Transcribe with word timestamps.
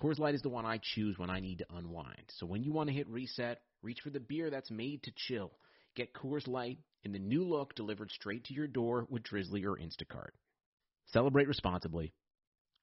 Coors 0.00 0.18
Light 0.18 0.34
is 0.34 0.40
the 0.40 0.48
one 0.48 0.64
I 0.64 0.78
choose 0.94 1.18
when 1.18 1.28
I 1.28 1.40
need 1.40 1.58
to 1.58 1.66
unwind. 1.76 2.24
So 2.38 2.46
when 2.46 2.62
you 2.62 2.72
want 2.72 2.88
to 2.88 2.94
hit 2.94 3.06
reset, 3.08 3.60
reach 3.82 3.98
for 4.02 4.08
the 4.08 4.20
beer 4.20 4.48
that's 4.48 4.70
made 4.70 5.02
to 5.02 5.12
chill. 5.14 5.52
Get 5.94 6.14
Coors 6.14 6.48
Light 6.48 6.78
in 7.04 7.12
the 7.12 7.18
new 7.18 7.44
look 7.44 7.74
delivered 7.74 8.10
straight 8.10 8.44
to 8.44 8.54
your 8.54 8.66
door 8.66 9.06
with 9.10 9.24
Drizzly 9.24 9.64
or 9.64 9.76
Instacart. 9.76 10.30
Celebrate 11.12 11.48
responsibly. 11.48 12.14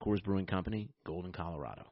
Coors 0.03 0.23
Brewing 0.23 0.45
Company, 0.45 0.89
Golden, 1.05 1.31
Colorado. 1.31 1.91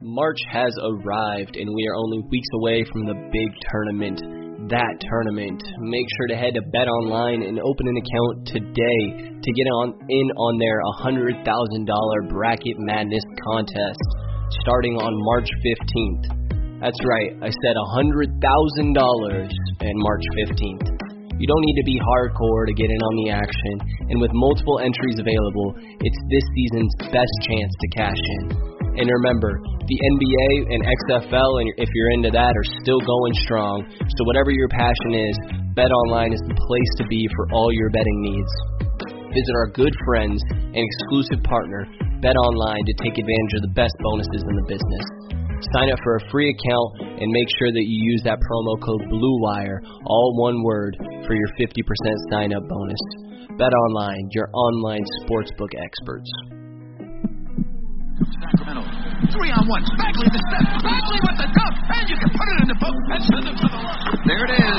March 0.00 0.38
has 0.50 0.72
arrived, 0.80 1.56
and 1.56 1.68
we 1.74 1.86
are 1.88 1.96
only 1.96 2.20
weeks 2.30 2.48
away 2.54 2.84
from 2.90 3.04
the 3.04 3.28
big 3.30 3.50
tournament. 3.70 4.37
That 4.68 5.00
tournament. 5.00 5.64
Make 5.80 6.04
sure 6.20 6.28
to 6.28 6.36
head 6.36 6.52
to 6.52 6.60
Bet 6.60 6.92
Online 6.92 7.40
and 7.40 7.56
open 7.56 7.88
an 7.88 7.96
account 7.96 8.52
today 8.52 9.32
to 9.40 9.50
get 9.56 9.64
on 9.80 9.96
in 10.12 10.28
on 10.36 10.60
their 10.60 10.76
$100,000 11.08 11.40
Bracket 12.28 12.76
Madness 12.76 13.24
contest 13.48 14.04
starting 14.60 15.00
on 15.00 15.12
March 15.32 15.48
15th. 15.64 16.84
That's 16.84 17.00
right, 17.00 17.32
I 17.40 17.48
said 17.48 17.80
$100,000 17.96 18.28
and 18.28 19.96
March 20.04 20.24
15th. 20.36 20.88
You 21.40 21.46
don't 21.48 21.64
need 21.64 21.78
to 21.80 21.86
be 21.88 21.96
hardcore 22.04 22.66
to 22.68 22.74
get 22.76 22.90
in 22.90 23.00
on 23.00 23.14
the 23.24 23.30
action, 23.32 23.74
and 24.12 24.20
with 24.20 24.32
multiple 24.34 24.80
entries 24.84 25.16
available, 25.16 25.80
it's 25.80 26.20
this 26.28 26.44
season's 26.52 26.92
best 27.08 27.34
chance 27.48 27.72
to 27.72 27.88
cash 27.96 28.20
in. 28.20 28.77
And 28.98 29.06
remember, 29.06 29.62
the 29.62 29.94
NBA 29.94 30.74
and 30.74 30.82
XFL, 30.82 31.52
and 31.62 31.70
if 31.78 31.88
you're 31.94 32.12
into 32.18 32.34
that, 32.34 32.50
are 32.50 32.68
still 32.82 32.98
going 32.98 33.34
strong. 33.46 33.86
So 33.94 34.20
whatever 34.26 34.50
your 34.50 34.66
passion 34.74 35.14
is, 35.14 35.34
BetOnline 35.78 36.34
is 36.34 36.42
the 36.50 36.58
place 36.58 36.92
to 36.98 37.04
be 37.06 37.22
for 37.38 37.46
all 37.54 37.70
your 37.70 37.94
betting 37.94 38.20
needs. 38.26 38.52
Visit 39.30 39.54
our 39.54 39.70
good 39.70 39.94
friends 40.02 40.42
and 40.50 40.82
exclusive 40.82 41.46
partner, 41.46 41.86
BetOnline, 42.18 42.82
to 42.90 42.94
take 42.98 43.14
advantage 43.14 43.54
of 43.54 43.70
the 43.70 43.74
best 43.78 43.94
bonuses 44.02 44.42
in 44.42 44.54
the 44.58 44.66
business. 44.66 45.06
Sign 45.78 45.94
up 45.94 45.98
for 46.02 46.18
a 46.18 46.22
free 46.34 46.50
account 46.50 47.22
and 47.22 47.30
make 47.30 47.46
sure 47.62 47.70
that 47.70 47.86
you 47.86 47.98
use 48.10 48.22
that 48.26 48.42
promo 48.42 48.82
code 48.82 49.06
BLUEWIRE, 49.14 49.78
all 50.10 50.34
one 50.42 50.62
word, 50.66 50.98
for 51.22 51.38
your 51.38 51.50
50% 51.54 51.70
sign 52.34 52.50
up 52.50 52.66
bonus. 52.66 53.02
BetOnline, 53.54 54.26
your 54.34 54.50
online 54.54 55.06
sportsbook 55.22 55.70
experts. 55.78 56.30
Sacramento. 58.40 58.87
Three 59.26 59.50
on 59.50 59.66
one. 59.66 59.82
Bagley 59.98 60.30
the 60.30 60.38
step. 60.38 60.62
Bagley 60.78 61.18
with 61.26 61.38
the 61.42 61.48
dunk. 61.50 61.74
And 61.90 62.06
you 62.06 62.16
can 62.22 62.30
put 62.30 62.46
it 62.54 62.58
in 62.62 62.68
the 62.70 62.78
book 62.78 62.94
and 62.94 63.20
send 63.26 63.44
it 63.50 63.56
to 63.58 63.66
the 63.66 63.80
line. 63.82 64.14
There 64.30 64.42
it 64.46 64.52
is. 64.54 64.78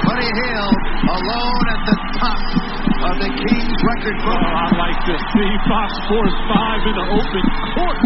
Buddy 0.00 0.28
Hield 0.32 0.76
alone 1.12 1.66
at 1.68 1.80
the 1.84 1.96
top 2.16 2.40
of 3.04 3.14
the 3.20 3.30
Kings 3.36 3.76
record 3.84 4.16
book. 4.24 4.40
Oh, 4.40 4.64
I 4.64 4.68
like 4.80 5.00
this. 5.04 5.20
See 5.36 5.52
Fox 5.68 5.92
Sports 6.08 6.36
5 6.56 6.88
in 6.88 6.94
the 6.96 7.06
open 7.20 7.44
court. 7.76 7.98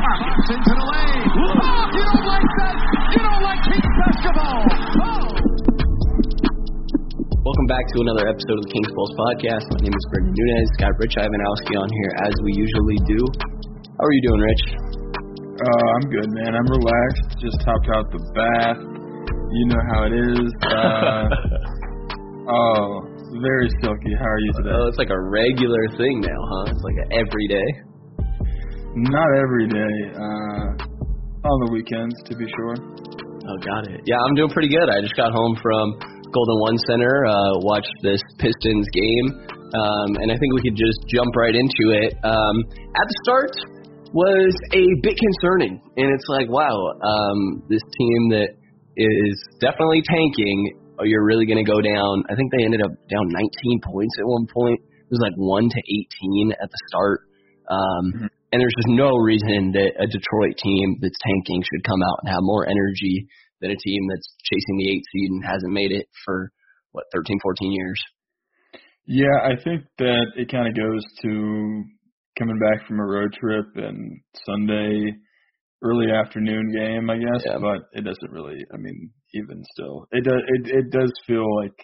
Pockets 0.00 0.48
into 0.48 0.72
the 0.80 0.86
lane. 0.88 1.24
Oh, 1.28 1.84
you 1.92 2.02
don't 2.08 2.24
like 2.24 2.50
that? 2.64 2.76
You 3.12 3.20
don't 3.20 3.42
like 3.44 3.60
Kings 3.68 3.92
basketball. 4.00 4.60
Oh. 4.96 5.28
Welcome 7.44 7.68
back 7.68 7.84
to 7.84 7.96
another 8.00 8.24
episode 8.32 8.56
of 8.56 8.64
the 8.64 8.72
Kings 8.72 8.90
Pulse 8.96 9.12
Podcast. 9.12 9.64
My 9.76 9.80
name 9.84 9.92
is 9.92 10.04
Brendan 10.08 10.32
Nunez. 10.32 10.68
Got 10.80 10.96
Rich 10.96 11.20
Ivanowski 11.20 11.76
on 11.76 11.88
here 12.00 12.12
as 12.24 12.34
we 12.40 12.56
usually 12.56 12.96
do. 13.04 13.20
How 14.00 14.08
are 14.08 14.14
you 14.16 14.24
doing, 14.24 14.40
Rich? 14.40 15.01
Uh, 15.52 15.84
I'm 16.00 16.06
good, 16.08 16.30
man. 16.40 16.56
I'm 16.56 16.68
relaxed. 16.68 17.36
Just 17.36 17.60
hopped 17.62 17.88
out 17.92 18.08
the 18.08 18.22
bath. 18.32 18.80
You 18.80 19.64
know 19.68 19.82
how 19.92 20.00
it 20.08 20.14
is. 20.16 20.48
Uh, 22.42 22.50
oh, 22.50 23.06
very 23.38 23.70
silky. 23.80 24.12
How 24.18 24.26
are 24.26 24.42
you 24.42 24.52
today? 24.58 24.74
Oh, 24.74 24.88
it's 24.90 24.98
like 24.98 25.14
a 25.14 25.20
regular 25.30 25.84
thing 25.96 26.18
now, 26.20 26.40
huh? 26.50 26.74
It's 26.74 26.82
like 26.82 26.98
a 26.98 27.22
every 27.22 27.46
day. 27.46 27.68
Not 28.98 29.28
every 29.38 29.68
day. 29.70 29.94
Uh, 30.18 30.66
on 31.46 31.56
the 31.66 31.70
weekends, 31.70 32.14
to 32.26 32.34
be 32.34 32.46
sure. 32.50 32.74
Oh, 32.82 33.56
got 33.62 33.86
it. 33.94 34.02
Yeah, 34.06 34.18
I'm 34.26 34.34
doing 34.34 34.50
pretty 34.50 34.68
good. 34.74 34.90
I 34.90 35.00
just 35.02 35.14
got 35.14 35.30
home 35.30 35.54
from 35.62 35.84
Golden 36.34 36.58
One 36.66 36.78
Center, 36.90 37.26
uh, 37.26 37.62
watched 37.62 37.94
this 38.02 38.22
Pistons 38.38 38.86
game, 38.90 39.26
um, 39.46 40.08
and 40.18 40.30
I 40.32 40.36
think 40.38 40.50
we 40.58 40.62
could 40.66 40.78
just 40.78 40.98
jump 41.14 41.30
right 41.36 41.54
into 41.54 41.84
it. 41.94 42.14
Um, 42.26 42.54
at 42.74 43.06
the 43.06 43.16
start, 43.22 43.52
was 44.12 44.52
a 44.72 44.84
bit 45.02 45.16
concerning. 45.16 45.80
And 45.96 46.08
it's 46.12 46.28
like, 46.28 46.48
wow, 46.48 46.76
um, 47.00 47.64
this 47.68 47.82
team 47.96 48.30
that 48.36 48.50
is 48.96 49.36
definitely 49.60 50.02
tanking, 50.04 50.78
oh, 51.00 51.04
you're 51.04 51.24
really 51.24 51.46
going 51.46 51.64
to 51.64 51.68
go 51.68 51.80
down. 51.80 52.24
I 52.28 52.36
think 52.36 52.52
they 52.52 52.64
ended 52.64 52.82
up 52.84 52.92
down 53.08 53.26
19 53.28 53.80
points 53.80 54.14
at 54.20 54.26
one 54.28 54.46
point. 54.52 54.80
It 54.80 55.10
was 55.10 55.24
like 55.24 55.36
1 55.36 55.68
to 55.68 55.80
18 56.40 56.52
at 56.52 56.68
the 56.68 56.80
start. 56.88 57.20
Um, 57.68 58.04
mm-hmm. 58.12 58.26
And 58.52 58.60
there's 58.60 58.76
just 58.76 58.92
no 58.92 59.16
reason 59.16 59.72
that 59.72 59.96
a 59.96 60.06
Detroit 60.06 60.60
team 60.60 61.00
that's 61.00 61.16
tanking 61.24 61.64
should 61.64 61.84
come 61.88 62.02
out 62.04 62.20
and 62.20 62.28
have 62.28 62.44
more 62.44 62.68
energy 62.68 63.28
than 63.60 63.70
a 63.70 63.76
team 63.80 64.02
that's 64.12 64.28
chasing 64.44 64.76
the 64.76 64.90
eight 64.92 65.04
seed 65.08 65.30
and 65.32 65.44
hasn't 65.44 65.72
made 65.72 65.92
it 65.92 66.06
for, 66.24 66.52
what, 66.92 67.04
13, 67.14 67.38
14 67.40 67.72
years. 67.72 68.00
Yeah, 69.06 69.40
I 69.42 69.56
think 69.56 69.84
that 69.98 70.26
it 70.36 70.50
kind 70.50 70.68
of 70.68 70.76
goes 70.76 71.02
to 71.22 71.84
coming 72.42 72.58
back 72.58 72.86
from 72.86 72.98
a 72.98 73.06
road 73.06 73.32
trip 73.38 73.66
and 73.76 74.20
Sunday 74.44 75.12
early 75.82 76.06
afternoon 76.10 76.72
game, 76.72 77.10
I 77.10 77.16
guess. 77.16 77.42
Yeah. 77.46 77.58
But 77.60 77.82
it 77.92 78.04
doesn't 78.04 78.30
really. 78.30 78.64
I 78.72 78.76
mean, 78.78 79.10
even 79.34 79.62
still, 79.72 80.06
it 80.10 80.24
does. 80.24 80.42
It 80.48 80.70
it 80.70 80.90
does 80.90 81.12
feel 81.26 81.46
like 81.56 81.74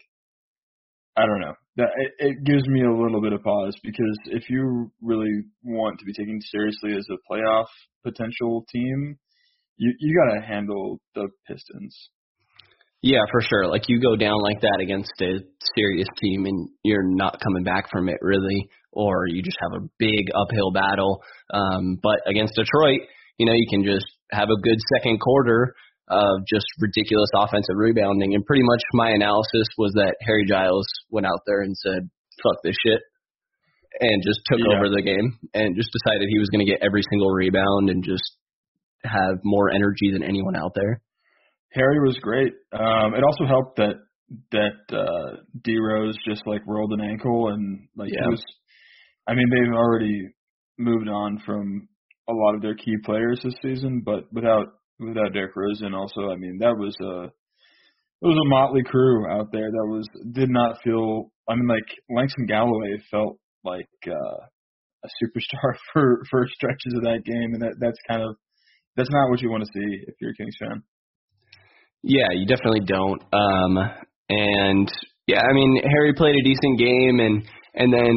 I 1.17 1.27
don't 1.27 1.41
know. 1.41 1.55
That 1.77 1.91
it, 1.97 2.13
it 2.19 2.45
gives 2.45 2.67
me 2.67 2.83
a 2.83 2.93
little 2.93 3.21
bit 3.21 3.33
of 3.33 3.43
pause 3.43 3.77
because 3.85 4.19
if 4.27 4.51
you 4.51 4.91
really 5.01 5.43
want 5.63 5.99
to 6.01 6.05
be 6.05 6.13
taken 6.13 6.41
seriously 6.41 6.93
as 6.97 7.07
a 7.11 7.33
playoff 7.33 7.67
potential 8.05 8.65
team, 8.73 9.17
you 9.77 9.95
you 10.01 10.17
got 10.17 10.35
to 10.35 10.47
handle 10.47 11.01
the 11.15 11.29
Pistons. 11.47 12.11
Yeah, 13.03 13.23
for 13.31 13.41
sure. 13.41 13.69
Like 13.69 13.85
you 13.89 14.01
go 14.01 14.17
down 14.17 14.43
like 14.43 14.61
that 14.63 14.79
against 14.83 15.13
a 15.21 15.39
serious 15.77 16.09
team 16.21 16.47
and 16.47 16.69
you're 16.83 17.07
not 17.07 17.41
coming 17.41 17.63
back 17.63 17.91
from 17.91 18.09
it 18.09 18.19
really 18.21 18.69
or 18.93 19.27
you 19.29 19.43
just 19.43 19.59
have 19.61 19.81
a 19.81 19.87
big 19.99 20.27
uphill 20.35 20.73
battle. 20.73 21.23
Um, 21.53 21.99
but 22.03 22.21
against 22.27 22.55
Detroit, 22.55 23.07
you 23.39 23.47
know, 23.47 23.53
you 23.55 23.67
can 23.71 23.85
just 23.85 24.07
have 24.33 24.49
a 24.51 24.61
good 24.61 24.79
second 24.97 25.21
quarter 25.21 25.75
of 26.09 26.43
just 26.49 26.67
ridiculous 26.81 27.31
offensive 27.37 27.77
rebounding. 27.77 28.35
And 28.35 28.45
pretty 28.45 28.65
much 28.65 28.81
my 28.95 29.11
analysis 29.11 29.69
was 29.77 29.93
that 29.95 30.17
Harry 30.23 30.45
Giles 30.49 30.87
went 31.11 31.27
out 31.27 31.41
there 31.47 31.61
and 31.61 31.77
said, 31.77 32.11
fuck 32.43 32.57
this 32.65 32.77
shit. 32.85 33.01
And 34.01 34.23
just 34.23 34.41
took 34.47 34.59
yeah. 34.59 34.77
over 34.77 34.89
the 34.89 35.03
game 35.03 35.39
and 35.55 35.77
just 35.77 35.91
decided 35.93 36.29
he 36.29 36.39
was 36.39 36.49
going 36.51 36.65
to 36.65 36.71
get 36.71 36.83
every 36.83 37.03
single 37.11 37.31
rebound 37.31 37.91
and 37.91 38.03
just 38.03 38.37
have 39.05 39.39
more 39.45 39.71
energy 39.71 40.11
than 40.13 40.23
anyone 40.23 40.57
out 40.57 40.73
there. 40.75 41.03
Harry 41.73 42.01
was 42.07 42.19
great. 42.21 42.53
Um, 42.73 43.15
it 43.15 43.23
also 43.23 43.45
helped 43.47 43.77
that 43.77 43.95
that 44.53 44.97
uh, 44.97 45.37
D 45.63 45.77
Rose 45.79 46.17
just 46.27 46.43
like 46.47 46.61
rolled 46.67 46.93
an 46.93 47.01
ankle 47.01 47.49
and 47.49 47.89
like 47.97 48.11
yeah. 48.13 48.29
was 48.29 48.43
I 49.29 49.35
mean, 49.35 49.47
they've 49.51 49.75
already 49.75 50.31
moved 50.79 51.09
on 51.09 51.43
from 51.45 51.89
a 52.29 52.33
lot 52.33 52.55
of 52.55 52.63
their 52.63 52.75
key 52.75 52.97
players 53.05 53.41
this 53.45 53.55
season, 53.63 54.03
but 54.05 54.25
without 54.33 54.67
without 54.99 55.33
Derrick 55.33 55.55
Rosen, 55.55 55.95
also, 55.95 56.31
I 56.31 56.37
mean, 56.37 56.59
that 56.61 56.77
was 56.77 56.97
a 57.03 57.25
it 58.21 58.27
was 58.27 58.39
a 58.39 58.49
motley 58.49 58.83
crew 58.83 59.31
out 59.31 59.53
there 59.53 59.71
that 59.71 59.87
was 59.87 60.09
did 60.33 60.49
not 60.49 60.79
feel. 60.83 61.31
I 61.49 61.55
mean, 61.55 61.69
like 61.69 61.87
Langston 62.11 62.47
Galloway 62.47 62.97
felt 63.11 63.39
like 63.65 63.89
uh, 64.07 64.41
a 65.05 65.09
superstar 65.23 65.75
for 65.93 66.23
for 66.31 66.47
stretches 66.55 66.95
of 66.97 67.03
that 67.03 67.25
game, 67.25 67.53
and 67.53 67.63
that 67.63 67.75
that's 67.79 67.99
kind 68.09 68.23
of 68.23 68.35
that's 68.97 69.11
not 69.11 69.29
what 69.29 69.43
you 69.43 69.51
want 69.51 69.65
to 69.65 69.71
see 69.73 70.05
if 70.07 70.15
you're 70.21 70.31
a 70.31 70.35
Kings 70.35 70.57
fan. 70.59 70.83
Yeah, 72.03 72.29
you 72.33 72.47
definitely 72.47 72.87
don't. 72.87 73.23
Um, 73.33 73.79
and 74.29 74.89
yeah, 75.27 75.41
I 75.43 75.53
mean, 75.53 75.83
Harry 75.83 76.15
played 76.15 76.37
a 76.37 76.45
decent 76.45 76.79
game, 76.79 77.21
and 77.21 77.43
and 77.75 77.93
then 77.93 78.15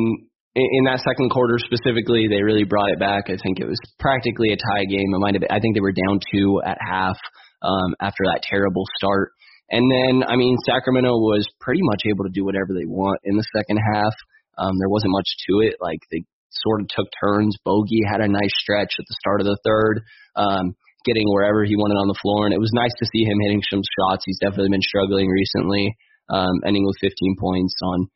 in 0.56 0.68
in 0.72 0.84
that 0.86 1.00
second 1.00 1.30
quarter 1.32 1.58
specifically, 1.58 2.28
they 2.30 2.42
really 2.44 2.64
brought 2.64 2.92
it 2.92 3.00
back. 3.00 3.26
I 3.28 3.38
think 3.42 3.60
it 3.60 3.68
was 3.68 3.80
practically 4.00 4.54
a 4.54 4.58
tie 4.58 4.86
game. 4.86 5.14
It 5.14 5.20
might 5.20 5.36
have. 5.36 5.44
I 5.50 5.60
think 5.60 5.76
they 5.76 5.82
were 5.82 5.94
down 5.94 6.20
two 6.32 6.62
at 6.66 6.78
half 6.80 7.18
um, 7.62 7.96
after 8.00 8.24
that 8.26 8.44
terrible 8.44 8.86
start. 8.98 9.32
And 9.72 9.88
then, 9.88 10.28
I 10.28 10.36
mean, 10.36 10.58
Sacramento 10.68 11.16
was 11.16 11.48
pretty 11.62 11.80
much 11.84 12.04
able 12.06 12.26
to 12.26 12.34
do 12.34 12.44
whatever 12.44 12.76
they 12.76 12.86
want 12.86 13.20
in 13.24 13.38
the 13.38 13.48
second 13.56 13.80
half. 13.94 14.14
Um, 14.58 14.76
there 14.80 14.90
wasn't 14.90 15.16
much 15.16 15.30
to 15.48 15.62
it. 15.64 15.76
Like 15.80 16.00
they 16.12 16.24
sort 16.52 16.82
of 16.82 16.88
took 16.90 17.08
turns. 17.24 17.56
Bogey 17.64 18.04
had 18.04 18.20
a 18.20 18.28
nice 18.28 18.52
stretch 18.60 18.92
at 19.00 19.06
the 19.08 19.16
start 19.20 19.40
of 19.40 19.48
the 19.48 19.58
third. 19.64 20.04
Um, 20.36 20.76
getting 21.06 21.26
wherever 21.30 21.64
he 21.66 21.76
wanted 21.76 21.98
on 21.98 22.08
the 22.08 22.20
floor, 22.22 22.46
and 22.46 22.54
it 22.54 22.62
was 22.62 22.72
nice 22.74 22.94
to 23.00 23.10
see 23.12 23.24
him 23.24 23.40
hitting 23.42 23.62
some 23.70 23.82
shots. 23.82 24.24
He's 24.26 24.40
definitely 24.42 24.72
been 24.72 24.86
struggling 24.86 25.30
recently, 25.30 25.96
um, 26.30 26.62
ending 26.66 26.86
with 26.86 26.98
15 27.02 27.36
points 27.40 27.74
on 27.84 28.08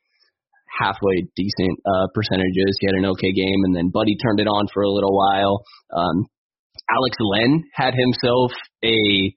halfway 0.79 1.25
decent 1.35 1.79
uh, 1.85 2.07
percentages. 2.13 2.77
He 2.79 2.87
had 2.87 2.99
an 2.99 3.09
okay 3.17 3.31
game, 3.31 3.61
and 3.65 3.75
then 3.75 3.89
Buddy 3.89 4.15
turned 4.17 4.39
it 4.39 4.47
on 4.47 4.67
for 4.73 4.83
a 4.83 4.91
little 4.91 5.15
while. 5.15 5.63
Um, 5.95 6.27
Alex 6.89 7.15
Len 7.19 7.63
had 7.73 7.93
himself 7.95 8.51
a 8.83 9.33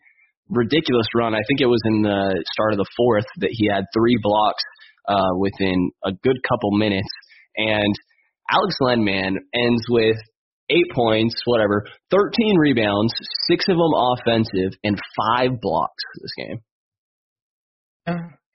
ridiculous 0.51 1.07
run. 1.15 1.35
I 1.35 1.45
think 1.47 1.61
it 1.61 1.71
was 1.71 1.81
in 1.85 2.03
the 2.03 2.45
start 2.53 2.73
of 2.73 2.79
the 2.79 2.91
fourth 2.97 3.27
that 3.39 3.51
he 3.53 3.69
had 3.69 3.85
three 3.95 4.19
blocks 4.21 4.63
uh, 5.07 5.37
within 5.39 5.91
a 6.05 6.13
good 6.13 6.37
couple 6.49 6.73
minutes, 6.73 7.09
and 7.57 7.95
Alex 8.51 8.75
Len 8.81 9.05
man 9.05 9.37
ends 9.55 9.83
with 9.89 10.17
eight 10.71 10.87
points, 10.95 11.35
whatever, 11.45 11.87
13 12.11 12.57
rebounds, 12.59 13.13
six 13.49 13.67
of 13.69 13.77
them 13.77 13.93
offensive, 13.95 14.79
and 14.85 14.99
five 15.17 15.61
blocks 15.61 16.03
this 16.21 16.33
game. 16.37 16.61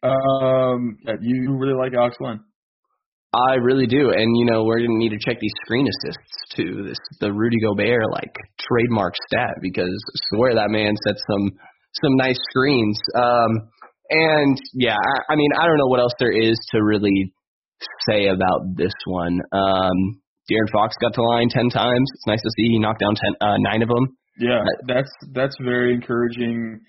Um, 0.04 0.98
you 1.22 1.56
really 1.58 1.76
like 1.76 1.94
Alex 1.94 2.18
Len. 2.20 2.42
I 3.34 3.56
really 3.56 3.88
do, 3.88 4.12
and 4.12 4.38
you 4.38 4.46
know 4.46 4.64
we're 4.64 4.78
gonna 4.78 5.00
need 5.00 5.10
to 5.10 5.20
check 5.20 5.40
these 5.40 5.54
screen 5.66 5.88
assists 5.88 6.56
too. 6.56 6.84
This 6.88 7.00
the 7.20 7.32
Rudy 7.32 7.58
Gobert 7.60 8.12
like 8.12 8.34
trademark 8.60 9.16
stat 9.28 9.56
because 9.62 9.88
I 9.90 10.18
swear 10.30 10.56
that 10.56 10.70
man 10.70 10.94
set 11.08 11.16
some 11.18 11.50
some 12.04 12.16
nice 12.16 12.38
screens. 12.50 13.00
Um, 13.16 13.70
and 14.10 14.58
yeah, 14.74 14.96
I, 14.96 15.34
I 15.34 15.36
mean 15.36 15.50
I 15.58 15.66
don't 15.66 15.78
know 15.78 15.88
what 15.88 16.00
else 16.00 16.14
there 16.20 16.32
is 16.32 16.60
to 16.74 16.84
really 16.84 17.34
say 18.08 18.28
about 18.28 18.76
this 18.76 18.94
one. 19.06 19.40
Um, 19.52 20.22
De'Aaron 20.50 20.72
Fox 20.72 20.96
got 21.00 21.14
to 21.14 21.22
line 21.22 21.50
ten 21.50 21.70
times. 21.70 22.08
It's 22.14 22.28
nice 22.28 22.42
to 22.42 22.50
see 22.56 22.68
he 22.68 22.80
knocked 22.80 23.00
down 23.00 23.16
ten, 23.16 23.34
uh, 23.42 23.58
nine 23.60 23.82
of 23.82 23.90
them. 23.90 24.18
Yeah, 24.40 24.64
that's 24.88 25.12
that's 25.34 25.56
very 25.64 25.94
encouraging. 25.94 26.82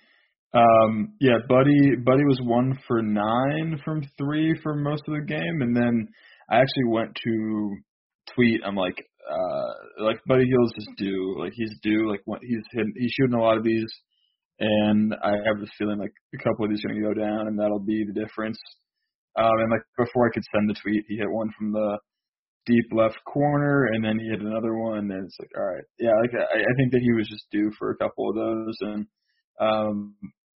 Um, 0.54 1.14
yeah, 1.20 1.38
Buddy 1.48 1.96
Buddy 2.04 2.24
was 2.24 2.40
one 2.42 2.78
for 2.86 3.02
nine 3.02 3.80
from 3.84 4.02
three 4.18 4.58
for 4.62 4.74
most 4.74 5.02
of 5.06 5.14
the 5.14 5.26
game, 5.26 5.62
and 5.62 5.76
then 5.76 6.08
I 6.50 6.56
actually 6.56 6.88
went 6.88 7.14
to 7.24 7.76
tweet. 8.34 8.60
I'm 8.64 8.76
like, 8.76 8.96
uh, 9.28 10.04
like 10.04 10.18
Buddy 10.26 10.44
Hield's 10.44 10.72
is 10.76 10.88
due. 10.96 11.36
Like 11.38 11.52
he's 11.54 11.74
due. 11.82 12.10
Like 12.10 12.20
what 12.24 12.40
he's 12.42 12.62
hitting, 12.72 12.92
he's 12.96 13.12
shooting 13.12 13.34
a 13.34 13.42
lot 13.42 13.58
of 13.58 13.64
these, 13.64 13.92
and 14.58 15.14
I 15.22 15.32
have 15.46 15.60
this 15.60 15.70
feeling 15.78 15.98
like 15.98 16.12
a 16.34 16.42
couple 16.42 16.64
of 16.64 16.70
these 16.70 16.84
are 16.84 16.88
going 16.88 17.02
to 17.02 17.08
go 17.08 17.20
down, 17.20 17.46
and 17.48 17.58
that'll 17.58 17.84
be 17.84 18.04
the 18.04 18.18
difference. 18.18 18.58
Um, 19.36 19.50
and 19.58 19.70
like 19.70 19.82
before 19.98 20.28
I 20.28 20.32
could 20.32 20.44
send 20.54 20.70
the 20.70 20.80
tweet, 20.80 21.04
he 21.08 21.16
hit 21.16 21.30
one 21.30 21.50
from 21.58 21.72
the 21.72 21.98
deep 22.66 22.86
left 22.92 23.18
corner, 23.24 23.86
and 23.92 24.04
then 24.04 24.18
he 24.18 24.28
hit 24.28 24.40
another 24.40 24.76
one, 24.76 25.10
and 25.10 25.24
it's 25.26 25.36
like, 25.38 25.50
all 25.56 25.64
right, 25.64 25.84
yeah, 25.98 26.12
like 26.20 26.30
I, 26.34 26.58
I 26.58 26.74
think 26.76 26.92
that 26.92 27.02
he 27.02 27.12
was 27.12 27.28
just 27.28 27.44
due 27.50 27.70
for 27.78 27.90
a 27.90 27.96
couple 27.96 28.30
of 28.30 28.36
those, 28.36 28.76
and 28.80 29.06
um, 29.60 30.14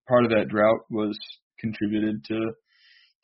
part 0.08 0.25
of 0.25 0.31
that 0.31 0.49
drought 0.49 0.81
was 0.91 1.19
contributed 1.61 2.25
to 2.25 2.38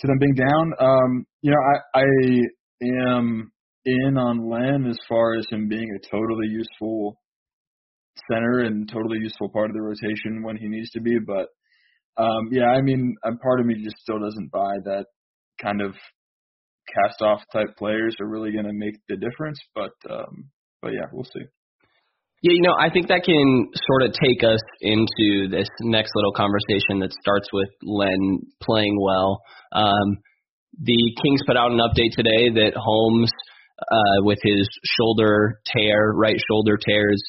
to 0.01 0.07
them 0.07 0.19
being 0.19 0.35
down. 0.35 0.73
Um, 0.81 1.27
you 1.43 1.51
know, 1.51 1.59
I, 1.95 2.01
I 2.01 3.17
am 3.17 3.53
in 3.85 4.17
on 4.17 4.51
Len 4.51 4.87
as 4.89 4.99
far 5.09 5.35
as 5.35 5.47
him 5.51 5.69
being 5.69 5.89
a 5.97 6.09
totally 6.11 6.49
useful 6.49 7.17
center 8.31 8.61
and 8.61 8.89
totally 8.91 9.19
useful 9.19 9.49
part 9.49 9.71
of 9.71 9.75
the 9.75 9.83
rotation 9.83 10.43
when 10.43 10.57
he 10.57 10.69
needs 10.69 10.91
to 10.91 11.01
be. 11.01 11.19
But 11.25 11.49
um, 12.17 12.49
yeah, 12.51 12.67
I 12.67 12.81
mean, 12.83 13.15
a 13.25 13.37
part 13.37 13.61
of 13.61 13.67
me 13.67 13.75
just 13.83 13.97
still 13.99 14.19
doesn't 14.19 14.51
buy 14.51 14.75
that 14.85 15.07
kind 15.61 15.81
of 15.81 15.95
cast 16.89 17.23
off 17.23 17.41
type 17.53 17.77
players 17.77 18.17
are 18.21 18.29
really 18.29 18.53
going 18.53 18.67
to 18.67 18.73
make 18.73 18.95
the 19.09 19.17
difference. 19.17 19.59
But 19.75 19.93
um, 20.11 20.51
but 20.81 20.93
yeah, 20.93 21.07
we'll 21.13 21.25
see. 21.25 21.47
Yeah, 22.43 22.59
you 22.59 22.63
know, 22.63 22.75
I 22.75 22.91
think 22.91 23.07
that 23.07 23.23
can 23.23 23.71
sort 23.87 24.03
of 24.03 24.11
take 24.19 24.43
us 24.43 24.59
into 24.81 25.47
this 25.47 25.69
next 25.81 26.11
little 26.17 26.33
conversation 26.35 26.99
that 26.99 27.15
starts 27.15 27.47
with 27.53 27.71
Len 27.85 28.43
playing 28.61 28.99
well. 29.01 29.41
Um, 29.71 30.19
the 30.75 30.99
Kings 31.23 31.43
put 31.47 31.57
out 31.57 31.71
an 31.71 31.79
update 31.79 32.19
today 32.19 32.51
that 32.51 32.75
Holmes, 32.75 33.31
uh, 33.79 34.27
with 34.27 34.39
his 34.43 34.67
shoulder 34.99 35.61
tear, 35.67 36.11
right 36.17 36.35
shoulder 36.51 36.77
tears, 36.77 37.23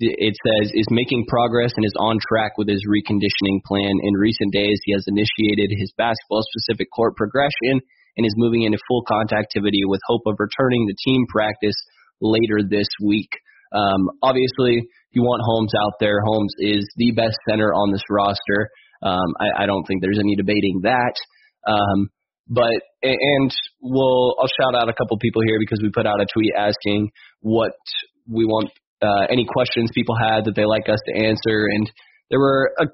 it 0.00 0.32
says 0.32 0.72
is 0.72 0.88
making 0.90 1.26
progress 1.28 1.72
and 1.76 1.84
is 1.84 1.94
on 2.00 2.16
track 2.26 2.56
with 2.56 2.68
his 2.68 2.82
reconditioning 2.88 3.60
plan. 3.66 3.92
In 4.02 4.14
recent 4.14 4.52
days, 4.52 4.80
he 4.84 4.92
has 4.92 5.04
initiated 5.06 5.76
his 5.76 5.92
basketball 5.98 6.42
specific 6.56 6.88
court 6.90 7.16
progression 7.16 7.84
and 8.16 8.26
is 8.26 8.34
moving 8.36 8.62
into 8.62 8.78
full 8.88 9.02
contact 9.08 9.54
activity 9.56 9.82
with 9.84 10.00
hope 10.06 10.22
of 10.26 10.36
returning 10.38 10.86
to 10.88 10.94
team 11.04 11.26
practice 11.28 11.76
later 12.20 12.60
this 12.68 12.88
week. 13.02 13.30
Um, 13.74 14.08
obviously, 14.22 14.86
you 15.10 15.22
want 15.22 15.42
Holmes 15.44 15.72
out 15.80 15.94
there. 16.00 16.20
Holmes 16.24 16.54
is 16.58 16.86
the 16.96 17.12
best 17.12 17.36
center 17.48 17.72
on 17.72 17.92
this 17.92 18.02
roster. 18.08 18.70
Um, 19.02 19.34
I, 19.40 19.64
I 19.64 19.66
don't 19.66 19.84
think 19.84 20.00
there's 20.00 20.20
any 20.20 20.36
debating 20.36 20.80
that. 20.82 21.14
Um, 21.66 22.08
but 22.48 22.76
and 23.02 23.50
we'll 23.80 24.36
I'll 24.38 24.52
shout 24.60 24.74
out 24.74 24.88
a 24.88 24.92
couple 24.92 25.16
people 25.18 25.42
here 25.42 25.56
because 25.58 25.80
we 25.82 25.90
put 25.90 26.06
out 26.06 26.20
a 26.20 26.26
tweet 26.32 26.52
asking 26.56 27.10
what 27.40 27.72
we 28.28 28.44
want 28.44 28.70
uh, 29.02 29.26
any 29.30 29.46
questions 29.48 29.90
people 29.94 30.14
had 30.16 30.44
that 30.44 30.54
they 30.54 30.64
like 30.64 30.88
us 30.88 30.98
to 31.08 31.18
answer, 31.18 31.66
and 31.72 31.90
there 32.30 32.38
were 32.38 32.70
a 32.78 32.86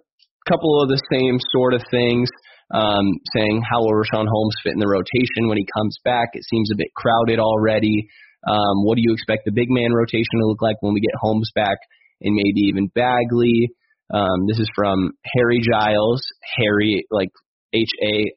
couple 0.49 0.82
of 0.82 0.88
the 0.88 1.00
same 1.11 1.38
sort 1.52 1.75
of 1.75 1.82
things. 1.90 2.28
Um, 2.72 3.19
saying 3.34 3.62
how 3.69 3.81
will 3.81 3.99
Richaun 3.99 4.26
Holmes 4.31 4.55
fit 4.62 4.75
in 4.75 4.78
the 4.78 4.87
rotation 4.87 5.49
when 5.49 5.58
he 5.58 5.67
comes 5.75 5.99
back? 6.05 6.31
It 6.34 6.44
seems 6.49 6.70
a 6.70 6.76
bit 6.76 6.94
crowded 6.94 7.40
already. 7.40 8.08
Um, 8.46 8.84
what 8.84 8.96
do 8.96 9.02
you 9.05 9.12
expect 9.12 9.44
the 9.44 9.52
big 9.52 9.69
man 9.69 9.93
rotation 9.93 10.40
to 10.40 10.46
look 10.46 10.62
like 10.62 10.76
when 10.81 10.94
we 10.94 11.00
get 11.00 11.19
Holmes 11.20 11.50
back 11.55 11.78
and 12.20 12.34
maybe 12.34 12.69
even 12.69 12.87
Bagley? 12.94 13.70
Um, 14.12 14.46
this 14.46 14.58
is 14.58 14.70
from 14.75 15.12
Harry 15.34 15.61
Giles. 15.61 16.22
Harry, 16.56 17.06
like 17.11 17.31
H 17.75 17.90
A 18.02 18.32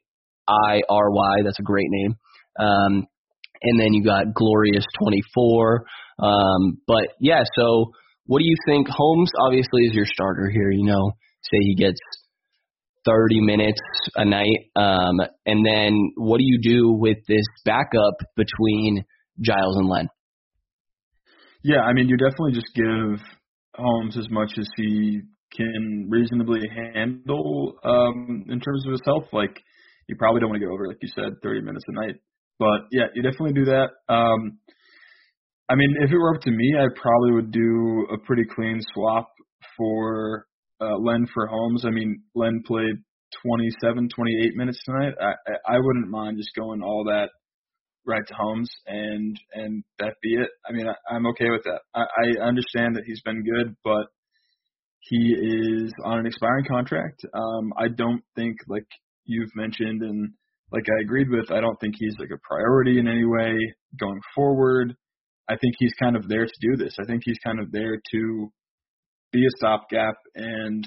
I 0.48 0.80
R 0.88 1.10
Y. 1.10 1.36
That's 1.44 1.58
a 1.58 1.62
great 1.62 1.88
name. 1.88 2.16
Um, 2.58 3.06
and 3.62 3.80
then 3.80 3.94
you 3.94 4.04
got 4.04 4.34
Glorious 4.34 4.84
24. 4.98 5.86
Um, 6.18 6.78
but 6.86 7.14
yeah, 7.18 7.42
so 7.56 7.92
what 8.26 8.38
do 8.38 8.44
you 8.44 8.56
think? 8.66 8.88
Holmes 8.88 9.30
obviously 9.40 9.84
is 9.84 9.94
your 9.94 10.06
starter 10.06 10.50
here. 10.52 10.70
You 10.70 10.84
know, 10.84 11.12
say 11.42 11.58
he 11.60 11.74
gets 11.74 11.98
30 13.06 13.40
minutes 13.40 13.80
a 14.16 14.24
night. 14.24 14.70
Um, 14.76 15.20
and 15.46 15.64
then 15.64 16.12
what 16.16 16.38
do 16.38 16.44
you 16.44 16.58
do 16.62 16.92
with 16.92 17.18
this 17.28 17.44
backup 17.64 18.14
between 18.36 19.04
Giles 19.40 19.76
and 19.76 19.88
Len. 19.88 20.08
Yeah, 21.62 21.80
I 21.80 21.92
mean, 21.92 22.08
you 22.08 22.16
definitely 22.16 22.52
just 22.52 22.74
give 22.74 23.20
Holmes 23.74 24.16
as 24.18 24.28
much 24.30 24.52
as 24.58 24.68
he 24.76 25.22
can 25.56 26.08
reasonably 26.10 26.60
handle 26.94 27.74
um, 27.84 28.44
in 28.48 28.60
terms 28.60 28.84
of 28.86 28.92
his 28.92 29.00
health. 29.04 29.24
Like, 29.32 29.56
you 30.08 30.16
probably 30.16 30.40
don't 30.40 30.50
want 30.50 30.60
to 30.60 30.66
go 30.66 30.72
over, 30.72 30.86
like 30.86 30.98
you 31.00 31.08
said, 31.14 31.32
30 31.42 31.62
minutes 31.62 31.84
a 31.88 31.92
night. 31.92 32.16
But 32.58 32.86
yeah, 32.92 33.06
you 33.14 33.22
definitely 33.22 33.54
do 33.54 33.64
that. 33.66 33.90
Um, 34.08 34.58
I 35.68 35.74
mean, 35.74 35.96
if 36.00 36.10
it 36.10 36.16
were 36.16 36.34
up 36.34 36.42
to 36.42 36.50
me, 36.50 36.74
I 36.78 36.86
probably 37.00 37.32
would 37.32 37.50
do 37.50 38.06
a 38.12 38.18
pretty 38.18 38.44
clean 38.44 38.80
swap 38.92 39.30
for 39.76 40.46
uh, 40.84 40.98
Len 40.98 41.26
for 41.32 41.46
Holmes. 41.46 41.84
I 41.86 41.90
mean, 41.90 42.22
Len 42.34 42.62
played 42.66 42.96
27, 43.42 44.08
28 44.14 44.56
minutes 44.56 44.82
tonight. 44.84 45.14
I, 45.20 45.74
I 45.74 45.78
wouldn't 45.78 46.08
mind 46.08 46.38
just 46.38 46.54
going 46.56 46.82
all 46.82 47.04
that 47.04 47.30
right 48.06 48.26
to 48.26 48.34
Holmes 48.34 48.70
and 48.86 49.38
and 49.54 49.82
that 49.98 50.14
be 50.22 50.34
it. 50.34 50.50
I 50.68 50.72
mean, 50.72 50.86
I, 50.86 50.94
I'm 51.14 51.26
okay 51.28 51.50
with 51.50 51.62
that. 51.64 51.80
I, 51.94 52.02
I 52.02 52.46
understand 52.46 52.96
that 52.96 53.04
he's 53.06 53.22
been 53.22 53.44
good, 53.44 53.74
but 53.82 54.06
he 55.00 55.34
is 55.34 55.92
on 56.04 56.18
an 56.18 56.26
expiring 56.26 56.64
contract. 56.66 57.24
Um, 57.32 57.72
I 57.76 57.88
don't 57.88 58.22
think 58.36 58.56
like 58.68 58.86
you've 59.24 59.54
mentioned 59.54 60.02
and 60.02 60.32
like 60.72 60.84
I 60.88 61.02
agreed 61.02 61.28
with, 61.30 61.50
I 61.50 61.60
don't 61.60 61.78
think 61.80 61.94
he's 61.98 62.16
like 62.18 62.30
a 62.34 62.40
priority 62.46 62.98
in 62.98 63.08
any 63.08 63.24
way 63.24 63.56
going 63.98 64.20
forward. 64.34 64.94
I 65.48 65.56
think 65.56 65.74
he's 65.78 65.92
kind 66.00 66.16
of 66.16 66.28
there 66.28 66.46
to 66.46 66.52
do 66.60 66.76
this. 66.76 66.96
I 67.00 67.04
think 67.04 67.22
he's 67.24 67.38
kind 67.44 67.60
of 67.60 67.70
there 67.70 68.00
to 68.12 68.52
be 69.34 69.44
a 69.44 69.50
stopgap 69.58 70.14
and 70.34 70.84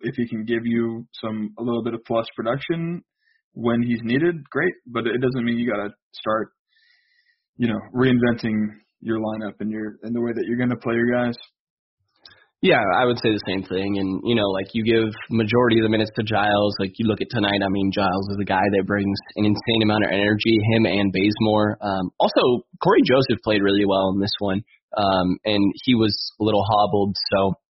if 0.00 0.14
he 0.16 0.26
can 0.28 0.44
give 0.44 0.64
you 0.64 1.06
some 1.20 1.54
a 1.58 1.62
little 1.62 1.82
bit 1.82 1.94
of 1.94 2.00
plus 2.04 2.26
production 2.34 3.02
when 3.52 3.82
he's 3.82 4.00
needed, 4.02 4.48
great. 4.50 4.72
But 4.86 5.06
it 5.06 5.20
doesn't 5.20 5.44
mean 5.44 5.58
you 5.58 5.70
got 5.70 5.82
to 5.82 5.90
start, 6.12 6.48
you 7.56 7.68
know, 7.68 7.78
reinventing 7.94 8.68
your 9.00 9.18
lineup 9.18 9.54
and 9.60 9.70
your 9.70 9.96
and 10.02 10.14
the 10.14 10.20
way 10.20 10.32
that 10.34 10.44
you're 10.46 10.58
going 10.58 10.70
to 10.70 10.76
play 10.76 10.94
your 10.94 11.12
guys. 11.12 11.36
Yeah, 12.62 12.80
I 12.80 13.04
would 13.04 13.18
say 13.18 13.28
the 13.30 13.44
same 13.46 13.62
thing. 13.62 13.98
And 14.00 14.20
you 14.24 14.34
know, 14.34 14.48
like 14.48 14.72
you 14.72 14.82
give 14.82 15.12
majority 15.30 15.78
of 15.78 15.84
the 15.84 15.92
minutes 15.92 16.10
to 16.16 16.24
Giles. 16.24 16.74
Like 16.80 16.92
you 16.96 17.06
look 17.06 17.20
at 17.20 17.28
tonight. 17.30 17.60
I 17.60 17.68
mean, 17.68 17.92
Giles 17.92 18.28
is 18.32 18.38
a 18.40 18.48
guy 18.48 18.64
that 18.64 18.86
brings 18.86 19.16
an 19.36 19.44
insane 19.44 19.82
amount 19.84 20.04
of 20.04 20.10
energy. 20.10 20.56
Him 20.72 20.86
and 20.86 21.12
Bazemore. 21.12 21.76
Um, 21.80 22.10
also, 22.18 22.64
Cory 22.82 23.04
Joseph 23.04 23.44
played 23.44 23.60
really 23.60 23.84
well 23.84 24.08
in 24.14 24.20
this 24.20 24.32
one, 24.40 24.64
um, 24.96 25.36
and 25.44 25.60
he 25.84 25.94
was 25.94 26.16
a 26.40 26.44
little 26.44 26.64
hobbled. 26.64 27.16
So 27.32 27.60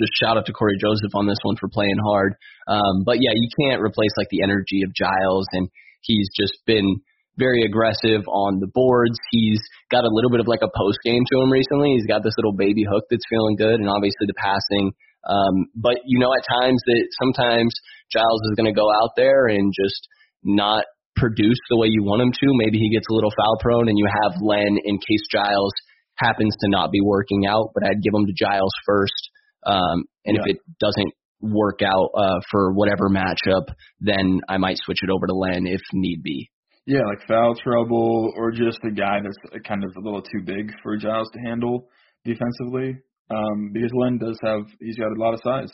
just 0.00 0.14
shout 0.14 0.38
out 0.38 0.46
to 0.46 0.54
Cory 0.54 0.78
Joseph 0.80 1.12
on 1.14 1.26
this 1.26 1.42
one 1.42 1.56
for 1.58 1.68
playing 1.68 1.98
hard. 1.98 2.34
Um, 2.66 3.04
but 3.04 3.18
yeah, 3.20 3.34
you 3.34 3.48
can't 3.60 3.82
replace 3.82 4.14
like 4.16 4.30
the 4.30 4.42
energy 4.42 4.82
of 4.86 4.94
Giles, 4.94 5.46
and 5.52 5.68
he's 6.00 6.28
just 6.38 6.54
been 6.64 7.02
very 7.36 7.62
aggressive 7.62 8.26
on 8.26 8.58
the 8.58 8.70
boards. 8.72 9.18
He's 9.30 9.60
got 9.90 10.02
a 10.02 10.10
little 10.10 10.30
bit 10.30 10.40
of 10.40 10.48
like 10.48 10.62
a 10.62 10.70
post 10.74 10.98
game 11.04 11.22
to 11.30 11.40
him 11.42 11.50
recently. 11.50 11.94
He's 11.94 12.06
got 12.06 12.22
this 12.22 12.34
little 12.38 12.54
baby 12.54 12.82
hook 12.88 13.04
that's 13.10 13.26
feeling 13.30 13.56
good, 13.56 13.78
and 13.78 13.88
obviously 13.88 14.26
the 14.26 14.38
passing 14.38 14.90
Um, 15.28 15.66
but 15.74 15.98
you 16.06 16.18
know, 16.18 16.32
at 16.34 16.46
times 16.46 16.80
that 16.86 17.02
sometimes 17.20 17.74
Giles 18.10 18.42
is 18.50 18.56
going 18.56 18.70
to 18.70 18.76
go 18.76 18.88
out 18.90 19.12
there 19.16 19.46
and 19.46 19.72
just 19.74 20.08
not 20.42 20.84
produce 21.16 21.58
the 21.68 21.76
way 21.76 21.88
you 21.90 22.02
want 22.02 22.22
him 22.22 22.32
to. 22.32 22.46
Maybe 22.54 22.78
he 22.78 22.94
gets 22.94 23.06
a 23.10 23.14
little 23.14 23.32
foul 23.34 23.58
prone, 23.60 23.88
and 23.88 23.98
you 23.98 24.06
have 24.06 24.38
Len 24.40 24.78
in 24.84 24.98
case 24.98 25.26
Giles 25.30 25.74
happens 26.16 26.54
to 26.60 26.70
not 26.70 26.90
be 26.90 27.00
working 27.02 27.46
out. 27.46 27.70
But 27.74 27.84
I'd 27.84 28.02
give 28.02 28.14
him 28.14 28.26
to 28.26 28.34
Giles 28.34 28.72
first, 28.86 29.30
um, 29.68 30.04
and 30.24 30.36
yeah. 30.36 30.42
if 30.44 30.56
it 30.56 30.58
doesn't 30.80 31.12
work 31.40 31.80
out 31.82 32.10
uh, 32.16 32.40
for 32.50 32.72
whatever 32.72 33.08
matchup, 33.08 33.68
then 34.00 34.40
I 34.48 34.56
might 34.56 34.76
switch 34.78 34.98
it 35.02 35.10
over 35.10 35.26
to 35.26 35.34
Len 35.34 35.66
if 35.66 35.80
need 35.92 36.22
be. 36.22 36.50
Yeah, 36.86 37.04
like 37.06 37.26
foul 37.28 37.54
trouble 37.54 38.32
or 38.36 38.50
just 38.50 38.78
a 38.82 38.90
guy 38.90 39.20
that's 39.22 39.62
kind 39.66 39.84
of 39.84 39.90
a 39.96 40.00
little 40.00 40.22
too 40.22 40.40
big 40.44 40.72
for 40.82 40.96
Giles 40.96 41.28
to 41.34 41.40
handle 41.40 41.88
defensively. 42.24 42.96
Um, 43.30 43.70
because 43.74 43.90
Len 43.94 44.18
does 44.18 44.38
have, 44.42 44.62
he's 44.80 44.96
got 44.96 45.12
a 45.12 45.20
lot 45.20 45.34
of 45.34 45.40
size. 45.44 45.70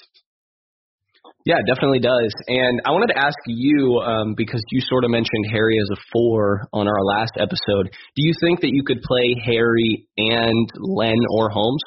Yeah, 1.46 1.60
definitely 1.66 2.00
does. 2.00 2.32
And 2.48 2.80
I 2.84 2.90
wanted 2.90 3.12
to 3.14 3.18
ask 3.18 3.36
you, 3.46 4.00
um, 4.00 4.34
because 4.34 4.62
you 4.70 4.80
sort 4.88 5.04
of 5.04 5.10
mentioned 5.10 5.46
Harry 5.52 5.78
as 5.78 5.88
a 5.92 6.00
four 6.12 6.66
on 6.72 6.88
our 6.88 7.04
last 7.04 7.32
episode. 7.38 7.92
Do 8.16 8.22
you 8.24 8.32
think 8.40 8.60
that 8.60 8.70
you 8.72 8.82
could 8.84 9.00
play 9.02 9.36
Harry 9.44 10.08
and 10.16 10.68
Len 10.80 11.20
or 11.30 11.50
Holmes? 11.50 11.82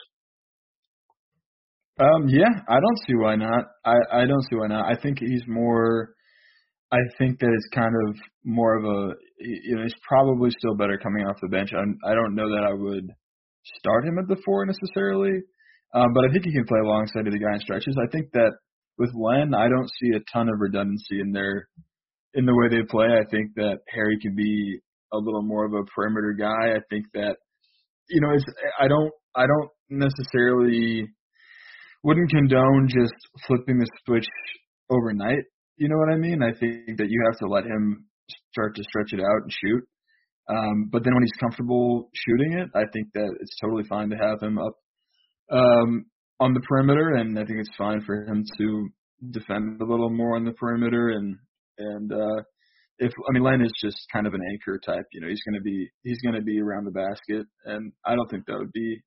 Um, 2.00 2.28
yeah, 2.28 2.54
I 2.70 2.80
don't 2.80 3.00
see 3.08 3.16
why 3.16 3.36
not. 3.36 3.66
I, 3.84 3.96
I 4.12 4.26
don't 4.26 4.44
see 4.50 4.56
why 4.56 4.68
not. 4.68 4.86
I 4.86 4.96
think 5.02 5.18
he's 5.20 5.44
more. 5.48 6.14
I 6.92 7.00
think 7.18 7.40
that 7.40 7.50
it's 7.50 7.68
kind 7.74 7.94
of 8.08 8.16
more 8.44 8.78
of 8.78 8.86
a. 8.86 9.14
You 9.40 9.76
know, 9.76 9.84
he's 9.84 9.98
probably 10.08 10.52
still 10.58 10.76
better 10.76 10.98
coming 11.02 11.26
off 11.26 11.38
the 11.42 11.50
bench. 11.50 11.72
I'm, 11.74 11.98
I 12.06 12.14
don't 12.14 12.36
know 12.36 12.50
that 12.50 12.66
I 12.70 12.74
would 12.74 13.10
start 13.80 14.06
him 14.06 14.20
at 14.20 14.28
the 14.28 14.42
four 14.46 14.66
necessarily, 14.66 15.42
um, 15.94 16.14
but 16.14 16.26
I 16.26 16.32
think 16.32 16.46
he 16.46 16.54
can 16.54 16.66
play 16.66 16.80
alongside 16.80 17.28
of 17.28 17.34
the 17.34 17.40
guy 17.40 17.54
in 17.54 17.62
stretches. 17.62 17.98
I 17.98 18.10
think 18.12 18.32
that 18.34 18.52
with 18.98 19.12
Len, 19.14 19.54
I 19.54 19.68
don't 19.68 19.90
see 20.00 20.16
a 20.16 20.22
ton 20.32 20.50
of 20.50 20.60
redundancy 20.60 21.20
in 21.20 21.32
their 21.32 21.68
in 22.34 22.46
the 22.46 22.56
way 22.56 22.70
they 22.70 22.86
play. 22.90 23.08
I 23.08 23.26
think 23.30 23.56
that 23.56 23.80
Harry 23.90 24.18
can 24.22 24.36
be 24.36 24.80
a 25.14 25.18
little 25.18 25.44
more 25.44 25.66
of 25.66 25.74
a 25.74 25.84
perimeter 25.96 26.36
guy. 26.38 26.76
I 26.76 26.82
think 26.90 27.06
that 27.16 27.38
you 28.10 28.22
know, 28.22 28.30
it's 28.34 28.46
I 28.80 28.88
don't 28.88 29.12
I 29.36 29.46
don't 29.48 29.70
necessarily 29.90 31.08
wouldn't 32.08 32.32
condone 32.32 32.88
just 32.88 33.14
flipping 33.46 33.80
the 33.80 33.88
switch 34.06 34.26
overnight. 34.90 35.44
You 35.76 35.90
know 35.90 35.98
what 35.98 36.14
I 36.14 36.16
mean? 36.16 36.42
I 36.42 36.58
think 36.58 36.98
that 36.98 37.10
you 37.10 37.22
have 37.30 37.38
to 37.40 37.48
let 37.48 37.66
him 37.66 38.06
start 38.54 38.76
to 38.78 38.84
stretch 38.84 39.12
it 39.12 39.20
out 39.20 39.44
and 39.44 39.52
shoot. 39.52 39.84
Um, 40.50 40.90
but 40.90 41.04
then 41.04 41.14
when 41.14 41.24
he's 41.24 41.38
comfortable 41.38 42.10
shooting 42.14 42.54
it, 42.60 42.70
I 42.74 42.84
think 42.94 43.10
that 43.14 43.30
it's 43.42 43.58
totally 43.62 43.84
fine 43.90 44.10
to 44.12 44.16
have 44.16 44.42
him 44.42 44.58
up 44.58 44.74
um, 45.52 46.06
on 46.40 46.54
the 46.54 46.62
perimeter, 46.62 47.16
and 47.16 47.38
I 47.38 47.44
think 47.44 47.60
it's 47.60 47.76
fine 47.78 48.02
for 48.06 48.24
him 48.24 48.46
to 48.58 48.90
defend 49.32 49.82
a 49.82 49.86
little 49.86 50.10
more 50.10 50.38
on 50.38 50.46
the 50.46 50.54
perimeter. 50.54 51.10
And 51.10 51.36
and 51.78 52.14
uh, 52.14 52.42
if 53.00 53.12
I 53.12 53.34
mean 53.34 53.44
Len 53.44 53.62
is 53.62 53.74
just 53.84 53.98
kind 54.14 54.26
of 54.26 54.34
an 54.34 54.42
anchor 54.54 54.80
type, 54.80 55.06
you 55.12 55.20
know, 55.20 55.28
he's 55.28 55.42
to 55.54 55.62
be 55.62 55.90
he's 56.04 56.20
to 56.36 56.42
be 56.42 56.62
around 56.62 56.86
the 56.86 56.92
basket, 56.92 57.46
and 57.66 57.92
I 58.06 58.16
don't 58.16 58.30
think 58.32 58.46
that 58.46 58.58
would 58.58 58.72
be 58.72 59.02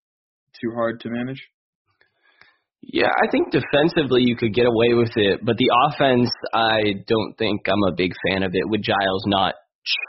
too 0.61 0.73
hard 0.75 1.01
to 1.01 1.09
manage. 1.09 1.43
Yeah, 2.83 3.09
I 3.09 3.31
think 3.31 3.53
defensively 3.53 4.23
you 4.25 4.37
could 4.37 4.55
get 4.55 4.67
away 4.67 4.95
with 4.95 5.13
it, 5.17 5.41
but 5.45 5.57
the 5.59 5.71
offense, 5.87 6.31
I 6.55 7.05
don't 7.07 7.35
think 7.37 7.69
I'm 7.69 7.93
a 7.93 7.95
big 7.95 8.13
fan 8.27 8.43
of 8.43 8.53
it 8.55 8.69
with 8.69 8.83
Giles 8.83 9.25
not 9.27 9.55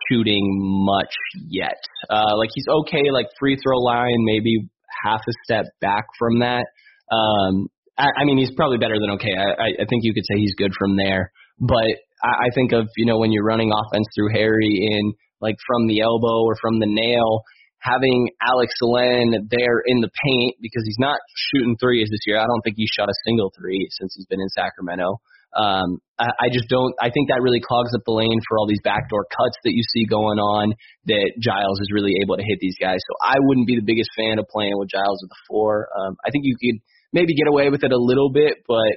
shooting 0.09 0.41
much 0.85 1.13
yet. 1.49 1.79
Uh, 2.09 2.37
like 2.37 2.49
he's 2.53 2.67
okay, 2.67 3.11
like 3.11 3.27
free 3.39 3.57
throw 3.57 3.77
line, 3.77 4.23
maybe 4.23 4.69
half 5.03 5.21
a 5.27 5.33
step 5.43 5.65
back 5.81 6.05
from 6.17 6.39
that. 6.39 6.65
Um, 7.11 7.67
I, 7.97 8.07
I 8.21 8.23
mean, 8.25 8.37
he's 8.37 8.51
probably 8.55 8.77
better 8.77 8.99
than 8.99 9.11
okay. 9.11 9.35
I, 9.35 9.81
I 9.81 9.85
think 9.89 10.03
you 10.03 10.13
could 10.13 10.25
say 10.25 10.39
he's 10.39 10.55
good 10.57 10.71
from 10.77 10.95
there. 10.95 11.31
But 11.59 11.87
I, 12.23 12.47
I 12.47 12.49
think 12.55 12.71
of 12.71 12.87
you 12.97 13.05
know 13.05 13.17
when 13.19 13.31
you're 13.31 13.45
running 13.45 13.71
offense 13.71 14.07
through 14.15 14.31
Harry 14.33 14.89
in 14.91 15.13
like 15.41 15.55
from 15.67 15.87
the 15.87 16.01
elbow 16.01 16.45
or 16.45 16.55
from 16.61 16.79
the 16.79 16.87
nail, 16.87 17.43
having 17.81 18.29
Alex 18.41 18.73
Len 18.81 19.50
there 19.50 19.81
in 19.85 20.01
the 20.01 20.09
paint 20.23 20.55
because 20.61 20.83
he's 20.85 21.01
not 21.01 21.19
shooting 21.35 21.75
threes 21.77 22.07
this 22.09 22.21
year. 22.25 22.38
I 22.38 22.45
don't 22.45 22.61
think 22.61 22.77
he's 22.77 22.93
shot 22.93 23.09
a 23.09 23.17
single 23.25 23.51
three 23.57 23.89
since 23.91 24.13
he's 24.15 24.25
been 24.25 24.39
in 24.39 24.50
Sacramento. 24.50 25.17
Um, 25.51 26.00
I, 26.17 26.47
I 26.47 26.47
just 26.53 26.69
don't. 26.69 26.95
I 27.01 27.09
think 27.09 27.27
that 27.27 27.41
really 27.41 27.59
clogs 27.59 27.91
up 27.93 28.01
the 28.05 28.13
lane 28.13 28.39
for 28.47 28.57
all 28.57 28.67
these 28.67 28.79
backdoor 28.83 29.25
cuts 29.35 29.57
that 29.65 29.73
you 29.73 29.83
see 29.83 30.05
going 30.05 30.39
on. 30.39 30.73
That 31.05 31.33
Giles 31.41 31.79
is 31.81 31.91
really 31.91 32.13
able 32.23 32.38
to 32.38 32.43
hit 32.43 32.59
these 32.61 32.77
guys. 32.79 33.00
So 33.03 33.13
I 33.19 33.35
wouldn't 33.39 33.67
be 33.67 33.75
the 33.75 33.85
biggest 33.85 34.09
fan 34.15 34.39
of 34.39 34.47
playing 34.47 34.77
with 34.77 34.89
Giles 34.89 35.19
at 35.23 35.29
the 35.29 35.41
four. 35.50 35.89
Um, 35.91 36.15
I 36.23 36.29
think 36.31 36.45
you 36.45 36.55
could 36.55 36.79
maybe 37.11 37.35
get 37.35 37.50
away 37.50 37.69
with 37.69 37.83
it 37.83 37.91
a 37.91 38.00
little 38.00 38.31
bit, 38.31 38.63
but 38.67 38.95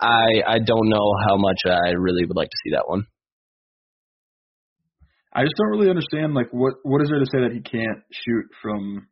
I 0.00 0.42
I 0.46 0.58
don't 0.58 0.88
know 0.88 1.14
how 1.28 1.36
much 1.36 1.62
I 1.66 1.94
really 1.94 2.24
would 2.24 2.36
like 2.36 2.50
to 2.50 2.60
see 2.64 2.72
that 2.72 2.88
one. 2.88 3.06
I 5.32 5.42
just 5.42 5.54
don't 5.56 5.70
really 5.70 5.90
understand 5.90 6.34
like 6.34 6.48
what 6.50 6.74
what 6.82 7.02
is 7.02 7.08
there 7.08 7.20
to 7.20 7.26
say 7.26 7.40
that 7.42 7.52
he 7.52 7.60
can't 7.60 8.02
shoot 8.10 8.46
from 8.62 9.06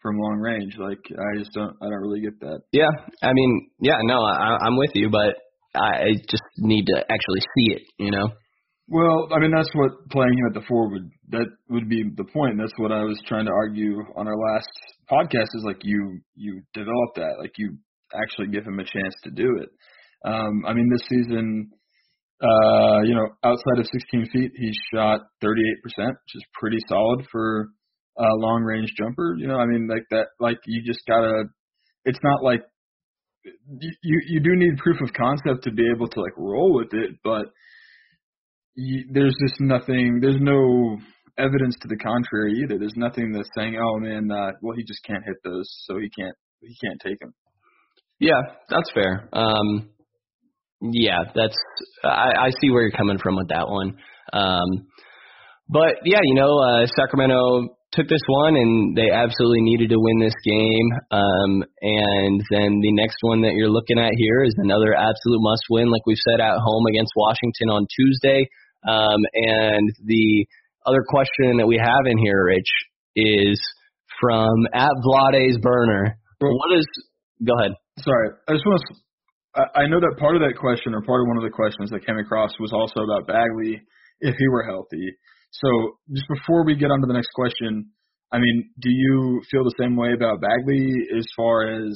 from 0.00 0.18
long 0.18 0.38
range? 0.38 0.76
Like 0.78 1.00
I 1.10 1.38
just 1.38 1.52
don't 1.52 1.76
I 1.82 1.86
don't 1.86 2.00
really 2.00 2.20
get 2.20 2.38
that. 2.40 2.60
Yeah, 2.72 2.90
I 3.22 3.32
mean, 3.32 3.70
yeah, 3.80 3.98
no, 4.02 4.22
I, 4.22 4.58
I'm 4.62 4.76
with 4.76 4.90
you, 4.94 5.10
but 5.10 5.36
I 5.74 6.14
just 6.28 6.42
need 6.58 6.86
to 6.86 6.98
actually 6.98 7.40
see 7.40 7.74
it, 7.74 7.82
you 7.98 8.10
know. 8.10 8.28
Well, 8.88 9.28
I 9.34 9.38
mean 9.38 9.52
that's 9.54 9.70
what 9.74 10.08
playing 10.10 10.34
him 10.34 10.46
at 10.48 10.54
the 10.54 10.66
four 10.66 10.90
would 10.90 11.10
that 11.30 11.46
would 11.68 11.88
be 11.88 12.04
the 12.16 12.24
point. 12.24 12.58
That's 12.58 12.76
what 12.76 12.92
I 12.92 13.04
was 13.04 13.20
trying 13.26 13.46
to 13.46 13.52
argue 13.52 14.02
on 14.16 14.26
our 14.26 14.36
last 14.36 14.68
podcast 15.10 15.50
is 15.54 15.64
like 15.64 15.78
you 15.82 16.20
you 16.34 16.62
develop 16.74 17.14
that, 17.16 17.36
like 17.38 17.52
you 17.56 17.76
actually 18.14 18.48
give 18.48 18.64
him 18.64 18.80
a 18.80 18.84
chance 18.84 19.14
to 19.24 19.30
do 19.30 19.58
it. 19.62 19.68
Um, 20.24 20.64
I 20.66 20.74
mean 20.74 20.90
this 20.90 21.06
season 21.08 21.70
uh, 22.42 23.02
you 23.04 23.14
know, 23.14 23.28
outside 23.44 23.78
of 23.78 23.86
16 23.92 24.30
feet, 24.32 24.52
he 24.56 24.72
shot 24.94 25.20
38%, 25.44 25.52
which 25.84 26.34
is 26.34 26.44
pretty 26.58 26.78
solid 26.88 27.26
for 27.30 27.68
a 28.18 28.34
long 28.36 28.62
range 28.62 28.92
jumper. 28.96 29.34
You 29.38 29.46
know, 29.46 29.56
I 29.56 29.66
mean, 29.66 29.88
like 29.88 30.04
that, 30.10 30.28
like 30.38 30.58
you 30.66 30.82
just 30.84 31.00
gotta. 31.06 31.44
It's 32.04 32.18
not 32.22 32.42
like 32.42 32.62
you 33.44 34.22
you 34.28 34.40
do 34.40 34.56
need 34.56 34.78
proof 34.78 35.00
of 35.02 35.12
concept 35.12 35.64
to 35.64 35.72
be 35.72 35.88
able 35.94 36.08
to 36.08 36.20
like 36.20 36.36
roll 36.36 36.74
with 36.74 36.92
it, 36.92 37.16
but 37.22 37.46
you, 38.74 39.04
there's 39.12 39.36
just 39.40 39.60
nothing. 39.60 40.20
There's 40.20 40.40
no 40.40 40.98
evidence 41.38 41.76
to 41.82 41.88
the 41.88 41.96
contrary 41.96 42.54
either. 42.62 42.78
There's 42.78 42.96
nothing 42.96 43.32
that's 43.32 43.48
saying, 43.56 43.76
oh 43.76 43.98
man, 43.98 44.30
uh, 44.30 44.52
well 44.62 44.76
he 44.76 44.84
just 44.84 45.02
can't 45.04 45.24
hit 45.24 45.36
those, 45.44 45.68
so 45.84 45.98
he 45.98 46.10
can't 46.10 46.36
he 46.60 46.74
can't 46.82 47.00
take 47.00 47.18
them. 47.20 47.34
Yeah, 48.18 48.40
that's 48.68 48.90
fair. 48.92 49.28
Um, 49.32 49.90
yeah, 50.80 51.24
that's 51.34 51.56
I, 52.04 52.48
I 52.48 52.50
see 52.60 52.70
where 52.70 52.82
you're 52.82 52.96
coming 52.96 53.18
from 53.18 53.36
with 53.36 53.48
that 53.48 53.68
one. 53.68 53.98
Um, 54.32 54.86
but 55.68 56.02
yeah, 56.04 56.20
you 56.22 56.34
know, 56.34 56.58
uh, 56.58 56.86
Sacramento 56.96 57.76
took 57.92 58.08
this 58.08 58.22
one 58.26 58.56
and 58.56 58.96
they 58.96 59.10
absolutely 59.10 59.62
needed 59.62 59.90
to 59.90 59.98
win 59.98 60.20
this 60.20 60.34
game. 60.44 60.88
Um, 61.10 61.64
and 61.82 62.40
then 62.50 62.80
the 62.80 62.94
next 62.94 63.18
one 63.22 63.42
that 63.42 63.54
you're 63.54 63.70
looking 63.70 63.98
at 63.98 64.12
here 64.16 64.42
is 64.44 64.54
another 64.58 64.94
absolute 64.94 65.42
must 65.42 65.62
win, 65.70 65.90
like 65.90 66.06
we've 66.06 66.22
said 66.28 66.40
at 66.40 66.58
home 66.58 66.86
against 66.86 67.12
Washington 67.16 67.68
on 67.70 67.86
Tuesday. 67.90 68.48
Um, 68.86 69.20
and 69.34 69.90
the 70.06 70.46
other 70.86 71.04
question 71.06 71.58
that 71.58 71.66
we 71.66 71.76
have 71.76 72.06
in 72.06 72.18
here, 72.18 72.46
Rich, 72.46 72.70
is 73.16 73.60
from 74.20 74.66
at 74.72 74.92
Vlade's 75.04 75.58
burner. 75.58 76.18
What 76.40 76.78
is? 76.78 76.86
Go 77.44 77.52
ahead. 77.58 77.72
Sorry, 77.98 78.30
I 78.48 78.52
just 78.52 78.64
want 78.64 78.80
to 78.88 78.94
I 79.54 79.86
know 79.86 79.98
that 79.98 80.16
part 80.18 80.36
of 80.36 80.42
that 80.42 80.58
question, 80.58 80.94
or 80.94 81.02
part 81.02 81.22
of 81.22 81.28
one 81.28 81.36
of 81.36 81.42
the 81.42 81.50
questions 81.50 81.90
that 81.90 82.06
came 82.06 82.18
across, 82.18 82.52
was 82.60 82.72
also 82.72 83.02
about 83.02 83.26
Bagley 83.26 83.82
if 84.20 84.34
he 84.36 84.48
were 84.48 84.62
healthy. 84.62 85.10
So 85.50 85.98
just 86.12 86.28
before 86.28 86.64
we 86.64 86.76
get 86.76 86.90
on 86.90 87.00
to 87.00 87.06
the 87.06 87.14
next 87.14 87.30
question, 87.34 87.90
I 88.32 88.38
mean, 88.38 88.70
do 88.78 88.90
you 88.90 89.42
feel 89.50 89.64
the 89.64 89.74
same 89.78 89.96
way 89.96 90.12
about 90.14 90.40
Bagley 90.40 90.86
as 91.18 91.26
far 91.36 91.66
as, 91.66 91.90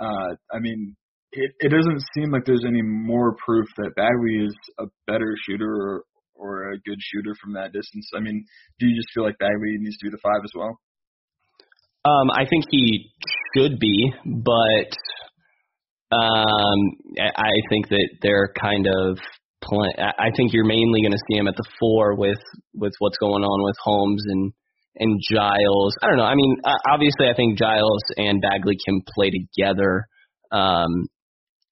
uh, 0.00 0.32
I 0.50 0.58
mean, 0.58 0.96
it, 1.32 1.52
it 1.60 1.68
doesn't 1.68 2.02
seem 2.14 2.32
like 2.32 2.44
there's 2.46 2.64
any 2.66 2.82
more 2.82 3.36
proof 3.44 3.66
that 3.76 3.94
Bagley 3.94 4.46
is 4.46 4.56
a 4.78 4.86
better 5.06 5.36
shooter 5.46 5.70
or, 5.70 6.04
or 6.34 6.72
a 6.72 6.78
good 6.80 6.98
shooter 6.98 7.36
from 7.42 7.52
that 7.54 7.72
distance. 7.72 8.08
I 8.16 8.20
mean, 8.20 8.44
do 8.78 8.86
you 8.86 8.96
just 8.96 9.12
feel 9.12 9.24
like 9.24 9.38
Bagley 9.38 9.76
needs 9.78 9.98
to 9.98 10.06
be 10.06 10.10
the 10.10 10.22
five 10.22 10.40
as 10.42 10.52
well? 10.56 10.80
Um, 12.02 12.30
I 12.32 12.46
think 12.48 12.64
he 12.70 13.12
should 13.54 13.78
be, 13.78 14.14
but 14.24 14.96
um, 16.12 16.78
I 17.18 17.50
think 17.68 17.88
that 17.88 18.08
they're 18.22 18.52
kind 18.60 18.86
of 18.86 19.18
play. 19.62 19.94
I 19.98 20.30
think 20.36 20.52
you're 20.52 20.64
mainly 20.64 21.02
going 21.02 21.12
to 21.12 21.24
see 21.30 21.38
him 21.38 21.48
at 21.48 21.56
the 21.56 21.68
four 21.78 22.16
with 22.16 22.40
with 22.74 22.92
what's 22.98 23.18
going 23.18 23.44
on 23.44 23.64
with 23.64 23.76
Holmes 23.82 24.22
and 24.26 24.52
and 24.96 25.20
Giles. 25.30 25.94
I 26.02 26.08
don't 26.08 26.16
know. 26.16 26.24
I 26.24 26.34
mean, 26.34 26.56
obviously, 26.88 27.28
I 27.28 27.34
think 27.34 27.58
Giles 27.58 28.02
and 28.16 28.42
Bagley 28.42 28.76
can 28.84 29.02
play 29.14 29.30
together. 29.30 30.06
Um, 30.50 31.06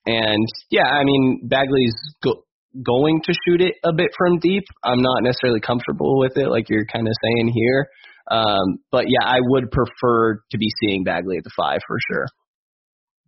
and 0.07 0.47
yeah, 0.71 0.87
I 0.87 1.05
mean, 1.05 1.41
Bagley's 1.49 1.95
go, 2.23 2.45
going 2.83 3.21
to 3.25 3.33
shoot 3.45 3.61
it 3.61 3.75
a 3.85 3.93
bit 3.93 4.11
from 4.17 4.39
deep. 4.39 4.65
I'm 4.85 5.03
not 5.03 5.23
necessarily 5.23 5.61
comfortable 5.61 6.19
with 6.19 6.37
it, 6.37 6.49
like 6.49 6.69
you're 6.69 6.87
kind 6.87 7.07
of 7.07 7.15
saying 7.23 7.53
here. 7.55 7.89
Um, 8.31 8.79
but 8.93 9.07
yeah, 9.09 9.27
I 9.27 9.39
would 9.41 9.71
prefer 9.71 10.41
to 10.51 10.59
be 10.59 10.69
seeing 10.81 11.03
Bagley 11.03 11.39
at 11.39 11.45
the 11.45 11.51
five 11.57 11.81
for 11.87 11.97
sure. 12.11 12.27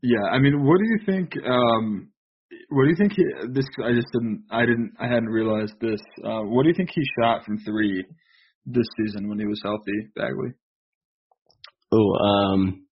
Yeah, 0.02 0.22
I 0.32 0.38
mean, 0.38 0.64
what 0.64 0.78
do 0.78 0.84
you 0.84 0.98
think? 1.04 1.32
Um, 1.46 2.10
what 2.70 2.84
do 2.84 2.90
you 2.90 2.96
think? 2.96 3.12
He, 3.12 3.24
this 3.52 3.66
I 3.84 3.92
just 3.92 4.06
didn't. 4.12 4.44
I 4.50 4.60
didn't. 4.60 4.92
I 4.98 5.06
hadn't 5.06 5.28
realized 5.28 5.74
this. 5.80 6.00
Uh, 6.24 6.40
what 6.42 6.62
do 6.62 6.68
you 6.68 6.74
think 6.74 6.90
he 6.94 7.02
shot 7.20 7.44
from 7.44 7.58
three 7.58 8.04
this 8.64 8.86
season 8.98 9.28
when 9.28 9.38
he 9.38 9.46
was 9.46 9.60
healthy, 9.62 10.08
Bagley? 10.16 10.52
Oh, 11.92 12.12
um, 12.14 12.86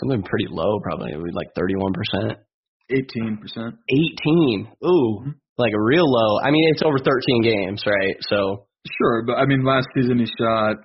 something 0.00 0.22
pretty 0.22 0.46
low, 0.48 0.80
probably 0.80 1.12
like 1.32 1.48
thirty-one 1.54 1.92
percent. 1.92 2.38
Eighteen 2.90 3.38
percent. 3.40 3.74
Eighteen. 3.90 4.68
Ooh, 4.84 5.20
mm-hmm. 5.20 5.30
like 5.58 5.72
a 5.74 5.82
real 5.82 6.06
low. 6.06 6.40
I 6.40 6.50
mean, 6.50 6.70
it's 6.72 6.82
over 6.82 6.98
thirteen 6.98 7.42
games, 7.42 7.82
right? 7.86 8.16
So 8.30 8.66
sure, 8.98 9.24
but 9.26 9.34
I 9.34 9.44
mean, 9.44 9.64
last 9.64 9.88
season 9.94 10.18
he 10.18 10.26
shot 10.38 10.76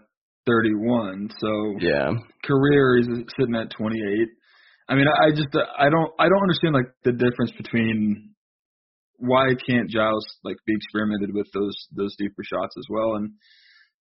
thirty-one. 0.46 1.30
So 1.40 1.76
yeah, 1.80 2.12
career 2.44 2.98
is 2.98 3.08
sitting 3.40 3.56
at 3.56 3.72
twenty-eight. 3.72 4.28
I 4.90 4.96
mean, 4.96 5.06
I 5.08 5.32
just 5.32 5.54
uh, 5.54 5.66
I 5.78 5.90
don't 5.90 6.12
I 6.20 6.28
don't 6.28 6.44
understand 6.44 6.74
like 6.76 6.92
the 7.04 7.14
difference 7.14 7.52
between 7.58 8.34
why 9.18 9.56
can't 9.68 9.90
Giles 9.90 10.26
like 10.44 10.58
be 10.66 10.74
experimented 10.76 11.34
with 11.34 11.48
those 11.54 11.76
those 11.96 12.16
deeper 12.18 12.44
shots 12.44 12.76
as 12.78 12.86
well? 12.90 13.16
And 13.16 13.32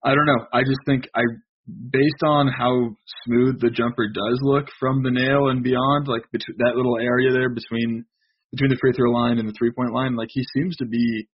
I 0.04 0.14
don't 0.14 0.26
know. 0.26 0.46
I 0.52 0.62
just 0.62 0.80
think 0.86 1.04
I 1.14 1.22
based 1.66 2.22
on 2.26 2.48
how 2.48 2.90
smooth 3.24 3.60
the 3.60 3.70
jumper 3.70 4.08
does 4.08 4.38
look 4.42 4.66
from 4.80 5.02
the 5.02 5.12
nail 5.12 5.48
and 5.48 5.62
beyond, 5.62 6.08
like 6.08 6.22
between 6.32 6.56
that 6.58 6.74
little 6.74 6.98
area 6.98 7.32
there 7.32 7.48
between 7.48 8.04
between 8.50 8.70
the 8.70 8.78
free 8.80 8.92
throw 8.92 9.10
line 9.12 9.38
and 9.38 9.48
the 9.48 9.54
three 9.56 9.70
point 9.70 9.92
line, 9.94 10.16
like 10.16 10.28
he 10.30 10.44
seems 10.54 10.76
to 10.76 10.86
be 10.86 11.28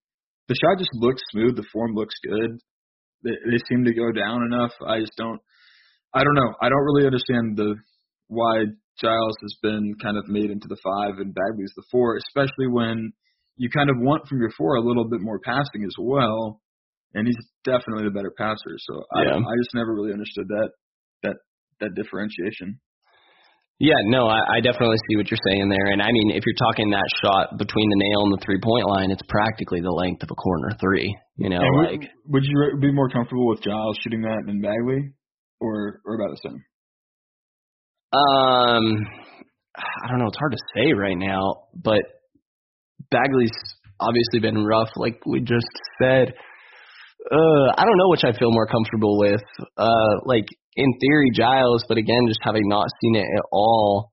the 0.49 0.55
shot 0.55 0.79
just 0.79 0.93
looks 0.95 1.23
smooth, 1.33 1.57
the 1.57 1.67
form 1.73 1.95
looks 1.95 2.15
good. 2.25 2.61
They, 3.25 3.37
they 3.51 3.59
seem 3.69 3.85
to 3.85 3.95
go 3.95 4.13
down 4.13 4.45
enough. 4.45 4.73
I 4.87 5.01
just 5.01 5.17
don't 5.17 5.41
I 6.15 6.25
don't 6.25 6.35
know. 6.35 6.55
I 6.61 6.69
don't 6.69 6.85
really 6.85 7.07
understand 7.07 7.57
the 7.57 7.77
why 8.29 8.65
Giles 9.01 9.37
has 9.43 9.55
been 9.63 9.95
kind 10.03 10.17
of 10.17 10.29
made 10.29 10.51
into 10.51 10.69
the 10.69 10.79
five 10.83 11.19
and 11.19 11.35
Bagley's 11.35 11.73
the 11.77 11.87
four, 11.91 12.17
especially 12.17 12.67
when 12.67 13.13
you 13.57 13.71
kind 13.71 13.91
of 13.91 13.97
want 13.99 14.27
from 14.29 14.41
your 14.41 14.51
four 14.57 14.77
a 14.77 14.83
little 14.83 15.09
bit 15.09 15.21
more 15.21 15.41
passing 15.41 15.85
as 15.85 15.95
well. 15.99 16.61
And 17.15 17.27
he's 17.27 17.39
definitely 17.65 18.05
the 18.05 18.15
better 18.15 18.33
passer. 18.37 18.77
So 18.79 19.03
yeah. 19.17 19.33
I, 19.33 19.39
I 19.39 19.55
just 19.63 19.75
never 19.75 19.95
really 19.95 20.13
understood 20.13 20.47
that 20.49 20.71
that 21.23 21.37
that 21.81 21.95
differentiation. 21.95 22.81
Yeah, 23.79 23.95
no, 24.11 24.27
I, 24.27 24.59
I 24.59 24.61
definitely 24.61 24.99
see 25.09 25.15
what 25.15 25.31
you're 25.31 25.39
saying 25.47 25.71
there. 25.71 25.93
And 25.93 26.03
I 26.03 26.11
mean, 26.11 26.35
if 26.35 26.43
you're 26.45 26.59
talking 26.59 26.91
that 26.91 27.07
shot 27.23 27.57
between 27.59 27.89
the 27.89 28.03
nail 28.11 28.27
and 28.27 28.33
the 28.35 28.43
three 28.45 28.59
point 28.59 28.85
line, 28.87 29.11
it's 29.13 29.23
practically 29.29 29.81
the 29.81 29.95
length 29.95 30.23
of 30.25 30.31
a 30.31 30.35
corner 30.35 30.75
three. 30.81 31.17
You 31.37 31.49
know, 31.49 31.63
and 31.63 31.77
like 31.79 32.11
would, 32.27 32.43
would 32.43 32.45
you 32.45 32.79
be 32.81 32.93
more 32.93 33.09
comfortable 33.09 33.47
with 33.49 33.63
Giles 33.63 33.97
shooting 34.03 34.23
that 34.23 34.43
than 34.47 34.61
Bagley, 34.61 35.15
or 35.61 36.03
or 36.05 36.15
about 36.17 36.35
the 36.35 36.41
same? 36.43 36.63
Um, 38.13 39.07
I 39.77 40.09
don't 40.09 40.19
know. 40.19 40.29
It's 40.29 40.39
hard 40.39 40.53
to 40.53 40.59
say 40.75 40.93
right 40.93 41.17
now, 41.17 41.69
but 41.75 42.03
Bagley's 43.11 43.53
obviously 44.01 44.41
been 44.41 44.65
rough, 44.65 44.91
like 44.97 45.21
we 45.27 45.41
just 45.41 45.67
said. 46.01 46.35
Uh, 47.31 47.69
I 47.77 47.85
don't 47.85 47.99
know 47.99 48.09
which 48.09 48.25
I 48.25 48.33
feel 48.39 48.51
more 48.51 48.67
comfortable 48.67 49.19
with. 49.19 49.43
Uh, 49.77 50.25
like 50.25 50.47
in 50.77 50.87
theory, 51.01 51.31
Giles, 51.35 51.85
but 51.89 51.99
again, 51.99 52.27
just 52.29 52.41
having 52.43 52.69
not 52.69 52.87
seen 53.03 53.17
it 53.17 53.27
at 53.27 53.45
all, 53.53 54.13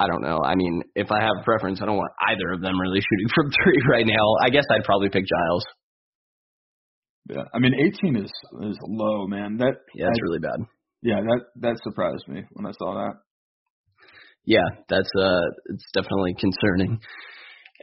I 0.00 0.08
don't 0.08 0.22
know. 0.22 0.40
I 0.42 0.56
mean, 0.56 0.82
if 0.96 1.12
I 1.12 1.20
have 1.20 1.36
a 1.40 1.44
preference, 1.44 1.80
I 1.80 1.86
don't 1.86 1.96
want 1.96 2.12
either 2.28 2.52
of 2.52 2.60
them 2.60 2.80
really 2.80 3.00
shooting 3.08 3.28
from 3.34 3.50
three 3.62 3.80
right 3.88 4.06
now. 4.06 4.34
I 4.42 4.50
guess 4.50 4.64
I'd 4.70 4.84
probably 4.84 5.08
pick 5.08 5.24
Giles. 5.24 5.64
Yeah, 7.30 7.44
I 7.54 7.58
mean, 7.58 7.72
18 7.74 8.16
is 8.16 8.32
is 8.68 8.78
low, 8.82 9.26
man. 9.26 9.56
That 9.58 9.76
yeah, 9.94 10.08
it's 10.08 10.22
really 10.22 10.40
bad. 10.40 10.60
Yeah, 11.04 11.20
that 11.20 11.40
that 11.60 11.76
surprised 11.84 12.26
me 12.28 12.42
when 12.54 12.64
I 12.64 12.72
saw 12.72 12.94
that. 12.94 13.20
Yeah, 14.46 14.64
that's 14.88 15.10
uh, 15.18 15.46
it's 15.66 15.84
definitely 15.92 16.34
concerning. 16.40 16.98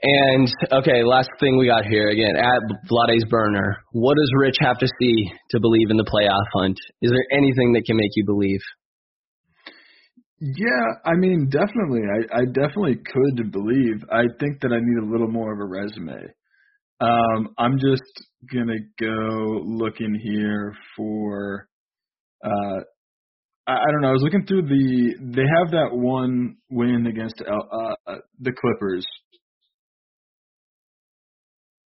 And 0.03 0.51
okay, 0.73 1.03
last 1.03 1.29
thing 1.39 1.59
we 1.59 1.67
got 1.67 1.85
here 1.85 2.09
again 2.09 2.35
at 2.35 2.61
Vlade's 2.89 3.25
burner. 3.29 3.77
What 3.91 4.15
does 4.15 4.31
Rich 4.39 4.55
have 4.61 4.79
to 4.79 4.87
see 4.99 5.31
to 5.51 5.59
believe 5.59 5.91
in 5.91 5.97
the 5.97 6.03
playoff 6.03 6.47
hunt? 6.55 6.79
Is 7.03 7.11
there 7.11 7.37
anything 7.37 7.73
that 7.73 7.83
can 7.85 7.95
make 7.97 8.09
you 8.15 8.25
believe? 8.25 8.61
Yeah, 10.39 10.87
I 11.05 11.13
mean, 11.15 11.49
definitely. 11.51 12.01
I, 12.01 12.39
I 12.39 12.45
definitely 12.45 12.95
could 12.95 13.51
believe. 13.51 14.01
I 14.11 14.23
think 14.39 14.61
that 14.61 14.73
I 14.73 14.79
need 14.81 15.07
a 15.07 15.11
little 15.11 15.27
more 15.27 15.53
of 15.53 15.59
a 15.59 15.65
resume. 15.65 16.33
Um, 16.99 17.53
I'm 17.59 17.77
just 17.77 18.01
gonna 18.51 18.79
go 18.99 19.61
looking 19.63 20.19
here 20.23 20.73
for 20.97 21.67
uh, 22.43 22.79
I, 23.67 23.73
I 23.73 23.91
don't 23.91 24.01
know. 24.01 24.09
I 24.09 24.11
was 24.11 24.23
looking 24.23 24.45
through 24.45 24.63
the. 24.63 25.15
They 25.19 25.45
have 25.59 25.71
that 25.71 25.89
one 25.91 26.57
win 26.69 27.07
against 27.07 27.41
uh, 27.41 27.53
uh, 28.07 28.15
the 28.39 28.51
Clippers, 28.51 29.05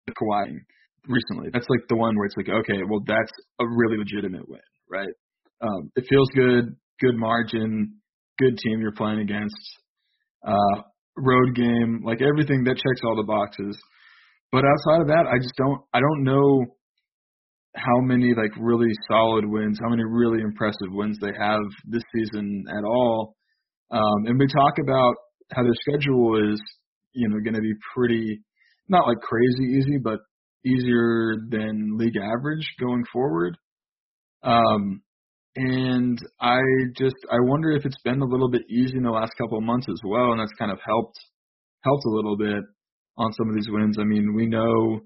the 0.06 0.12
Kawhi 0.12 0.52
recently. 1.08 1.50
That's 1.52 1.66
like 1.68 1.88
the 1.88 1.96
one 1.96 2.16
where 2.16 2.26
it's 2.26 2.37
like, 2.37 2.48
okay, 2.48 2.82
well, 2.88 3.00
that's 3.06 3.32
a 3.61 3.64
really 3.66 3.98
legitimate 3.98 4.48
win, 4.48 4.61
right? 4.90 5.08
Um, 5.61 5.90
it 5.96 6.04
feels 6.08 6.28
good, 6.35 6.76
good 7.00 7.16
margin, 7.16 7.98
good 8.38 8.58
team 8.58 8.80
you're 8.80 8.92
playing 8.92 9.20
against, 9.20 9.56
uh, 10.46 10.82
road 11.16 11.54
game, 11.54 12.02
like 12.04 12.20
everything 12.22 12.64
that 12.64 12.76
checks 12.76 13.00
all 13.04 13.16
the 13.16 13.26
boxes. 13.26 13.78
But 14.50 14.64
outside 14.64 15.02
of 15.02 15.06
that, 15.08 15.24
I 15.26 15.38
just 15.38 15.54
don't, 15.56 15.80
I 15.92 16.00
don't 16.00 16.24
know 16.24 16.66
how 17.74 18.00
many 18.00 18.35
like 18.35 18.52
really 18.58 18.92
solid 19.08 19.44
wins, 19.46 19.78
how 19.82 19.88
many 19.88 20.04
really 20.04 20.42
impressive 20.42 20.90
wins 20.90 21.18
they 21.20 21.32
have 21.38 21.61
this 21.87 22.02
season 22.14 22.64
at 22.68 22.85
all. 22.85 23.35
Um, 23.90 24.26
and 24.26 24.38
we 24.38 24.46
talk 24.46 24.74
about 24.82 25.14
how 25.52 25.62
their 25.62 25.72
schedule 25.88 26.52
is, 26.52 26.61
you 27.12 27.28
know, 27.28 27.40
going 27.40 27.54
to 27.54 27.61
be 27.61 27.74
pretty, 27.94 28.40
not 28.88 29.06
like 29.06 29.18
crazy 29.20 29.78
easy, 29.78 29.98
but 30.02 30.20
easier 30.64 31.37
than 31.50 31.96
league 31.98 32.16
average 32.16 32.66
going 32.80 33.04
forward. 33.12 33.56
Um, 34.42 35.02
and 35.54 36.18
I 36.40 36.61
just 36.96 37.16
I 37.30 37.37
wonder 37.42 37.72
if 37.72 37.85
it's 37.85 38.00
been 38.04 38.22
a 38.22 38.26
little 38.26 38.50
bit 38.50 38.62
easy 38.70 38.96
in 38.96 39.02
the 39.02 39.11
last 39.11 39.32
couple 39.37 39.58
of 39.58 39.64
months 39.64 39.87
as 39.88 40.00
well, 40.04 40.32
and 40.32 40.40
that's 40.40 40.52
kind 40.58 40.70
of 40.70 40.78
helped 40.85 41.18
helped 41.85 42.04
a 42.06 42.11
little 42.14 42.37
bit 42.37 42.64
on 43.18 43.32
some 43.32 43.48
of 43.48 43.54
these 43.54 43.68
wins. 43.68 43.98
I 44.00 44.04
mean, 44.04 44.35
we 44.35 44.46
know 44.46 45.00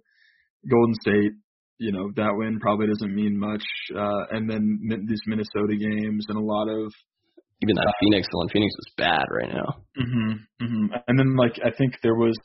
Golden 0.71 0.95
State 1.01 1.33
you 1.79 1.93
know 1.93 2.11
that 2.17 2.33
win 2.37 2.59
probably 2.61 2.87
doesn't 2.87 3.15
mean 3.15 3.39
much. 3.39 3.63
Uh, 3.95 4.25
and 4.31 4.49
then 4.49 4.79
these 5.07 5.21
Minnesota 5.27 5.77
games 5.77 6.27
and 6.29 6.39
a 6.39 6.41
lot 6.45 6.69
of 6.69 6.93
even 7.63 7.75
that 7.77 7.87
uh, 7.89 7.93
Phoenix 8.01 8.29
one. 8.33 8.49
Phoenix 8.53 8.73
is 8.75 8.93
bad 8.97 9.25
right 9.31 9.53
now. 9.53 9.83
Mhm. 9.99 10.39
Mhm. 10.63 11.03
And 11.09 11.19
then 11.19 11.37
like 11.37 11.59
I 11.65 11.71
think 11.77 11.95
there 12.03 12.15
was 12.17 12.37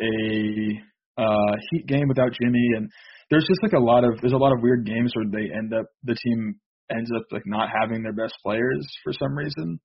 a 0.00 0.80
uh 1.18 1.56
Heat 1.70 1.86
game 1.86 2.08
without 2.08 2.32
Jimmy, 2.32 2.66
and 2.76 2.88
there's 3.30 3.46
just 3.48 3.62
like 3.62 3.72
a 3.72 3.82
lot 3.84 4.04
of 4.04 4.20
there's 4.20 4.32
a 4.32 4.38
lot 4.38 4.52
of 4.52 4.62
weird 4.62 4.86
games 4.86 5.12
where 5.14 5.26
they 5.30 5.52
end 5.52 5.72
up 5.74 5.86
the 6.04 6.14
team 6.14 6.54
ends 6.90 7.10
up 7.16 7.24
like 7.32 7.46
not 7.46 7.68
having 7.80 8.02
their 8.02 8.12
best 8.12 8.34
players 8.44 8.86
for 9.02 9.12
some 9.12 9.36
reason. 9.36 9.80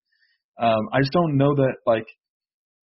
Um, 0.59 0.89
I 0.91 0.99
just 0.99 1.13
don't 1.13 1.37
know 1.37 1.55
that 1.55 1.75
like 1.85 2.05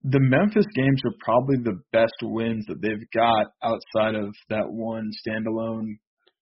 the 0.02 0.20
Memphis 0.20 0.66
games 0.74 1.00
are 1.04 1.14
probably 1.20 1.56
the 1.56 1.80
best 1.92 2.14
wins 2.22 2.64
that 2.68 2.80
they've 2.80 3.10
got 3.14 3.46
outside 3.62 4.14
of 4.14 4.34
that 4.50 4.68
one 4.68 5.10
standalone 5.26 5.98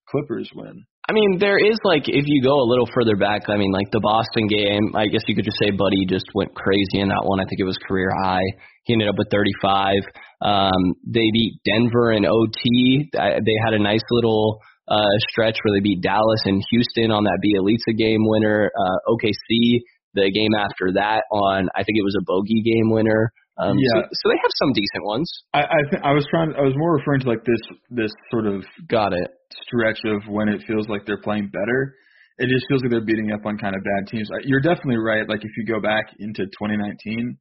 Clippers 0.09 0.51
win. 0.55 0.85
I 1.09 1.13
mean, 1.13 1.37
there 1.39 1.59
is 1.59 1.77
like 1.85 2.09
if 2.09 2.25
you 2.27 2.43
go 2.43 2.57
a 2.61 2.69
little 2.69 2.89
further 2.95 3.17
back, 3.17 3.43
I 3.49 3.57
mean, 3.57 3.73
like 3.73 3.91
the 3.93 4.01
Boston 4.01 4.49
game, 4.49 4.97
I 4.97 5.07
guess 5.07 5.21
you 5.29 5.35
could 5.35 5.45
just 5.45 5.61
say 5.61 5.71
Buddy 5.71 6.07
just 6.09 6.25
went 6.35 6.55
crazy 6.55 7.01
in 7.01 7.09
that 7.09 7.25
one. 7.25 7.41
I 7.41 7.45
think 7.45 7.61
it 7.61 7.69
was 7.69 7.77
career 7.89 8.11
high. 8.25 8.45
He 8.85 8.95
ended 8.95 9.09
up 9.09 9.17
with 9.19 9.29
35. 9.31 9.97
Um, 10.41 10.97
they 11.05 11.29
beat 11.33 11.61
Denver 11.65 12.13
in 12.13 12.25
OT. 12.25 13.09
They 13.13 13.57
had 13.65 13.75
a 13.75 13.83
nice 13.83 14.05
little 14.11 14.61
uh, 14.89 15.17
stretch 15.31 15.57
where 15.63 15.77
they 15.77 15.83
beat 15.83 16.01
Dallas 16.01 16.41
and 16.45 16.63
Houston 16.71 17.11
on 17.11 17.25
that 17.25 17.41
Bjelica 17.45 17.97
game 17.97 18.25
winner. 18.25 18.71
Uh, 18.73 19.13
OKC, 19.13 19.85
the 20.15 20.31
game 20.33 20.55
after 20.57 20.93
that 20.95 21.25
on 21.31 21.69
I 21.75 21.85
think 21.85 21.99
it 21.99 22.05
was 22.05 22.17
a 22.19 22.25
bogey 22.25 22.63
game 22.63 22.91
winner. 22.91 23.33
Um, 23.57 23.79
yeah. 23.79 24.03
So, 24.03 24.09
so, 24.11 24.25
they 24.31 24.41
have 24.43 24.55
some 24.59 24.73
decent 24.73 25.05
ones. 25.05 25.31
I 25.55 25.63
I, 25.63 25.81
th- 25.91 26.03
I 26.03 26.13
was 26.13 26.27
trying. 26.31 26.55
I 26.59 26.63
was 26.63 26.75
more 26.77 26.97
referring 26.99 27.21
to 27.21 27.29
like 27.29 27.45
this 27.45 27.63
this 27.91 28.11
sort 28.31 28.47
of 28.47 28.65
got 28.89 29.13
it 29.13 29.31
stretch 29.63 30.01
of 30.07 30.27
when 30.29 30.49
it 30.49 30.63
feels 30.67 30.89
like 30.89 31.07
they're 31.07 31.23
playing 31.23 31.51
better. 31.53 31.95
It 32.39 32.51
just 32.51 32.67
feels 32.69 32.83
like 32.83 32.91
they're 32.91 33.07
beating 33.07 33.31
up 33.31 33.47
on 33.47 33.59
kind 33.59 33.77
of 33.77 33.83
bad 33.85 34.11
teams. 34.11 34.29
You're 34.43 34.61
definitely 34.61 34.99
right. 34.99 35.29
Like 35.29 35.45
if 35.45 35.51
you 35.57 35.65
go 35.65 35.81
back 35.81 36.11
into 36.19 36.47
2019, 36.47 37.39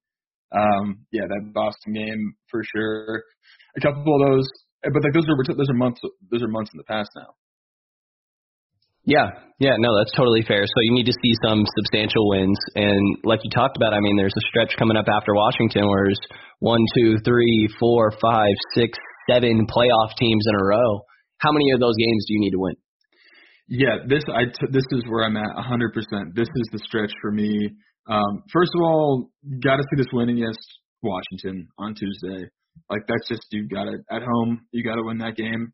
um, 0.53 1.05
yeah, 1.11 1.25
that 1.25 1.51
Boston 1.53 1.93
game 1.93 2.33
for 2.49 2.61
sure. 2.75 3.23
A 3.75 3.81
couple 3.81 4.05
of 4.05 4.29
those, 4.29 4.47
but 4.83 5.01
like 5.03 5.13
those 5.13 5.25
are 5.25 5.55
those 5.55 5.69
are 5.69 5.73
months 5.73 5.99
those 6.29 6.43
are 6.43 6.47
months 6.47 6.69
in 6.73 6.77
the 6.77 6.83
past 6.83 7.09
now. 7.15 7.33
Yeah, 9.05 9.27
yeah, 9.59 9.75
no, 9.77 9.97
that's 9.97 10.15
totally 10.15 10.43
fair. 10.47 10.63
So 10.65 10.79
you 10.81 10.93
need 10.93 11.05
to 11.05 11.13
see 11.21 11.33
some 11.43 11.63
substantial 11.75 12.29
wins, 12.29 12.57
and 12.75 13.17
like 13.23 13.39
you 13.43 13.51
talked 13.51 13.75
about, 13.75 13.93
I 13.93 13.99
mean, 13.99 14.17
there's 14.17 14.33
a 14.35 14.45
stretch 14.47 14.75
coming 14.77 14.97
up 14.97 15.05
after 15.07 15.35
Washington 15.35 15.87
where 15.87 16.05
there's 16.05 16.19
one, 16.59 16.79
two, 16.95 17.17
three, 17.25 17.67
four, 17.79 18.11
five, 18.21 18.55
six, 18.73 18.97
seven 19.29 19.67
playoff 19.67 20.15
teams 20.17 20.45
in 20.47 20.55
a 20.55 20.63
row. 20.63 21.01
How 21.39 21.51
many 21.51 21.71
of 21.71 21.79
those 21.79 21.95
games 21.97 22.25
do 22.27 22.33
you 22.33 22.39
need 22.39 22.51
to 22.51 22.59
win? 22.59 22.75
Yeah, 23.67 23.97
this 24.07 24.23
I 24.27 24.45
t- 24.45 24.71
this 24.71 24.83
is 24.91 25.03
where 25.07 25.25
I'm 25.25 25.37
at 25.37 25.55
100%. 25.55 26.35
This 26.35 26.47
is 26.55 26.67
the 26.71 26.79
stretch 26.79 27.11
for 27.21 27.31
me 27.31 27.69
Um, 28.07 28.43
first 28.51 28.71
of 28.75 28.81
all, 28.81 29.31
got 29.63 29.77
to 29.77 29.83
see 29.83 29.97
this 29.97 30.11
win 30.11 30.29
against 30.29 30.59
Washington 31.01 31.67
on 31.77 31.95
Tuesday. 31.95 32.49
Like 32.89 33.01
that's 33.07 33.27
just 33.29 33.45
you 33.51 33.67
got 33.67 33.85
to 33.85 33.99
at 34.11 34.21
home. 34.23 34.61
You 34.71 34.83
got 34.83 34.95
to 34.95 35.03
win 35.03 35.19
that 35.19 35.35
game. 35.35 35.71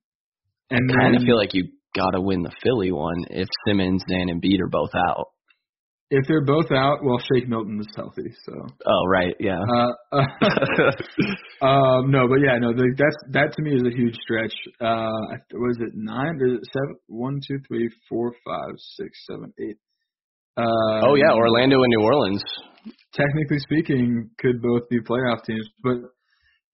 And 0.69 0.91
I 0.91 1.03
kind 1.03 1.15
of 1.15 1.23
feel 1.23 1.37
like 1.37 1.53
you 1.53 1.65
got 1.95 2.11
to 2.11 2.21
win 2.21 2.43
the 2.43 2.51
Philly 2.63 2.91
one 2.91 3.25
if 3.29 3.47
Simmons 3.67 4.03
and 4.07 4.29
Embiid 4.29 4.61
are 4.61 4.69
both 4.69 4.91
out. 4.95 5.27
If 6.11 6.25
they're 6.27 6.43
both 6.43 6.71
out, 6.71 7.03
well, 7.03 7.19
Shake 7.19 7.47
Milton 7.47 7.79
is 7.79 7.87
healthy, 7.95 8.33
so. 8.43 8.53
Oh 8.87 9.05
right, 9.07 9.35
yeah. 9.39 9.59
Uh, 9.59 9.91
uh, 10.11 10.25
um, 11.65 12.09
no, 12.09 12.27
but 12.27 12.39
yeah, 12.41 12.57
no, 12.59 12.73
the, 12.73 12.95
that's 12.97 13.17
that 13.33 13.53
to 13.55 13.61
me 13.61 13.75
is 13.75 13.83
a 13.83 13.95
huge 13.95 14.15
stretch. 14.15 14.53
Uh, 14.81 15.37
was 15.53 15.77
it 15.81 15.93
nine? 15.93 16.39
Is 16.41 16.57
it 16.57 16.67
seven? 16.73 16.95
One, 17.05 17.39
two, 17.47 17.59
three, 17.67 17.91
four, 18.09 18.33
five, 18.43 18.73
six, 18.97 19.23
seven, 19.29 19.53
eight. 19.59 19.77
Uh, 20.57 21.05
oh 21.05 21.13
yeah, 21.13 21.31
Orlando 21.31 21.83
and 21.83 21.93
New 21.95 22.03
Orleans. 22.03 22.43
Technically 23.13 23.59
speaking, 23.59 24.31
could 24.39 24.63
both 24.63 24.89
be 24.89 24.99
playoff 25.01 25.43
teams, 25.45 25.69
but 25.83 25.97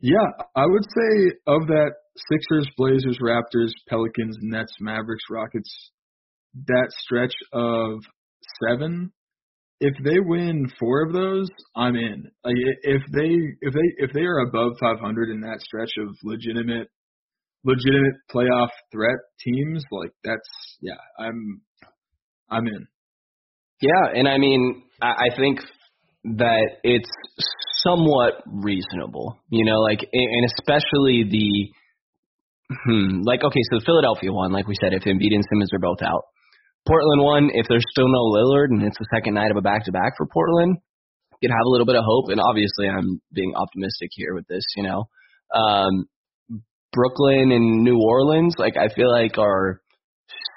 yeah, 0.02 0.46
I 0.56 0.66
would 0.66 0.84
say 0.84 1.32
of 1.48 1.68
that 1.68 1.92
Sixers, 2.32 2.68
Blazers, 2.78 3.20
Raptors, 3.22 3.72
Pelicans, 3.90 4.38
Nets, 4.42 4.74
Mavericks, 4.80 5.24
Rockets, 5.30 5.92
that 6.68 6.92
stretch 7.04 7.34
of 7.54 8.00
seven 8.64 9.12
if 9.82 9.94
they 10.04 10.20
win 10.20 10.68
four 10.80 11.04
of 11.06 11.14
those, 11.14 11.48
I'm 11.76 11.96
in. 11.96 12.24
Like 12.44 12.56
if 12.84 13.02
they 13.14 13.36
if 13.62 13.74
they 13.74 14.06
if 14.06 14.14
they 14.14 14.22
are 14.22 14.40
above 14.40 14.74
500 14.80 15.30
in 15.30 15.42
that 15.42 15.60
stretch 15.62 15.92
of 16.00 16.16
legitimate 16.24 16.88
legitimate 17.64 18.16
playoff 18.34 18.70
threat 18.92 19.18
teams, 19.44 19.84
like 19.92 20.12
that's 20.24 20.50
yeah, 20.82 20.94
I'm 21.20 21.62
I'm 22.50 22.68
in. 22.68 22.88
Yeah, 23.82 24.18
and 24.20 24.28
I 24.28 24.38
mean, 24.38 24.84
I, 25.02 25.08
I 25.32 25.36
think 25.36 25.60
that 26.38 26.68
it's 26.84 27.10
somewhat 27.86 28.42
reasonable, 28.46 29.38
you 29.50 29.66
know, 29.66 29.80
like 29.80 30.02
and 30.02 30.46
especially 30.58 31.24
the 31.30 31.72
hmm, 32.86 33.22
like 33.24 33.44
okay, 33.44 33.62
so 33.70 33.80
the 33.80 33.86
Philadelphia 33.86 34.32
one, 34.32 34.52
like 34.52 34.68
we 34.68 34.76
said, 34.82 34.94
if 34.94 35.04
Embiid 35.04 35.34
and 35.34 35.46
Simmons 35.50 35.72
are 35.74 35.80
both 35.80 36.02
out, 36.02 36.24
Portland 36.88 37.22
one, 37.22 37.50
if 37.54 37.66
there's 37.70 37.86
still 37.92 38.08
no 38.08 38.24
Lillard 38.34 38.70
and 38.70 38.84
it's 38.84 38.98
the 38.98 39.08
second 39.14 39.36
night 39.36 39.52
of 39.52 39.58
a 39.58 39.62
back 39.62 39.86
to 39.86 39.92
back 39.92 40.14
for 40.18 40.26
Portland, 40.26 40.78
could 41.42 41.52
have 41.52 41.66
a 41.66 41.70
little 41.70 41.86
bit 41.86 41.96
of 41.96 42.04
hope. 42.06 42.30
And 42.30 42.40
obviously, 42.42 42.88
I'm 42.90 43.22
being 43.34 43.54
optimistic 43.56 44.10
here 44.12 44.34
with 44.34 44.48
this, 44.48 44.64
you 44.76 44.84
know. 44.84 45.06
Um, 45.54 46.06
Brooklyn 46.92 47.52
and 47.52 47.84
New 47.84 48.00
Orleans, 48.02 48.56
like 48.58 48.78
I 48.78 48.94
feel 48.94 49.12
like 49.12 49.38
are 49.38 49.82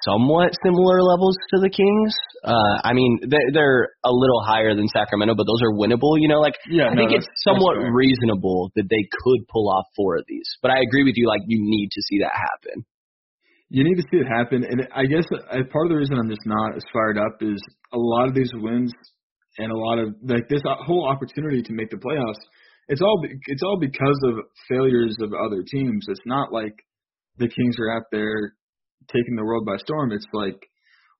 somewhat 0.04 0.54
similar 0.62 1.02
levels 1.02 1.36
to 1.54 1.60
the 1.60 1.70
Kings. 1.70 2.14
Uh, 2.44 2.78
I 2.84 2.92
mean, 2.92 3.18
they're, 3.26 3.50
they're 3.52 3.84
a 4.04 4.12
little 4.12 4.42
higher 4.44 4.74
than 4.74 4.86
Sacramento, 4.88 5.34
but 5.34 5.46
those 5.46 5.62
are 5.62 5.74
winnable. 5.74 6.20
You 6.20 6.28
know, 6.28 6.40
like 6.40 6.54
yeah, 6.70 6.86
I 6.90 6.94
no, 6.94 7.02
think 7.02 7.12
it's 7.12 7.26
somewhat 7.42 7.76
reasonable 7.78 8.70
that 8.76 8.86
they 8.88 9.04
could 9.22 9.48
pull 9.48 9.68
off 9.70 9.86
four 9.96 10.16
of 10.16 10.24
these. 10.28 10.46
But 10.62 10.70
I 10.70 10.80
agree 10.80 11.04
with 11.04 11.14
you. 11.16 11.26
Like 11.26 11.42
you 11.46 11.58
need 11.60 11.90
to 11.92 12.02
see 12.02 12.20
that 12.20 12.32
happen 12.32 12.84
you 13.70 13.84
need 13.84 13.96
to 13.96 14.04
see 14.10 14.18
it 14.18 14.26
happen. 14.26 14.64
And 14.64 14.88
I 14.94 15.04
guess 15.04 15.24
part 15.28 15.86
of 15.86 15.90
the 15.90 15.96
reason 15.96 16.16
I'm 16.18 16.28
just 16.28 16.46
not 16.46 16.76
as 16.76 16.82
fired 16.92 17.18
up 17.18 17.42
is 17.42 17.60
a 17.92 17.98
lot 17.98 18.28
of 18.28 18.34
these 18.34 18.50
wins 18.54 18.92
and 19.58 19.70
a 19.70 19.76
lot 19.76 19.98
of 19.98 20.14
like 20.22 20.48
this 20.48 20.62
whole 20.64 21.06
opportunity 21.06 21.62
to 21.62 21.72
make 21.72 21.90
the 21.90 21.96
playoffs. 21.96 22.40
It's 22.88 23.02
all 23.02 23.22
it's 23.46 23.62
all 23.62 23.78
because 23.78 24.18
of 24.24 24.44
failures 24.68 25.16
of 25.20 25.32
other 25.34 25.62
teams. 25.62 26.06
It's 26.08 26.24
not 26.24 26.52
like 26.52 26.74
the 27.36 27.48
Kings 27.48 27.76
are 27.78 27.94
out 27.94 28.04
there 28.10 28.54
taking 29.12 29.36
the 29.36 29.44
world 29.44 29.66
by 29.66 29.76
storm. 29.76 30.12
It's 30.12 30.26
like, 30.32 30.58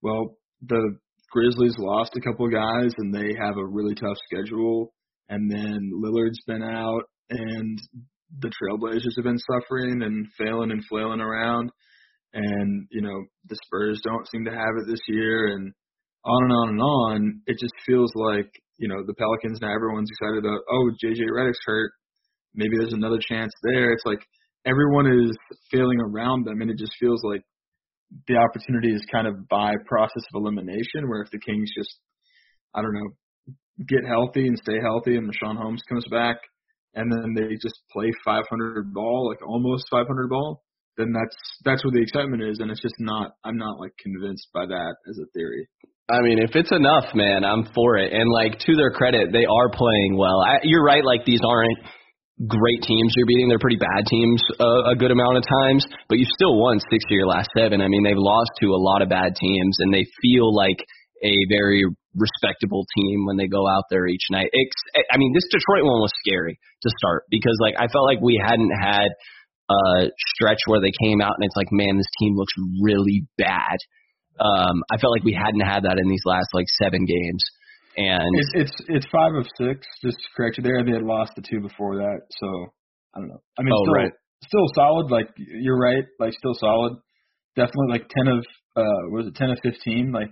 well, 0.03 0.37
the 0.62 0.96
Grizzlies 1.31 1.77
lost 1.79 2.16
a 2.16 2.20
couple 2.20 2.46
of 2.46 2.53
guys 2.53 2.92
and 2.98 3.14
they 3.14 3.35
have 3.40 3.57
a 3.57 3.66
really 3.66 3.94
tough 3.94 4.16
schedule. 4.31 4.92
And 5.29 5.51
then 5.51 5.90
Lillard's 6.03 6.40
been 6.46 6.62
out 6.62 7.03
and 7.31 7.79
the 8.40 8.51
Trailblazers 8.51 9.16
have 9.16 9.24
been 9.24 9.38
suffering 9.38 10.03
and 10.03 10.27
failing 10.38 10.70
and 10.70 10.85
flailing 10.88 11.20
around 11.20 11.70
and 12.33 12.87
you 12.90 13.01
know 13.01 13.24
the 13.48 13.57
Spurs 13.64 14.01
don't 14.05 14.29
seem 14.29 14.44
to 14.44 14.51
have 14.51 14.77
it 14.81 14.87
this 14.87 15.01
year, 15.09 15.48
and 15.48 15.72
on 16.24 16.44
and 16.44 16.53
on 16.53 16.68
and 16.70 16.81
on. 16.81 17.42
It 17.46 17.59
just 17.59 17.74
feels 17.87 18.12
like 18.14 18.51
you 18.79 18.88
know 18.88 19.03
the 19.07 19.14
Pelicans 19.14 19.61
now 19.61 19.72
everyone's 19.74 20.11
excited 20.11 20.44
about. 20.44 20.61
Oh, 20.70 20.90
JJ 21.05 21.29
Redick's 21.33 21.59
hurt. 21.64 21.92
Maybe 22.55 22.77
there's 22.77 22.92
another 22.92 23.18
chance 23.20 23.53
there. 23.62 23.92
It's 23.92 24.05
like 24.05 24.20
everyone 24.66 25.07
is 25.07 25.37
failing 25.70 26.01
around 26.01 26.46
them, 26.46 26.61
and 26.61 26.70
it 26.70 26.79
just 26.79 26.92
feels 27.01 27.20
like 27.24 27.42
the 28.27 28.37
opportunity 28.37 28.94
is 28.94 29.05
kind 29.11 29.27
of 29.27 29.49
by 29.49 29.75
process 29.87 30.23
of 30.33 30.42
elimination. 30.42 31.09
Where 31.09 31.23
if 31.23 31.31
the 31.31 31.40
Kings 31.40 31.71
just, 31.77 31.94
I 32.75 32.83
don't 32.83 32.94
know, 32.94 33.11
get 33.87 34.05
healthy 34.07 34.47
and 34.47 34.59
stay 34.59 34.79
healthy, 34.83 35.16
and 35.16 35.29
Richaun 35.29 35.57
Holmes 35.57 35.83
comes 35.88 36.05
back, 36.11 36.37
and 36.94 37.11
then 37.11 37.35
they 37.35 37.55
just 37.55 37.81
play 37.92 38.11
500 38.25 38.92
ball, 38.92 39.29
like 39.29 39.47
almost 39.47 39.87
500 39.90 40.29
ball 40.29 40.62
then 40.99 41.14
that's 41.14 41.38
that's 41.64 41.85
where 41.85 41.94
the 41.94 42.03
excitement 42.03 42.42
is, 42.42 42.59
and 42.59 42.71
it's 42.71 42.83
just 42.83 42.99
not. 42.99 43.31
I'm 43.44 43.57
not 43.57 43.79
like 43.79 43.92
convinced 44.03 44.49
by 44.53 44.66
that 44.66 44.94
as 45.09 45.16
a 45.16 45.27
theory. 45.33 45.66
I 46.11 46.21
mean, 46.21 46.42
if 46.42 46.57
it's 46.57 46.73
enough, 46.73 47.14
man, 47.14 47.44
I'm 47.44 47.68
for 47.73 47.97
it. 47.97 48.12
And 48.12 48.29
like 48.33 48.59
to 48.59 48.75
their 48.75 48.90
credit, 48.90 49.29
they 49.31 49.44
are 49.47 49.71
playing 49.71 50.16
well. 50.16 50.42
I, 50.42 50.59
you're 50.64 50.85
right. 50.85 51.05
Like 51.05 51.25
these 51.25 51.40
aren't 51.47 51.79
great 52.46 52.83
teams 52.83 53.12
you're 53.16 53.27
beating. 53.27 53.48
They're 53.48 53.59
pretty 53.59 53.81
bad 53.81 54.07
teams 54.07 54.42
uh, 54.61 54.92
a 54.92 54.94
good 54.94 55.11
amount 55.11 55.38
of 55.38 55.44
times, 55.48 55.87
but 56.09 56.18
you 56.18 56.27
still 56.31 56.59
won 56.61 56.79
six 56.79 57.03
of 57.05 57.11
your 57.11 57.27
last 57.27 57.51
seven. 57.57 57.81
I 57.81 57.88
mean, 57.88 58.05
they've 58.05 58.18
lost 58.18 58.51
to 58.62 58.68
a 58.70 58.79
lot 58.79 59.03
of 59.03 59.09
bad 59.09 59.35
teams, 59.35 59.77
and 59.81 59.92
they 59.92 60.07
feel 60.22 60.55
like 60.55 60.79
a 61.24 61.35
very 61.51 61.83
respectable 62.14 62.87
team 62.96 63.27
when 63.27 63.37
they 63.37 63.46
go 63.46 63.66
out 63.66 63.85
there 63.90 64.07
each 64.07 64.27
night. 64.31 64.48
It's, 64.53 64.77
I 65.12 65.18
mean, 65.18 65.33
this 65.35 65.46
Detroit 65.51 65.85
one 65.85 66.01
was 66.01 66.12
scary 66.24 66.59
to 66.83 66.90
start 66.98 67.24
because 67.31 67.59
like 67.61 67.74
I 67.79 67.88
felt 67.88 68.07
like 68.07 68.20
we 68.20 68.40
hadn't 68.40 68.70
had 68.70 69.09
a 69.70 70.11
stretch 70.35 70.62
where 70.66 70.81
they 70.81 70.92
came 71.03 71.20
out 71.20 71.35
and 71.37 71.44
it's 71.44 71.57
like, 71.57 71.70
man, 71.70 71.96
this 71.96 72.11
team 72.20 72.37
looks 72.37 72.55
really 72.81 73.27
bad. 73.37 73.77
Um, 74.40 74.83
I 74.90 74.98
felt 74.98 75.12
like 75.12 75.24
we 75.24 75.35
hadn't 75.35 75.66
had 75.66 75.83
that 75.85 75.98
in 75.98 76.09
these 76.09 76.22
last 76.24 76.48
like 76.55 76.66
seven 76.81 77.05
games. 77.05 77.42
And 77.99 78.23
it's 78.39 78.71
it's, 78.71 78.77
it's 78.89 79.07
five 79.11 79.35
of 79.35 79.45
six. 79.59 79.85
Just 80.03 80.17
to 80.17 80.29
correct 80.37 80.59
you 80.59 80.63
there, 80.63 80.85
they 80.85 80.93
had 80.93 81.03
lost 81.03 81.33
the 81.35 81.43
two 81.43 81.61
before 81.61 81.97
that, 81.97 82.21
so 82.31 82.47
I 83.15 83.19
don't 83.19 83.29
know. 83.29 83.43
I 83.59 83.63
mean, 83.63 83.73
oh, 83.75 83.83
still, 83.83 83.95
right. 83.95 84.13
still 84.47 84.67
solid. 84.75 85.11
Like 85.11 85.29
you're 85.37 85.79
right, 85.79 86.05
like 86.21 86.33
still 86.35 86.55
solid. 86.55 86.95
Definitely 87.57 87.91
like 87.91 88.09
ten 88.09 88.29
of 88.29 88.45
uh, 88.77 89.03
was 89.11 89.27
it 89.27 89.35
ten 89.35 89.51
of 89.51 89.59
fifteen? 89.65 90.13
Like, 90.13 90.31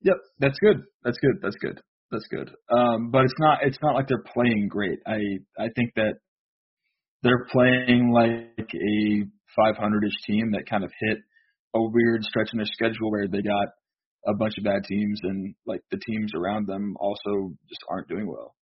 yep, 0.00 0.16
that's 0.38 0.58
good. 0.58 0.80
That's 1.04 1.18
good. 1.18 1.36
That's 1.42 1.56
good. 1.56 1.80
That's 2.10 2.26
good. 2.30 2.50
Um, 2.74 3.10
but 3.10 3.24
it's 3.24 3.38
not 3.38 3.58
it's 3.62 3.78
not 3.82 3.94
like 3.94 4.08
they're 4.08 4.24
playing 4.34 4.68
great. 4.70 4.98
I 5.06 5.20
I 5.58 5.68
think 5.76 5.92
that 5.96 6.14
they're 7.22 7.46
playing 7.52 8.10
like 8.12 8.68
a 8.74 9.24
500-ish 9.58 10.26
team 10.26 10.52
that 10.52 10.68
kind 10.68 10.82
of 10.82 10.90
hit 10.98 11.18
a 11.74 11.80
weird 11.80 12.24
stretch 12.24 12.48
in 12.52 12.58
their 12.58 12.66
schedule 12.66 13.10
where 13.10 13.28
they 13.28 13.42
got 13.42 13.68
a 14.26 14.34
bunch 14.34 14.54
of 14.58 14.64
bad 14.64 14.84
teams 14.88 15.20
and 15.22 15.54
like 15.66 15.80
the 15.90 15.98
teams 15.98 16.32
around 16.34 16.66
them 16.66 16.96
also 17.00 17.52
just 17.68 17.80
aren't 17.90 18.08
doing 18.08 18.26
well. 18.26 18.54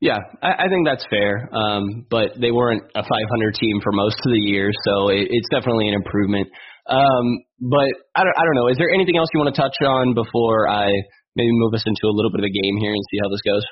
Yeah, 0.00 0.18
I, 0.42 0.66
I 0.66 0.68
think 0.68 0.86
that's 0.86 1.04
fair. 1.08 1.48
Um, 1.54 2.06
but 2.10 2.36
they 2.40 2.50
weren't 2.50 2.82
a 2.94 3.02
500 3.02 3.54
team 3.54 3.80
for 3.82 3.92
most 3.92 4.16
of 4.24 4.32
the 4.32 4.40
year, 4.40 4.70
so 4.84 5.08
it, 5.08 5.28
it's 5.30 5.48
definitely 5.50 5.88
an 5.88 5.94
improvement. 5.94 6.48
Um, 6.86 7.40
but 7.60 7.88
I 8.14 8.24
don't, 8.24 8.36
I 8.36 8.44
don't 8.44 8.54
know. 8.54 8.68
Is 8.68 8.76
there 8.76 8.92
anything 8.92 9.16
else 9.16 9.28
you 9.32 9.40
want 9.40 9.54
to 9.54 9.60
touch 9.60 9.76
on 9.80 10.12
before 10.14 10.68
I 10.68 10.88
maybe 11.36 11.48
move 11.52 11.72
us 11.74 11.84
into 11.86 12.04
a 12.04 12.12
little 12.12 12.30
bit 12.30 12.40
of 12.40 12.44
a 12.44 12.62
game 12.62 12.76
here 12.76 12.92
and 12.92 13.02
see 13.10 13.18
how 13.22 13.30
this 13.30 13.40
goes? 13.40 13.64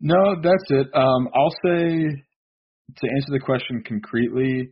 No, 0.00 0.36
that's 0.40 0.64
it. 0.70 0.86
Um, 0.94 1.28
I'll 1.34 1.54
say 1.64 2.06
to 2.96 3.04
answer 3.16 3.32
the 3.32 3.40
question 3.44 3.82
concretely, 3.86 4.70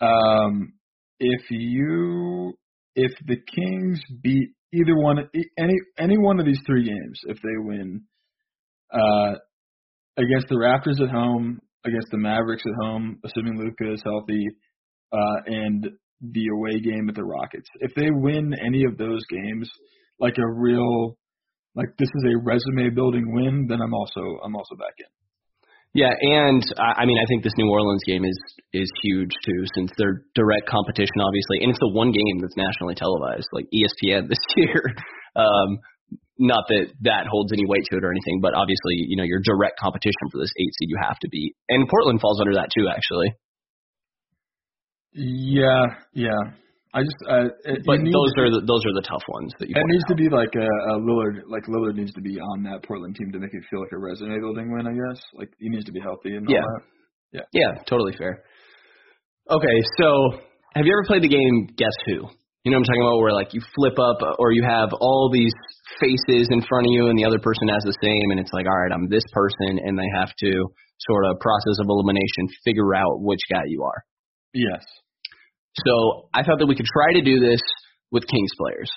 um, 0.00 0.74
if 1.18 1.50
you 1.50 2.54
if 2.94 3.12
the 3.26 3.36
Kings 3.36 4.00
beat 4.22 4.50
either 4.72 4.96
one 4.96 5.18
any 5.58 5.74
any 5.98 6.18
one 6.18 6.40
of 6.40 6.46
these 6.46 6.60
three 6.66 6.84
games, 6.84 7.20
if 7.24 7.36
they 7.36 7.56
win 7.58 8.02
uh, 8.92 9.34
against 10.16 10.48
the 10.48 10.56
Raptors 10.56 11.02
at 11.02 11.10
home, 11.10 11.60
against 11.84 12.08
the 12.10 12.18
Mavericks 12.18 12.64
at 12.66 12.84
home, 12.84 13.18
assuming 13.24 13.58
Luka 13.58 13.92
is 13.92 14.02
healthy, 14.04 14.44
uh, 15.12 15.36
and 15.46 15.88
the 16.20 16.46
away 16.56 16.80
game 16.80 17.08
at 17.08 17.14
the 17.14 17.24
Rockets, 17.24 17.68
if 17.80 17.94
they 17.94 18.08
win 18.10 18.54
any 18.64 18.84
of 18.84 18.96
those 18.96 19.22
games, 19.28 19.68
like 20.18 20.38
a 20.38 20.52
real 20.52 21.16
like 21.74 21.88
this 21.98 22.08
is 22.08 22.24
a 22.32 22.38
resume 22.42 22.94
building 22.94 23.34
win, 23.34 23.66
then 23.68 23.80
I'm 23.80 23.94
also 23.94 24.20
I'm 24.44 24.56
also 24.56 24.76
back 24.76 24.94
in. 24.98 25.23
Yeah, 25.94 26.10
and 26.10 26.62
I 26.76 27.06
mean 27.06 27.18
I 27.22 27.26
think 27.30 27.44
this 27.44 27.54
New 27.56 27.70
Orleans 27.70 28.02
game 28.04 28.24
is 28.24 28.38
is 28.72 28.90
huge 29.02 29.30
too, 29.46 29.62
since 29.78 29.92
they're 29.96 30.26
direct 30.34 30.66
competition, 30.66 31.22
obviously, 31.22 31.62
and 31.62 31.70
it's 31.70 31.78
the 31.78 31.94
one 31.94 32.10
game 32.10 32.42
that's 32.42 32.56
nationally 32.56 32.96
televised, 32.98 33.46
like 33.52 33.66
ESPN 33.70 34.28
this 34.32 34.42
year. 34.56 34.82
Um, 35.36 35.78
not 36.36 36.66
that 36.66 36.90
that 37.02 37.26
holds 37.30 37.52
any 37.52 37.62
weight 37.64 37.86
to 37.90 37.96
it 37.96 38.02
or 38.02 38.10
anything, 38.10 38.40
but 38.42 38.54
obviously, 38.54 39.06
you 39.06 39.16
know, 39.16 39.22
your 39.22 39.38
direct 39.38 39.78
competition 39.78 40.26
for 40.32 40.38
this 40.38 40.50
eight 40.58 40.74
seed 40.74 40.90
you 40.90 40.98
have 41.00 41.18
to 41.20 41.28
beat, 41.30 41.54
and 41.68 41.88
Portland 41.88 42.20
falls 42.20 42.40
under 42.40 42.54
that 42.54 42.70
too, 42.76 42.90
actually. 42.90 43.30
Yeah, 45.14 45.94
yeah. 46.12 46.58
I 46.94 47.02
just, 47.02 47.20
uh, 47.26 47.50
it, 47.66 47.82
but 47.82 47.98
those 48.06 48.32
to, 48.38 48.46
are 48.46 48.50
the 48.54 48.62
those 48.62 48.86
are 48.86 48.94
the 48.94 49.02
tough 49.02 49.26
ones 49.26 49.50
that 49.58 49.66
you. 49.66 49.74
It 49.74 49.82
needs 49.82 50.06
out. 50.06 50.14
to 50.14 50.16
be 50.16 50.30
like 50.30 50.54
a, 50.54 50.70
a 50.94 50.94
Lillard, 51.02 51.42
like 51.50 51.66
Lillard 51.66 51.98
needs 51.98 52.14
to 52.14 52.22
be 52.22 52.38
on 52.38 52.62
that 52.70 52.86
Portland 52.86 53.18
team 53.18 53.34
to 53.34 53.42
make 53.42 53.50
it 53.50 53.66
feel 53.66 53.82
like 53.82 53.90
a 53.90 53.98
resume 53.98 54.38
building 54.38 54.70
win. 54.70 54.86
I 54.86 54.94
guess 54.94 55.18
like 55.34 55.50
he 55.58 55.68
needs 55.68 55.84
to 55.86 55.92
be 55.92 55.98
healthy 55.98 56.38
and 56.38 56.46
yeah, 56.48 56.62
yeah, 57.32 57.46
yeah, 57.52 57.82
totally 57.90 58.14
fair. 58.14 58.46
Okay, 59.50 59.76
so 59.98 60.38
have 60.78 60.86
you 60.86 60.94
ever 60.94 61.02
played 61.10 61.26
the 61.26 61.34
game 61.34 61.74
Guess 61.74 61.98
Who? 62.06 62.30
You 62.62 62.70
know 62.70 62.78
what 62.78 62.86
I'm 62.86 62.94
talking 62.94 63.02
about, 63.02 63.18
where 63.18 63.34
like 63.34 63.52
you 63.52 63.60
flip 63.74 63.98
up 63.98 64.22
or 64.38 64.52
you 64.54 64.62
have 64.62 64.94
all 64.94 65.28
these 65.34 65.52
faces 65.98 66.46
in 66.54 66.62
front 66.62 66.86
of 66.86 66.92
you 66.94 67.10
and 67.10 67.18
the 67.18 67.26
other 67.26 67.42
person 67.42 67.68
has 67.74 67.82
the 67.82 67.98
same, 68.00 68.30
and 68.30 68.38
it's 68.38 68.54
like, 68.54 68.70
all 68.70 68.78
right, 68.78 68.94
I'm 68.94 69.10
this 69.10 69.26
person, 69.34 69.82
and 69.82 69.98
they 69.98 70.08
have 70.14 70.30
to 70.30 70.50
sort 71.10 71.26
of 71.26 71.42
process 71.42 71.76
of 71.82 71.86
elimination 71.90 72.54
figure 72.64 72.94
out 72.94 73.18
which 73.18 73.42
guy 73.50 73.66
you 73.66 73.82
are. 73.82 73.98
Yes. 74.54 74.86
So 75.86 76.28
I 76.32 76.42
thought 76.42 76.58
that 76.58 76.66
we 76.66 76.76
could 76.76 76.86
try 76.86 77.12
to 77.14 77.22
do 77.22 77.40
this 77.40 77.60
with 78.12 78.26
Kings 78.26 78.50
players. 78.58 78.90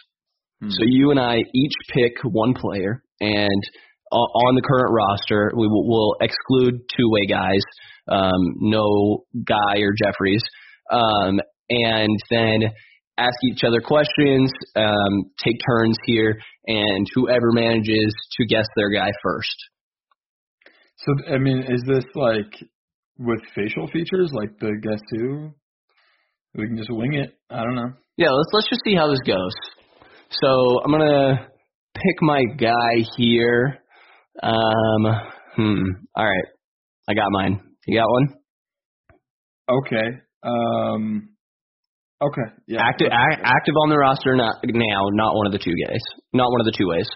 Hmm. 0.62 0.70
So 0.70 0.80
you 0.84 1.12
and 1.12 1.20
I 1.20 1.38
each 1.54 1.74
pick 1.94 2.14
one 2.24 2.54
player, 2.54 3.04
and 3.20 3.64
on 4.12 4.56
the 4.56 4.62
current 4.62 4.94
roster, 4.94 5.52
we 5.56 5.68
will 5.68 5.88
we'll 5.88 6.16
exclude 6.22 6.82
two-way 6.96 7.26
guys, 7.28 7.62
um, 8.08 8.56
no 8.60 9.26
Guy 9.44 9.82
or 9.82 9.94
Jeffries, 10.02 10.44
um, 10.92 11.40
and 11.70 12.18
then 12.30 12.72
ask 13.18 13.36
each 13.52 13.64
other 13.64 13.82
questions, 13.82 14.52
um, 14.76 15.32
take 15.44 15.58
turns 15.68 15.98
here, 16.06 16.40
and 16.68 17.08
whoever 17.16 17.52
manages 17.52 18.16
to 18.38 18.46
guess 18.46 18.68
their 18.76 18.92
guy 18.92 19.12
first. 19.24 19.56
So 20.98 21.34
I 21.34 21.38
mean, 21.38 21.64
is 21.68 21.84
this 21.88 22.06
like 22.16 22.54
with 23.20 23.42
facial 23.56 23.88
features, 23.88 24.32
like 24.34 24.58
the 24.60 24.78
guess 24.82 25.02
who? 25.12 25.52
We 26.56 26.68
can 26.68 26.78
just 26.78 26.90
wing 26.92 27.14
it. 27.14 27.34
I 27.50 27.64
don't 27.64 27.76
know. 27.76 27.94
Yeah, 28.18 28.30
let's 28.32 28.50
let's 28.54 28.70
just 28.70 28.82
see 28.84 28.96
how 28.96 29.08
this 29.10 29.20
goes. 29.26 29.52
So 30.32 30.82
I'm 30.84 30.92
gonna 30.92 31.48
pick 31.96 32.22
my 32.22 32.44
guy 32.58 33.04
here. 33.16 33.80
Um, 34.42 35.06
hmm. 35.56 35.84
All 36.16 36.26
right, 36.26 36.46
I 37.10 37.14
got 37.14 37.32
mine. 37.32 37.62
You 37.86 38.00
got 38.00 38.10
one? 38.10 38.28
Okay. 39.70 40.20
Um. 40.44 41.30
Okay. 42.22 42.54
Yeah. 42.68 42.82
Active 42.82 43.08
a- 43.08 43.46
active 43.46 43.76
on 43.82 43.90
the 43.90 43.98
roster 43.98 44.36
not, 44.36 44.56
now. 44.64 45.10
Not 45.12 45.36
one 45.36 45.46
of 45.46 45.52
the 45.52 45.60
two 45.60 45.74
guys. 45.88 46.02
Not 46.34 46.52
one 46.52 46.62
of 46.62 46.66
the 46.66 46.74
two 46.76 46.88
ways. 46.88 47.08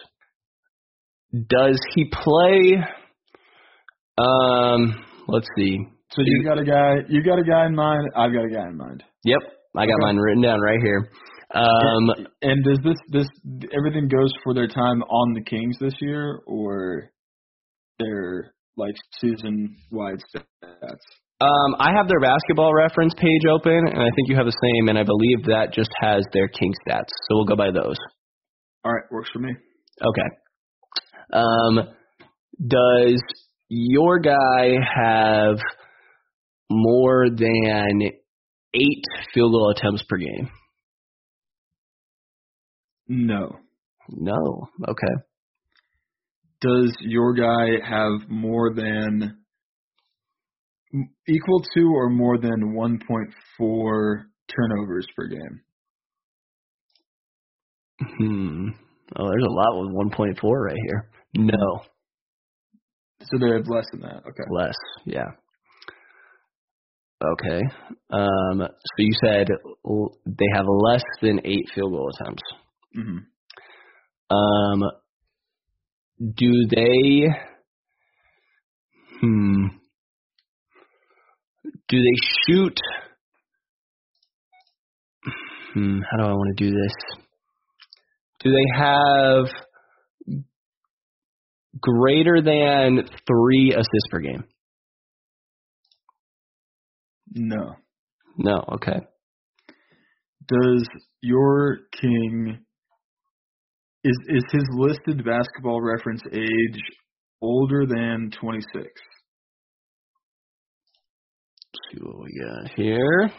Does 1.49 1.79
he 1.95 2.05
play? 2.11 2.83
Um. 4.17 5.05
Let's 5.27 5.47
see. 5.57 5.79
So 6.11 6.21
you 6.25 6.43
got 6.43 6.59
a 6.59 6.65
guy. 6.65 6.95
You 7.07 7.23
got 7.23 7.39
a 7.39 7.43
guy 7.43 7.65
in 7.65 7.75
mind. 7.75 8.09
I've 8.15 8.33
got 8.33 8.45
a 8.45 8.49
guy 8.49 8.67
in 8.67 8.77
mind. 8.77 9.03
Yep, 9.23 9.39
I 9.75 9.85
got 9.85 9.93
okay. 9.93 10.05
mine 10.05 10.17
written 10.17 10.41
down 10.41 10.59
right 10.59 10.79
here. 10.83 11.09
Um, 11.53 12.09
and, 12.17 12.27
and 12.41 12.63
does 12.63 12.79
this 12.83 12.97
this 13.09 13.27
everything 13.77 14.07
goes 14.07 14.31
for 14.43 14.53
their 14.53 14.67
time 14.67 15.01
on 15.03 15.33
the 15.33 15.41
Kings 15.41 15.77
this 15.79 15.93
year, 16.01 16.41
or 16.45 17.11
their 17.99 18.53
like 18.75 18.95
season 19.19 19.75
wide 19.91 20.19
stats? 20.35 20.97
Um, 21.41 21.75
I 21.79 21.91
have 21.95 22.07
their 22.07 22.19
basketball 22.19 22.73
reference 22.73 23.13
page 23.17 23.41
open, 23.49 23.87
and 23.87 23.99
I 23.99 24.09
think 24.15 24.27
you 24.27 24.35
have 24.35 24.45
the 24.45 24.57
same, 24.61 24.89
and 24.89 24.97
I 24.97 25.03
believe 25.03 25.45
that 25.45 25.73
just 25.73 25.89
has 25.99 26.23
their 26.33 26.47
King 26.47 26.73
stats. 26.85 27.09
So 27.09 27.35
we'll 27.35 27.45
go 27.45 27.55
by 27.55 27.71
those. 27.71 27.97
All 28.83 28.91
right, 28.91 29.03
works 29.11 29.29
for 29.31 29.39
me. 29.39 29.51
Okay. 30.01 30.29
Um, 31.33 31.87
does 32.67 33.21
your 33.69 34.19
guy 34.19 34.75
have 34.95 35.57
more 36.71 37.29
than 37.29 38.01
eight 38.73 39.03
field 39.33 39.51
goal 39.51 39.73
attempts 39.75 40.03
per 40.09 40.17
game? 40.17 40.49
No. 43.07 43.57
No. 44.09 44.67
Okay. 44.87 45.13
Does 46.61 46.95
your 47.01 47.33
guy 47.33 47.85
have 47.87 48.29
more 48.29 48.73
than 48.73 49.37
equal 51.27 51.63
to 51.73 51.81
or 51.81 52.09
more 52.09 52.37
than 52.37 52.75
1.4 52.75 54.23
turnovers 54.55 55.07
per 55.15 55.27
game? 55.27 55.61
Hmm. 57.99 58.69
Oh, 59.15 59.29
there's 59.29 59.43
a 59.43 59.51
lot 59.51 59.81
with 59.81 60.13
1.4 60.13 60.65
right 60.65 60.77
here. 60.85 61.09
No. 61.35 61.81
So 63.21 63.37
they 63.39 63.51
have 63.51 63.67
less 63.67 63.85
than 63.91 64.01
that. 64.01 64.23
Okay. 64.27 64.43
Less. 64.49 64.75
Yeah. 65.05 65.31
Okay. 67.21 67.61
Um, 68.09 68.59
so 68.61 68.95
you 68.97 69.13
said 69.23 69.47
they 70.25 70.45
have 70.55 70.65
less 70.67 71.03
than 71.21 71.41
eight 71.45 71.65
field 71.73 71.91
goal 71.91 72.09
attempts. 72.09 72.41
Mm-hmm. 72.97 73.17
Um, 74.35 74.91
do 76.35 76.67
they? 76.73 77.27
Hmm. 79.19 79.67
Do 81.89 81.97
they 81.97 82.47
shoot? 82.47 82.79
Hmm. 85.73 85.99
How 86.09 86.17
do 86.17 86.23
I 86.23 86.33
want 86.33 86.57
to 86.57 86.63
do 86.63 86.71
this? 86.71 86.93
Do 88.43 88.51
they 88.51 88.79
have 88.79 89.45
greater 91.79 92.41
than 92.41 93.07
three 93.27 93.73
assists 93.73 94.07
per 94.09 94.19
game? 94.19 94.43
No. 97.33 97.75
No, 98.37 98.63
okay. 98.75 98.99
Does 100.47 100.87
your 101.21 101.79
king 102.01 102.59
is 104.03 104.17
is 104.29 104.43
his 104.51 104.63
listed 104.73 105.23
basketball 105.23 105.81
reference 105.81 106.21
age 106.33 106.81
older 107.41 107.85
than 107.85 108.31
26? 108.39 108.73
Let's 108.75 108.93
see 111.91 111.99
what 112.01 112.19
we 112.23 112.39
got 112.39 112.71
here. 112.75 113.31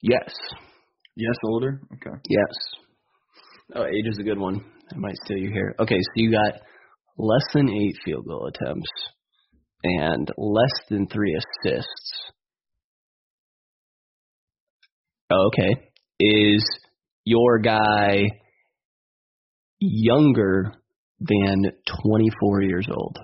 Yes. 0.00 0.34
Yes, 1.16 1.34
older? 1.44 1.80
Okay. 1.94 2.16
Yes. 2.28 2.56
Oh, 3.74 3.84
age 3.84 4.06
is 4.06 4.18
a 4.20 4.24
good 4.24 4.38
one. 4.38 4.64
I 4.92 4.96
might 4.96 5.16
steal 5.24 5.36
you 5.36 5.50
here. 5.50 5.74
Okay, 5.80 5.96
so 5.98 6.12
you 6.14 6.30
got 6.30 6.60
less 7.18 7.44
than 7.52 7.68
eight 7.68 7.96
field 8.04 8.24
goal 8.26 8.48
attempts 8.48 8.88
and 9.82 10.30
less 10.38 10.72
than 10.88 11.06
three 11.08 11.36
assists. 11.36 12.27
Oh, 15.30 15.48
okay. 15.48 15.90
Is 16.20 16.64
your 17.24 17.58
guy 17.58 18.22
younger 19.78 20.72
than 21.20 21.72
24 22.02 22.62
years 22.62 22.86
old 22.90 23.18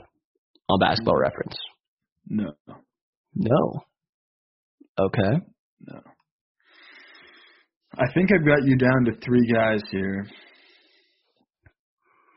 on 0.69 0.79
basketball 0.81 1.17
reference? 1.17 1.57
No. 2.29 2.53
No. 3.35 3.81
Okay. 4.99 5.41
No. 5.87 6.01
I 7.97 8.13
think 8.13 8.31
I've 8.33 8.47
got 8.47 8.65
you 8.65 8.77
down 8.77 9.05
to 9.07 9.13
three 9.25 9.51
guys 9.53 9.81
here. 9.91 10.27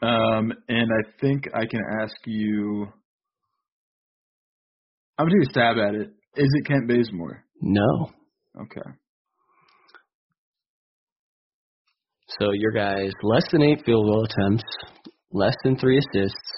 Um, 0.02 0.54
and 0.70 0.90
I 0.92 1.12
think 1.20 1.46
I 1.54 1.66
can 1.66 1.82
ask 2.02 2.16
you. 2.26 2.88
I'm 5.18 5.28
gonna 5.28 5.40
take 5.40 5.50
a 5.50 5.52
stab 5.52 5.78
at 5.78 5.96
it. 5.96 6.10
Is 6.36 6.50
it 6.54 6.68
Kent 6.68 6.88
Bazemore? 6.88 7.44
No. 7.62 8.12
Okay. 8.62 8.90
So 12.40 12.52
your 12.54 12.72
guy's 12.72 13.12
less 13.24 13.44
than 13.52 13.64
eight 13.64 13.84
field 13.86 14.06
goal 14.06 14.26
attempts, 14.26 14.64
less 15.32 15.56
than 15.64 15.78
three 15.78 15.98
assists, 15.98 16.52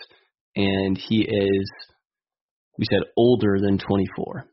and 0.55 0.97
he 0.97 1.21
is, 1.21 1.71
we 2.77 2.85
said, 2.89 3.03
older 3.15 3.57
than 3.61 3.77
24. 3.77 4.45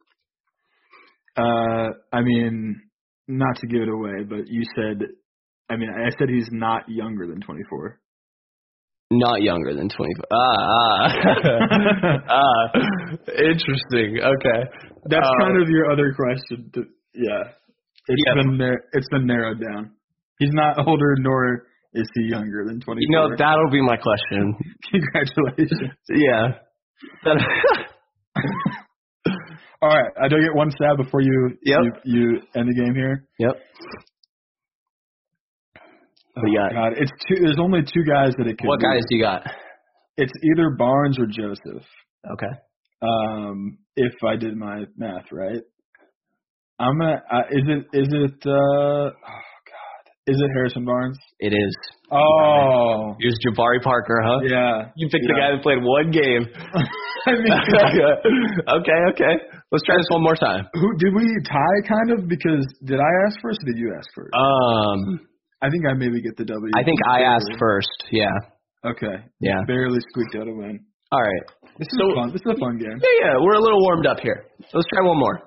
Uh, 1.36 1.88
I 2.12 2.22
mean, 2.22 2.80
not 3.28 3.56
to 3.56 3.66
give 3.66 3.82
it 3.82 3.88
away, 3.88 4.24
but 4.28 4.46
you 4.46 4.62
said, 4.76 5.02
I 5.68 5.76
mean, 5.76 5.90
I 5.90 6.10
said 6.18 6.28
he's 6.28 6.48
not 6.52 6.88
younger 6.88 7.26
than 7.26 7.40
24. 7.40 8.00
Not 9.10 9.42
younger 9.42 9.74
than 9.74 9.88
24. 9.88 10.24
Ah, 10.32 10.46
ah. 10.68 11.08
ah. 12.28 12.78
Interesting. 13.28 14.18
Okay. 14.18 14.60
That's 15.08 15.26
um, 15.26 15.40
kind 15.40 15.62
of 15.62 15.68
your 15.68 15.92
other 15.92 16.12
question. 16.14 16.70
To, 16.74 16.80
yeah. 17.14 17.52
It's 18.08 18.22
yeah. 18.26 18.42
been 18.42 18.60
it's 18.92 19.08
been 19.10 19.26
narrowed 19.26 19.60
down. 19.60 19.95
He's 20.38 20.52
not 20.52 20.78
older, 20.86 21.16
nor 21.18 21.66
is 21.94 22.08
he 22.14 22.24
younger 22.24 22.64
than 22.66 22.80
24. 22.80 22.96
You 22.98 23.08
know, 23.10 23.30
that'll 23.36 23.70
be 23.70 23.82
my 23.82 23.96
question. 23.96 24.54
Congratulations. 24.90 25.92
Yeah. 26.10 26.58
All 29.82 29.90
right, 29.90 30.10
I 30.20 30.28
do 30.28 30.36
get 30.40 30.54
one 30.54 30.70
stab 30.70 30.96
before 30.96 31.20
you, 31.20 31.50
yep. 31.62 31.78
you 32.04 32.18
you 32.18 32.40
end 32.56 32.68
the 32.68 32.74
game 32.74 32.94
here. 32.94 33.26
Yep. 33.38 33.56
What 36.32 36.44
do 36.46 36.50
you 36.50 36.58
got? 36.58 36.72
God, 36.72 36.92
it's 36.96 37.12
two. 37.28 37.36
There's 37.42 37.58
only 37.60 37.82
two 37.82 38.04
guys 38.04 38.32
that 38.38 38.46
it 38.46 38.56
could. 38.58 38.66
What 38.66 38.80
be. 38.80 38.86
guys 38.86 39.02
do 39.08 39.16
you 39.16 39.22
got? 39.22 39.42
It's 40.16 40.32
either 40.42 40.70
Barnes 40.70 41.18
or 41.18 41.26
Joseph. 41.26 41.84
Okay. 42.32 42.52
Um, 43.02 43.78
if 43.96 44.14
I 44.26 44.36
did 44.36 44.56
my 44.56 44.86
math 44.96 45.30
right. 45.30 45.62
I'm 46.78 46.98
gonna. 46.98 47.22
Uh, 47.30 47.42
is 47.50 47.64
it? 47.66 47.86
Is 47.92 48.08
it? 48.10 48.46
uh 48.46 48.50
Oh. 48.50 49.12
Is 50.26 50.40
it 50.42 50.50
Harrison 50.54 50.84
Barnes? 50.84 51.16
It 51.38 51.54
is. 51.54 51.72
Oh. 52.10 53.14
Here's 53.20 53.38
Jabari 53.46 53.80
Parker, 53.82 54.18
huh? 54.24 54.40
Yeah. 54.42 54.90
You 54.96 55.08
picked 55.08 55.22
yeah. 55.22 55.34
the 55.34 55.38
guy 55.38 55.48
that 55.54 55.62
played 55.62 55.78
one 55.82 56.10
game. 56.10 56.42
I 57.26 57.32
mean, 57.38 57.54
okay, 58.82 59.00
okay. 59.14 59.34
Let's 59.70 59.84
try 59.86 59.96
this 59.98 60.06
one 60.10 60.22
more 60.22 60.34
time. 60.34 60.66
who 60.74 60.96
did 60.98 61.14
we 61.14 61.26
tie? 61.46 61.78
Kind 61.86 62.10
of 62.18 62.28
because 62.28 62.62
did 62.84 62.98
I 62.98 63.10
ask 63.26 63.38
first? 63.42 63.58
or 63.62 63.66
Did 63.72 63.78
you 63.78 63.94
ask 63.98 64.06
first? 64.14 64.30
Um, 64.34 65.26
I 65.62 65.70
think 65.70 65.86
I 65.90 65.94
maybe 65.94 66.22
get 66.22 66.36
the 66.36 66.44
W. 66.44 66.70
I 66.78 66.82
think 66.84 66.98
I 67.10 67.22
asked 67.22 67.50
first. 67.58 67.90
Yeah, 68.12 68.30
Okay. 68.84 69.26
yeah. 69.40 69.58
Barely 69.66 69.98
squeaked 70.10 70.36
out 70.36 70.46
a 70.46 70.52
win. 70.54 70.78
All 71.10 71.20
right. 71.22 71.46
This 71.78 71.86
is 71.90 71.98
So- 71.98 72.14
fun. 72.14 72.30
This 72.32 72.42
is 72.46 72.52
a 72.54 72.58
fun 72.60 72.78
game. 72.78 72.98
Yeah, 73.02 73.26
yeah. 73.26 73.34
We're 73.42 73.54
a 73.58 73.60
little 73.62 73.80
warmed 73.80 74.06
up 74.06 74.18
here. 74.20 74.46
Let's 74.72 74.86
try 74.94 75.02
one 75.06 75.18
more. 75.18 75.42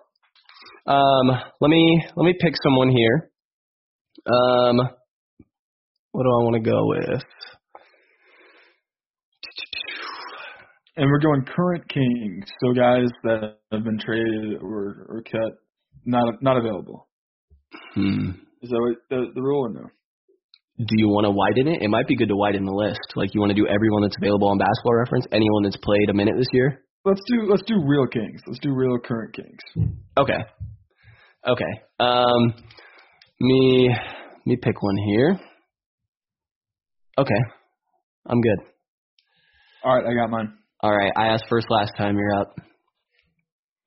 Um, 0.88 1.28
let 1.62 1.70
me 1.70 2.04
let 2.16 2.24
me 2.26 2.34
pick 2.42 2.56
someone 2.64 2.90
here. 2.90 3.29
Um, 4.30 4.78
what 6.12 6.24
do 6.24 6.30
I 6.30 6.44
want 6.44 6.64
to 6.64 6.70
go 6.70 6.86
with? 6.86 7.24
And 10.98 11.10
we're 11.10 11.20
going 11.20 11.46
current 11.46 11.88
kings, 11.88 12.46
so 12.62 12.74
guys 12.74 13.08
that 13.24 13.60
have 13.72 13.84
been 13.84 14.00
traded 14.00 14.62
or 14.62 15.08
or 15.10 15.24
cut, 15.32 15.54
not 16.06 16.42
not 16.42 16.58
available. 16.58 17.08
Hmm. 17.94 18.32
Is 18.62 18.70
that 18.70 18.80
what 18.80 18.98
the, 19.10 19.32
the 19.34 19.42
rule 19.42 19.68
or 19.68 19.70
no? 19.70 19.88
Do 20.78 20.96
you 20.98 21.08
want 21.08 21.26
to 21.26 21.32
widen 21.32 21.74
it? 21.74 21.82
It 21.82 21.90
might 21.90 22.08
be 22.08 22.16
good 22.16 22.28
to 22.28 22.36
widen 22.36 22.66
the 22.66 22.72
list. 22.72 23.00
Like 23.16 23.34
you 23.34 23.40
want 23.40 23.52
to 23.52 23.56
do 23.56 23.68
everyone 23.68 24.02
that's 24.02 24.16
available 24.22 24.50
on 24.50 24.58
Basketball 24.58 24.96
Reference, 24.96 25.26
anyone 25.32 25.64
that's 25.64 25.78
played 25.78 26.10
a 26.10 26.14
minute 26.14 26.36
this 26.38 26.48
year. 26.52 26.84
Let's 27.06 27.22
do 27.28 27.48
let's 27.50 27.64
do 27.66 27.82
real 27.86 28.08
kings. 28.08 28.42
Let's 28.46 28.60
do 28.60 28.74
real 28.74 28.98
current 29.00 29.34
kings. 29.34 29.94
Okay. 30.18 30.40
Okay. 31.48 31.74
Um, 32.00 32.54
me 33.40 33.96
me 34.46 34.58
pick 34.62 34.82
one 34.82 34.98
here. 34.98 35.40
Okay. 37.18 37.42
I'm 38.28 38.42
good. 38.42 38.60
All 39.84 39.96
right, 39.96 40.06
I 40.06 40.14
got 40.14 40.30
mine. 40.30 40.54
All 40.82 40.96
right. 40.96 41.12
I 41.16 41.28
asked 41.28 41.46
first 41.50 41.68
last 41.70 41.92
time. 41.98 42.18
You're 42.18 42.42
up. 42.42 42.56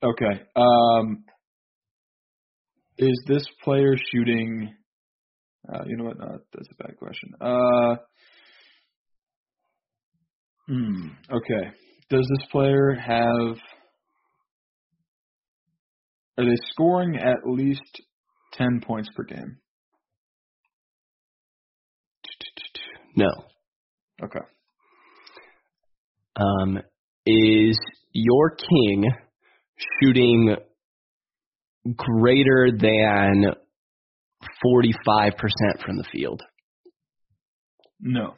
Okay. 0.03 0.43
Um, 0.57 1.25
is 2.99 3.23
this 3.27 3.45
player 3.63 3.95
shooting? 4.13 4.75
Uh, 5.73 5.85
you 5.87 5.97
know 5.97 6.05
what? 6.05 6.19
No, 6.19 6.39
that's 6.53 6.69
a 6.71 6.83
bad 6.83 6.97
question. 6.97 7.31
Uh, 7.41 7.97
hmm. 10.67 11.09
Okay. 11.31 11.71
Does 12.11 12.27
this 12.29 12.47
player 12.51 12.95
have? 12.95 13.57
Are 16.39 16.45
they 16.45 16.57
scoring 16.71 17.17
at 17.17 17.47
least 17.47 18.03
ten 18.53 18.81
points 18.87 19.09
per 19.17 19.25
game? 19.25 19.59
No. 23.17 23.29
Okay. 24.23 24.41
Um, 26.37 26.79
is 27.27 27.79
your 28.13 28.57
king 28.57 29.11
shooting 30.01 30.57
greater 31.97 32.69
than 32.79 33.55
45% 34.65 35.33
from 35.85 35.97
the 35.97 36.05
field? 36.13 36.43
No. 38.01 38.35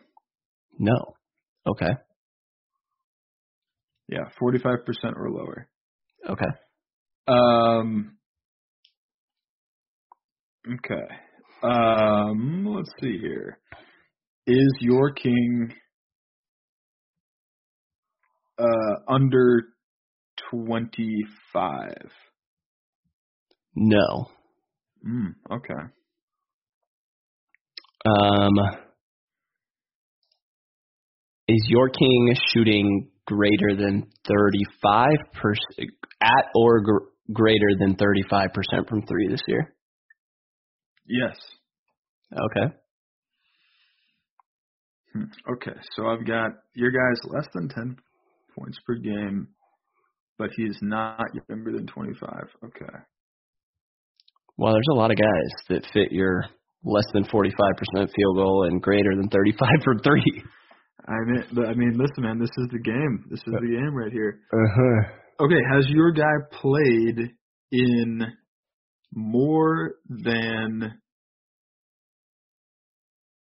No. 0.78 1.14
Okay. 1.66 1.90
Yeah, 4.08 4.24
forty-five 4.38 4.84
percent 4.84 5.14
or 5.16 5.30
lower. 5.30 5.66
Okay. 6.28 6.50
Um. 7.26 8.18
Okay. 10.66 11.14
Um. 11.62 12.66
Let's 12.66 12.90
see 13.00 13.18
here. 13.18 13.58
Is 14.46 14.74
your 14.80 15.12
king 15.12 15.72
uh 18.58 18.94
under 19.08 19.62
twenty-five? 20.50 22.10
No. 23.76 24.26
Mm, 25.06 25.34
okay. 25.50 25.74
Um, 28.06 28.52
is 31.48 31.64
your 31.68 31.88
king 31.88 32.34
shooting 32.52 33.10
greater 33.26 33.74
than 33.76 34.06
35% 34.30 35.16
at 36.22 36.44
or 36.54 36.80
gr- 36.82 37.06
greater 37.32 37.68
than 37.78 37.96
35% 37.96 38.88
from 38.88 39.02
3 39.06 39.28
this 39.28 39.40
year? 39.48 39.73
Yes. 41.06 41.36
Okay. 42.32 42.74
Hmm, 45.12 45.24
Okay. 45.54 45.78
So 45.96 46.06
I've 46.06 46.26
got 46.26 46.50
your 46.74 46.90
guy's 46.90 47.20
less 47.32 47.46
than 47.54 47.68
ten 47.68 47.96
points 48.58 48.78
per 48.86 48.94
game, 48.96 49.48
but 50.38 50.50
he's 50.56 50.76
not 50.82 51.20
younger 51.48 51.72
than 51.72 51.86
twenty-five. 51.86 52.48
Okay. 52.64 52.94
Well, 54.56 54.72
there's 54.72 54.86
a 54.92 54.96
lot 54.96 55.10
of 55.10 55.16
guys 55.16 55.50
that 55.68 55.86
fit 55.92 56.12
your 56.12 56.44
less 56.84 57.06
than 57.12 57.24
45% 57.24 57.50
field 58.14 58.36
goal 58.36 58.68
and 58.70 58.80
greater 58.80 59.16
than 59.16 59.28
35 59.28 59.68
from 59.82 59.98
3. 59.98 60.42
I 61.08 61.12
mean, 61.26 61.44
but 61.52 61.66
I 61.66 61.74
mean, 61.74 61.98
listen, 61.98 62.22
man. 62.22 62.38
This 62.38 62.50
is 62.58 62.68
the 62.70 62.78
game. 62.78 63.24
This 63.30 63.40
is 63.40 63.52
the 63.52 63.66
game 63.66 63.94
right 63.94 64.12
here. 64.12 64.40
Uh-huh. 64.52 65.44
Okay, 65.44 65.58
has 65.72 65.86
your 65.88 66.12
guy 66.12 66.32
played 66.52 67.32
in 67.72 68.22
more 69.14 69.94
than? 70.08 70.94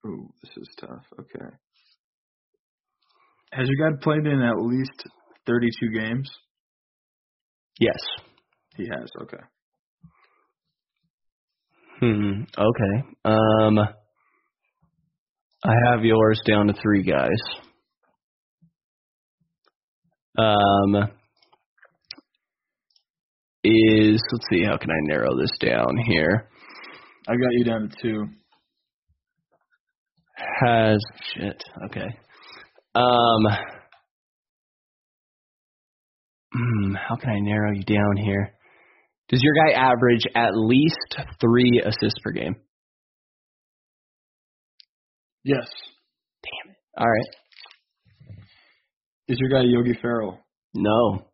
Oh, 0.06 0.28
this 0.42 0.52
is 0.56 0.68
tough. 0.80 1.04
Okay. 1.18 1.46
Has 3.52 3.68
your 3.68 3.90
guy 3.90 3.96
played 4.02 4.26
in 4.26 4.40
at 4.40 4.56
least 4.58 5.04
thirty-two 5.46 5.90
games? 5.98 6.30
Yes. 7.78 7.98
He 8.76 8.84
has. 8.88 9.10
Okay. 9.22 9.42
Hmm. 12.00 12.42
Okay. 12.58 13.08
Um, 13.24 13.78
I 15.64 15.74
have 15.90 16.04
yours 16.04 16.40
down 16.46 16.66
to 16.66 16.74
three 16.74 17.02
guys. 17.04 17.28
Um, 20.38 21.10
is 23.64 24.22
let's 24.32 24.44
see, 24.50 24.64
how 24.64 24.76
can 24.76 24.90
I 24.90 25.00
narrow 25.02 25.36
this 25.36 25.50
down 25.60 25.96
here? 26.06 26.48
I 27.28 27.32
got 27.32 27.52
you 27.52 27.64
down 27.64 27.88
to 27.88 28.02
two. 28.02 28.24
Has 30.64 30.98
shit. 31.34 31.62
Okay. 31.86 32.08
Um. 32.94 33.46
Hmm, 36.54 36.94
how 36.94 37.16
can 37.16 37.30
I 37.30 37.38
narrow 37.40 37.72
you 37.72 37.84
down 37.84 38.16
here? 38.16 38.54
Does 39.28 39.40
your 39.42 39.54
guy 39.54 39.72
average 39.72 40.26
at 40.34 40.50
least 40.54 41.16
three 41.40 41.82
assists 41.84 42.18
per 42.22 42.32
game? 42.32 42.56
Yes. 45.44 45.66
Damn 46.42 46.72
it. 46.72 46.76
All 46.98 47.08
right. 47.08 48.36
Is 49.28 49.38
your 49.40 49.48
guy 49.48 49.66
Yogi 49.66 49.98
Ferrell? 50.02 50.38
No. 50.74 51.26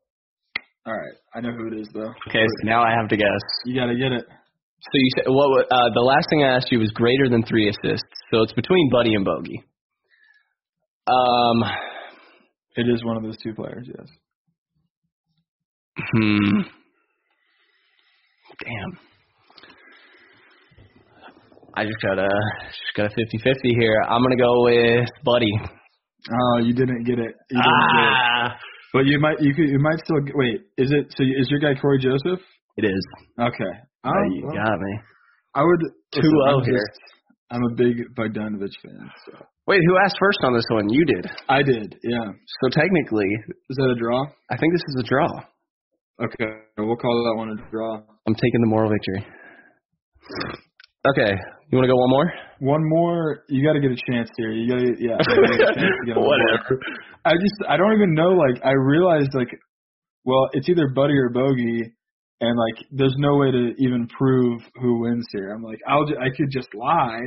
All 0.88 0.94
right. 0.94 1.16
I 1.34 1.40
know 1.42 1.52
who 1.52 1.66
it 1.68 1.78
is 1.78 1.88
though. 1.92 2.14
Okay, 2.28 2.46
so 2.46 2.64
now 2.64 2.82
I 2.82 2.90
have 2.98 3.08
to 3.10 3.16
guess. 3.16 3.44
You 3.66 3.78
gotta 3.78 3.94
get 3.94 4.12
it. 4.12 4.24
So 4.24 4.90
you 4.94 5.10
said 5.16 5.24
what? 5.28 5.66
Uh, 5.70 5.90
the 5.92 6.00
last 6.00 6.28
thing 6.30 6.44
I 6.44 6.56
asked 6.56 6.68
you 6.70 6.78
was 6.78 6.90
greater 6.92 7.28
than 7.28 7.42
three 7.44 7.68
assists. 7.68 8.08
So 8.32 8.40
it's 8.40 8.54
between 8.54 8.88
Buddy 8.90 9.14
and 9.14 9.24
Bogey. 9.24 9.62
Um. 11.06 11.62
It 12.76 12.86
is 12.88 13.04
one 13.04 13.16
of 13.16 13.24
those 13.24 13.36
two 13.42 13.52
players. 13.54 13.86
Yes. 13.86 14.06
Hmm. 16.14 16.60
Damn. 18.64 18.98
I 21.74 21.84
just 21.84 21.98
got 22.00 22.18
a 22.18 22.28
just 22.68 22.96
got 22.96 23.06
a 23.06 23.08
50-50 23.08 23.54
here. 23.78 24.00
I'm 24.08 24.22
gonna 24.22 24.36
go 24.36 24.62
with 24.64 25.08
Buddy. 25.24 25.52
Oh, 26.30 26.58
you 26.58 26.72
didn't 26.72 27.04
get 27.04 27.18
it. 27.18 27.34
You 27.50 27.62
didn't 27.62 27.88
get 27.96 28.04
it. 28.04 28.52
But 28.92 29.06
you 29.06 29.20
might. 29.20 29.36
You 29.40 29.54
could. 29.54 29.68
You 29.68 29.78
might 29.78 29.98
still. 30.04 30.16
Wait. 30.34 30.60
Is 30.78 30.90
it? 30.92 31.12
So 31.16 31.22
is 31.22 31.48
your 31.50 31.60
guy 31.60 31.78
Cory 31.80 31.98
Joseph? 31.98 32.40
it 32.76 32.84
is. 32.84 33.04
Okay. 33.40 33.72
Oh, 34.04 34.10
Oh, 34.10 34.22
you 34.32 34.46
well, 34.46 34.54
got 34.56 34.78
me. 34.80 34.92
I 35.54 35.62
would. 35.62 35.80
Two 36.14 36.22
listen, 36.22 36.42
I'm 36.48 36.64
here. 36.64 36.74
just- 36.78 37.00
I'm 37.50 37.62
a 37.64 37.74
big 37.76 37.96
Bogdanovic 38.14 38.68
fan. 38.84 39.10
So 39.24 39.32
Wait, 39.66 39.80
who 39.86 39.96
asked 40.04 40.16
first 40.20 40.38
on 40.44 40.52
this 40.52 40.64
one? 40.70 40.88
You 40.90 41.04
did. 41.06 41.26
I 41.48 41.62
did. 41.62 41.96
Yeah. 42.04 42.32
So 42.60 42.68
technically, 42.70 43.24
Is 43.70 43.76
that 43.76 43.94
a 43.96 43.98
draw? 43.98 44.24
I 44.50 44.56
think 44.58 44.72
this 44.74 44.82
is 44.88 45.02
a 45.04 45.08
draw. 45.08 45.28
Okay. 46.22 46.52
We'll 46.76 46.96
call 46.96 47.24
that 47.24 47.38
one 47.38 47.48
a 47.58 47.70
draw. 47.70 48.02
I'm 48.26 48.34
taking 48.34 48.60
the 48.60 48.66
moral 48.66 48.90
victory. 48.90 49.26
Okay, 51.06 51.30
you 51.70 51.78
want 51.78 51.84
to 51.86 51.92
go 51.92 51.96
one 51.96 52.10
more? 52.10 52.32
One 52.60 52.82
more. 52.88 53.44
You 53.48 53.62
got 53.64 53.74
to 53.74 53.80
get 53.80 53.92
a 53.92 54.00
chance 54.10 54.28
here. 54.36 54.50
You 54.50 54.66
got 54.68 54.80
to. 54.82 54.90
Yeah. 54.98 55.16
gotta 55.18 55.56
get 55.56 55.70
a 55.70 55.74
chance 55.78 55.94
to 56.00 56.06
get 56.06 56.16
one 56.16 56.24
more. 56.26 56.34
Whatever. 56.34 56.80
I 57.24 57.32
just. 57.38 57.54
I 57.68 57.76
don't 57.76 57.92
even 57.94 58.14
know. 58.14 58.34
Like 58.34 58.60
I 58.64 58.72
realized. 58.72 59.30
Like, 59.34 59.48
well, 60.24 60.48
it's 60.52 60.68
either 60.68 60.88
Buddy 60.88 61.14
or 61.14 61.30
Bogey, 61.30 61.82
and 62.40 62.58
like 62.58 62.84
there's 62.90 63.14
no 63.18 63.36
way 63.36 63.50
to 63.52 63.74
even 63.78 64.08
prove 64.18 64.60
who 64.82 65.00
wins 65.02 65.26
here. 65.32 65.52
I'm 65.54 65.62
like, 65.62 65.78
I'll 65.86 66.04
ju- 66.04 66.18
I 66.20 66.34
could 66.36 66.50
just 66.50 66.68
lie. 66.74 67.22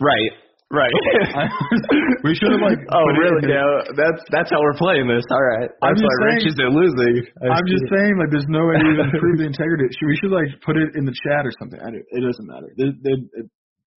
Right. 0.00 0.30
Right. 0.72 0.88
we 2.24 2.32
should 2.32 2.48
have 2.48 2.64
like. 2.64 2.80
Oh, 2.88 3.04
really? 3.12 3.44
Yeah. 3.44 3.60
That's 3.92 4.24
that's 4.32 4.48
how 4.48 4.56
we're 4.64 4.80
playing 4.80 5.04
this. 5.04 5.20
All 5.28 5.36
right. 5.44 5.68
I'm 5.84 5.92
That's 5.92 6.00
just 6.00 6.08
why 6.08 6.32
Rich 6.32 6.48
saying- 6.48 6.56
isn't 6.56 6.72
losing. 6.72 7.14
I 7.44 7.60
I'm 7.60 7.66
just 7.68 7.84
saying, 7.92 8.12
like, 8.16 8.32
there's 8.32 8.48
no 8.48 8.64
way 8.64 8.80
to 8.80 8.86
even 8.88 9.08
prove 9.20 9.36
the 9.36 9.48
integrity. 9.52 9.92
Should 10.00 10.08
we 10.08 10.16
should 10.16 10.32
like 10.32 10.48
put 10.64 10.80
it 10.80 10.96
in 10.96 11.04
the 11.04 11.12
chat 11.12 11.44
or 11.44 11.52
something? 11.60 11.76
I 11.76 11.92
do, 11.92 12.00
it 12.00 12.20
doesn't 12.24 12.48
matter. 12.48 12.72
It, 12.80 12.88
it, 13.04 13.20
it, 13.36 13.46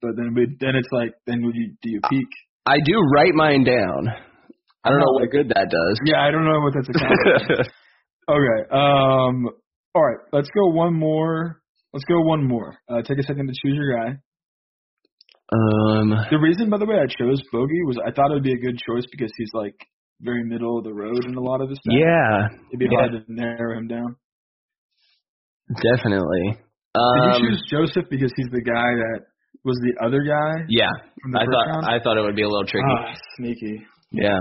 but 0.04 0.20
then 0.20 0.36
we 0.36 0.52
then 0.60 0.76
it's 0.76 0.92
like 0.92 1.16
then 1.26 1.48
would 1.48 1.56
you 1.56 1.72
do 1.80 1.88
you 1.96 2.02
peek? 2.12 2.28
I 2.68 2.76
do 2.84 3.00
write 3.16 3.34
mine 3.40 3.64
down. 3.64 4.12
I 4.84 4.90
don't 4.92 5.00
know 5.00 5.16
Oh, 5.16 5.20
what 5.24 5.32
good 5.32 5.48
that 5.56 5.72
does. 5.72 5.96
Yeah, 6.04 6.20
I 6.22 6.30
don't 6.30 6.44
know 6.44 6.60
what 6.60 6.74
that's 6.76 6.92
okay. 6.92 8.60
Um. 8.72 9.48
All 9.96 10.04
right. 10.04 10.20
Let's 10.34 10.50
go 10.52 10.68
one 10.76 10.94
more. 10.94 11.62
Let's 11.94 12.04
go 12.06 12.20
one 12.22 12.44
more. 12.46 12.76
Uh, 12.92 13.02
take 13.02 13.18
a 13.18 13.24
second 13.24 13.48
to 13.48 13.54
choose 13.64 13.76
your 13.80 13.96
guy. 13.96 14.20
Um. 15.52 16.10
The 16.32 16.40
reason, 16.40 16.70
by 16.70 16.78
the 16.78 16.86
way, 16.86 16.96
I 16.96 17.06
chose 17.08 17.42
Bogey 17.52 17.84
was 17.86 17.98
I 18.06 18.12
thought 18.12 18.32
it 18.32 18.34
would 18.36 18.44
be 18.44 18.54
a 18.54 18.58
good 18.58 18.78
choice 18.80 19.06
because 19.12 19.32
he's 19.38 19.52
like 19.54 19.76
very 20.22 20.44
middle 20.44 20.78
of 20.78 20.84
the 20.86 20.94
road 20.94 21.26
in 21.26 21.36
a 21.36 21.42
lot 21.42 21.62
of 21.62 21.70
his 21.70 21.78
stuff. 21.84 21.96
Yeah. 21.98 22.48
It'd 22.70 22.80
be 22.80 22.88
yeah. 22.90 23.00
hard 23.00 23.12
to 23.12 23.24
narrow 23.28 23.78
him 23.78 23.88
down. 23.88 24.16
Definitely. 25.70 26.58
Did 26.96 27.02
Um, 27.02 27.42
you 27.44 27.50
choose 27.50 27.64
Joseph 27.70 28.06
because 28.10 28.32
he's 28.38 28.48
the 28.52 28.62
guy 28.62 28.96
that 28.96 29.26
was 29.64 29.78
the 29.84 30.06
other 30.06 30.22
guy 30.24 30.66
yeah. 30.70 30.90
I 31.36 31.46
thought 31.46 31.68
round? 31.68 31.86
I 31.86 32.00
thought 32.02 32.18
it 32.18 32.22
would 32.22 32.36
be 32.36 32.44
a 32.44 32.48
little 32.48 32.66
tricky. 32.66 32.86
Ah, 32.88 33.14
sneaky. 33.38 33.82
Yeah. 34.12 34.38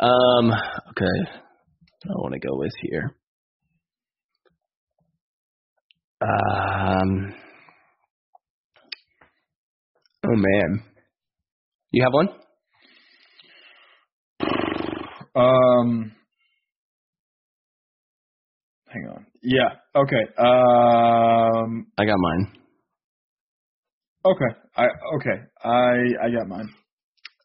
Um. 0.00 0.52
Okay. 0.90 1.30
I 2.04 2.14
want 2.22 2.34
to 2.34 2.38
go 2.40 2.56
with 2.56 2.72
here. 2.82 3.16
Um. 6.22 7.34
Oh 10.28 10.36
man. 10.36 10.82
You 11.90 12.04
have 12.04 12.12
one? 12.12 12.28
Um. 15.34 16.12
Hang 18.88 19.08
on. 19.10 19.26
Yeah. 19.42 19.70
Okay. 19.94 20.22
Um. 20.38 21.86
I 21.96 22.04
got 22.04 22.18
mine. 22.18 22.52
Okay. 24.24 24.58
I 24.76 24.84
okay. 25.16 25.42
I 25.64 26.26
I 26.26 26.30
got 26.36 26.46
mine. 26.48 26.68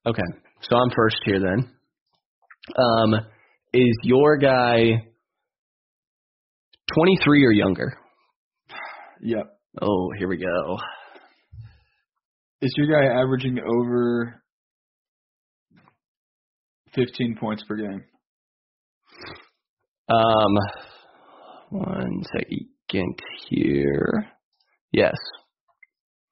Okay. 0.06 0.22
So 0.64 0.76
I'm 0.76 0.90
first 0.96 1.18
here 1.26 1.40
then. 1.40 1.70
Um. 2.76 3.14
Is 3.74 3.98
your 4.04 4.38
guy 4.38 5.04
23 6.94 7.46
or 7.46 7.52
younger? 7.52 7.98
Yep. 9.22 9.46
Oh, 9.82 10.12
here 10.18 10.28
we 10.28 10.38
go. 10.38 10.78
Is 12.64 12.74
your 12.78 12.88
guy 12.88 13.06
averaging 13.22 13.60
over 13.60 14.42
15 16.96 17.36
points 17.38 17.64
per 17.68 17.76
game? 17.76 18.04
Um. 20.10 20.56
One 21.72 22.22
second 22.34 23.20
here. 23.50 24.28
Yes. 24.94 25.16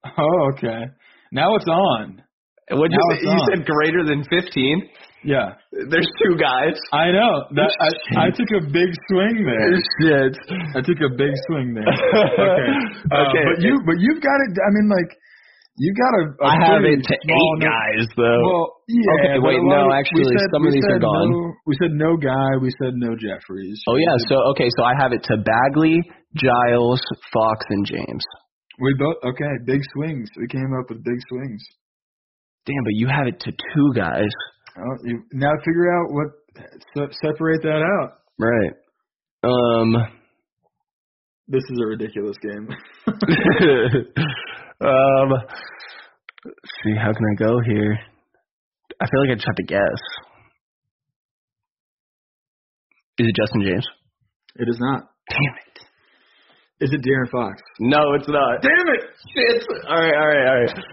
Oh, 0.05 0.51
okay. 0.53 0.85
Now 1.33 1.55
it's 1.55 1.67
on. 1.67 2.21
What 2.69 2.91
you 2.91 2.97
say? 3.11 3.19
You 3.23 3.39
said 3.49 3.65
greater 3.65 4.05
than 4.05 4.23
15. 4.29 4.89
Yeah. 5.25 5.53
There's 5.71 6.07
two 6.23 6.37
guys. 6.37 6.77
I 6.93 7.11
know. 7.11 7.43
That 7.55 7.75
I, 8.15 8.27
I 8.27 8.29
took 8.29 8.47
a 8.55 8.61
big 8.71 8.89
swing 9.09 9.43
there. 9.45 9.75
Shit. 9.99 10.37
I 10.75 10.81
took 10.81 10.97
a 11.03 11.13
big 11.17 11.31
swing 11.47 11.73
there. 11.73 11.83
Okay. 11.91 12.71
Uh, 13.11 13.27
Okay. 13.27 13.43
But 13.51 13.61
you 13.63 13.81
but 13.85 13.95
you've 13.99 14.21
got 14.21 14.37
it 14.47 14.53
I 14.61 14.69
mean 14.71 14.89
like 14.89 15.17
you 15.81 15.89
got 15.97 16.13
a, 16.13 16.23
a 16.29 16.45
I 16.45 16.55
have 16.61 16.83
it 16.85 17.01
to 17.01 17.15
eight 17.17 17.57
nu- 17.57 17.65
guys 17.65 18.05
though. 18.13 18.41
Well, 18.45 18.85
yeah. 18.85 19.17
Okay, 19.17 19.37
wait, 19.41 19.57
no, 19.65 19.89
of- 19.89 19.97
actually, 19.97 20.29
said, 20.29 20.53
some 20.53 20.61
of 20.67 20.73
these 20.73 20.85
are 20.85 21.01
gone. 21.01 21.29
No, 21.33 21.53
we 21.65 21.73
said 21.81 21.89
no 21.97 22.13
guy. 22.21 22.49
We 22.61 22.69
said 22.77 22.93
no 22.93 23.17
Jeffries. 23.17 23.81
oh 23.89 23.97
yeah. 23.97 24.13
So 24.29 24.35
okay. 24.53 24.69
So 24.77 24.83
I 24.85 24.93
have 25.01 25.11
it 25.11 25.23
to 25.25 25.41
Bagley, 25.41 25.97
Giles, 26.37 27.01
Fox, 27.33 27.65
and 27.73 27.81
James. 27.89 28.21
we 28.79 28.93
both 28.93 29.17
okay. 29.33 29.49
Big 29.65 29.81
swings. 29.97 30.29
We 30.37 30.45
came 30.47 30.69
up 30.77 30.85
with 30.93 31.03
big 31.03 31.17
swings. 31.29 31.65
Damn, 32.69 32.83
but 32.85 32.93
you 32.93 33.07
have 33.09 33.25
it 33.25 33.39
to 33.41 33.51
two 33.51 33.89
guys. 33.95 34.29
Oh, 34.77 34.95
you, 35.03 35.23
now 35.33 35.49
figure 35.65 35.89
out 35.97 36.13
what 36.13 36.27
se- 36.93 37.17
separate 37.25 37.63
that 37.63 37.81
out. 37.81 38.21
Right. 38.37 38.73
Um. 39.43 39.97
This 41.47 41.63
is 41.73 41.79
a 41.81 41.87
ridiculous 41.87 42.37
game. 42.37 42.69
um. 44.85 45.29
Let's 46.43 46.71
see. 46.83 46.93
How 46.97 47.13
can 47.13 47.25
I 47.25 47.35
go 47.37 47.59
here? 47.65 47.99
I 48.99 49.05
feel 49.05 49.21
like 49.21 49.31
I 49.31 49.35
just 49.35 49.47
have 49.47 49.55
to 49.55 49.63
guess. 49.63 50.01
Is 53.19 53.27
it 53.27 53.35
Justin 53.35 53.61
James? 53.61 53.87
it 54.57 54.67
is 54.67 54.77
not. 54.79 55.03
Damn 55.29 55.55
it. 55.67 55.77
Is 56.83 56.89
it 56.91 57.01
De'Aaron 57.05 57.29
Fox? 57.29 57.61
No, 57.79 58.13
it's 58.17 58.27
not. 58.27 58.61
Damn 58.61 58.87
it! 58.95 59.03
Shit. 59.37 59.63
All 59.87 60.01
right, 60.01 60.13
all 60.17 60.27
right, 60.27 60.47
all 60.49 60.59
right. 60.65 60.83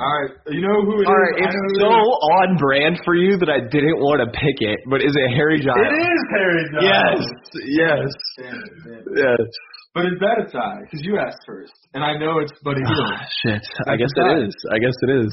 All 0.00 0.06
right, 0.22 0.30
you 0.48 0.62
know 0.62 0.80
who 0.86 0.98
it 0.98 1.02
is. 1.02 1.06
All 1.08 1.14
right, 1.14 1.34
it's 1.44 1.80
so 1.80 1.90
on 1.90 2.56
brand 2.56 3.00
for 3.04 3.14
you 3.14 3.36
that 3.38 3.50
I 3.50 3.60
didn't 3.60 3.98
want 4.00 4.22
to 4.24 4.30
pick 4.32 4.56
it. 4.60 4.78
But 4.88 5.02
is 5.02 5.12
it 5.12 5.34
Harry 5.36 5.60
Giles? 5.60 5.76
It 5.76 5.92
is 5.92 6.22
Harry 6.32 6.64
John. 6.72 6.82
Yes, 6.88 7.20
yes, 7.68 8.08
Damn 8.38 8.54
it, 8.54 8.70
damn 8.84 8.94
it. 8.94 9.04
yes. 9.16 9.48
But 9.94 10.06
is 10.06 10.18
that 10.20 10.46
a 10.46 10.50
tie? 10.50 10.80
Because 10.84 11.04
you 11.04 11.18
asked 11.18 11.42
first, 11.46 11.72
and 11.94 12.04
I 12.04 12.16
know 12.16 12.38
it's 12.38 12.52
Buddy 12.62 12.80
Hield. 12.80 13.10
Ah, 13.12 13.26
shit. 13.42 13.62
I 13.88 13.96
guess 13.96 14.10
it 14.16 14.46
is. 14.46 14.54
I 14.72 14.78
guess 14.78 14.94
it 15.02 15.10
is. 15.26 15.32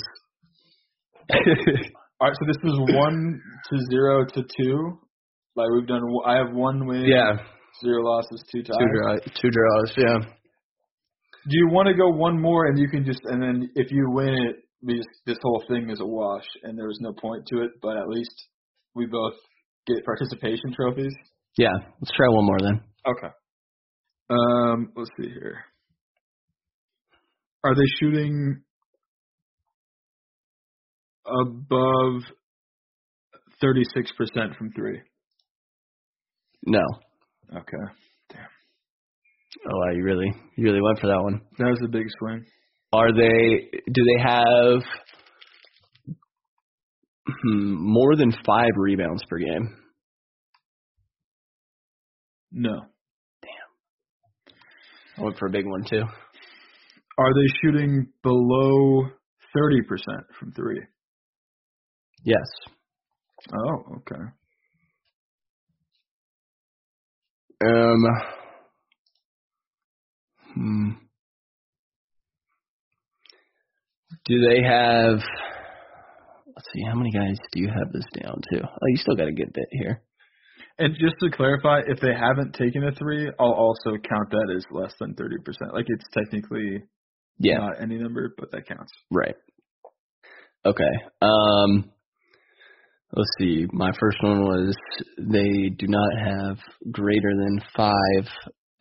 All 2.20 2.28
right, 2.30 2.38
so 2.39 2.45
this 2.47 2.58
was 2.64 2.80
one 2.95 3.39
to 3.70 3.78
zero 3.91 4.26
to 4.26 4.41
two. 4.58 4.99
Like 5.55 5.68
we've 5.76 5.88
done. 5.88 6.01
I 6.26 6.38
have 6.38 6.53
one 6.53 6.88
win. 6.88 7.03
yeah, 7.05 7.38
Zero 7.84 8.01
losses, 8.03 8.43
two 8.51 8.64
ties. 8.64 8.78
two 8.80 8.89
draws. 8.93 9.20
Two 9.41 9.49
draws. 9.51 9.93
Yeah. 9.97 10.18
Do 11.49 11.55
you 11.55 11.70
want 11.70 11.88
to 11.88 11.93
go 11.93 12.10
one 12.10 12.41
more, 12.41 12.66
and 12.66 12.80
you 12.80 12.89
can 12.89 13.05
just, 13.05 13.22
and 13.26 13.41
then 13.41 13.70
if 13.76 13.91
you 13.91 14.10
win 14.10 14.30
it, 14.34 14.55
we 14.82 14.97
just, 14.97 15.10
this 15.26 15.38
whole 15.43 15.64
thing 15.70 15.89
is 15.89 15.99
a 15.99 16.05
wash, 16.05 16.45
and 16.64 16.78
there 16.78 16.88
was 16.88 16.97
no 17.01 17.14
point 17.14 17.45
to 17.47 17.62
it. 17.64 17.72
But 17.82 17.97
at 17.97 18.08
least 18.08 18.34
we 18.95 19.05
both 19.05 19.34
get 19.86 20.03
participation 20.03 20.74
trophies. 20.76 21.14
Yeah. 21.58 21.74
Let's 22.01 22.12
try 22.16 22.28
one 22.30 22.45
more 22.45 22.58
then. 22.60 22.82
Okay. 23.08 23.34
Um, 24.30 24.91
let's 24.95 25.09
see 25.19 25.30
here. 25.30 25.63
Are 27.63 27.75
they 27.75 27.86
shooting 27.99 28.61
above 31.25 32.21
36% 33.63 34.57
from 34.57 34.71
three? 34.75 35.01
No. 36.65 36.84
Okay. 37.55 37.93
Damn. 38.30 38.39
Oh, 39.65 39.78
wow, 39.78 39.91
you 39.93 40.03
really, 40.03 40.32
you 40.55 40.65
really 40.65 40.82
went 40.82 40.99
for 40.99 41.07
that 41.07 41.21
one. 41.21 41.41
That 41.57 41.69
was 41.69 41.80
the 41.82 41.88
big 41.88 42.07
swing. 42.19 42.45
Are 42.93 43.11
they? 43.11 43.69
Do 43.91 44.03
they 44.03 44.21
have 44.23 44.82
hmm, 47.28 47.75
more 47.75 48.15
than 48.15 48.32
five 48.45 48.71
rebounds 48.75 49.23
per 49.30 49.38
game? 49.39 49.75
No. 52.51 52.80
I 55.18 55.24
went 55.24 55.38
for 55.38 55.47
a 55.47 55.51
big 55.51 55.65
one 55.65 55.84
too. 55.89 56.03
Are 57.18 57.34
they 57.34 57.47
shooting 57.61 58.07
below 58.22 59.07
30% 59.55 59.82
from 60.39 60.51
three? 60.51 60.82
Yes. 62.24 62.47
Oh, 63.53 63.97
okay. 63.97 64.22
Um. 67.65 68.05
Hmm. 70.53 70.89
Do 74.26 74.36
they 74.49 74.61
have? 74.63 75.20
Let's 76.47 76.68
see. 76.74 76.84
How 76.88 76.95
many 76.95 77.11
guys 77.11 77.38
do 77.51 77.61
you 77.61 77.70
have 77.70 77.91
this 77.93 78.05
down 78.22 78.41
to? 78.51 78.61
Oh, 78.63 78.88
you 78.88 78.97
still 78.97 79.15
got 79.15 79.28
a 79.28 79.32
good 79.32 79.53
bit 79.53 79.68
here. 79.72 80.01
And 80.80 80.93
just 80.99 81.15
to 81.21 81.32
clarify, 81.32 81.82
if 81.88 81.99
they 82.01 82.13
haven't 82.13 82.53
taken 82.53 82.84
a 82.84 82.91
three, 82.91 83.32
I'll 83.39 83.51
also 83.51 83.91
count 83.91 84.30
that 84.30 84.53
as 84.55 84.63
less 84.71 84.93
than 84.99 85.15
30%. 85.15 85.73
Like 85.73 85.86
it's 85.88 86.05
technically 86.13 86.84
Yeah. 87.39 87.57
not 87.57 87.82
any 87.82 87.97
number, 87.97 88.34
but 88.38 88.51
that 88.51 88.67
counts. 88.67 88.91
Right. 89.11 89.36
Okay. 90.65 90.91
Um. 91.21 91.91
Let's 93.13 93.30
see. 93.39 93.65
My 93.71 93.91
first 93.99 94.17
one 94.21 94.43
was 94.43 94.75
they 95.17 95.69
do 95.69 95.88
not 95.88 96.09
have 96.19 96.57
greater 96.91 97.30
than 97.36 97.61
five 97.75 98.28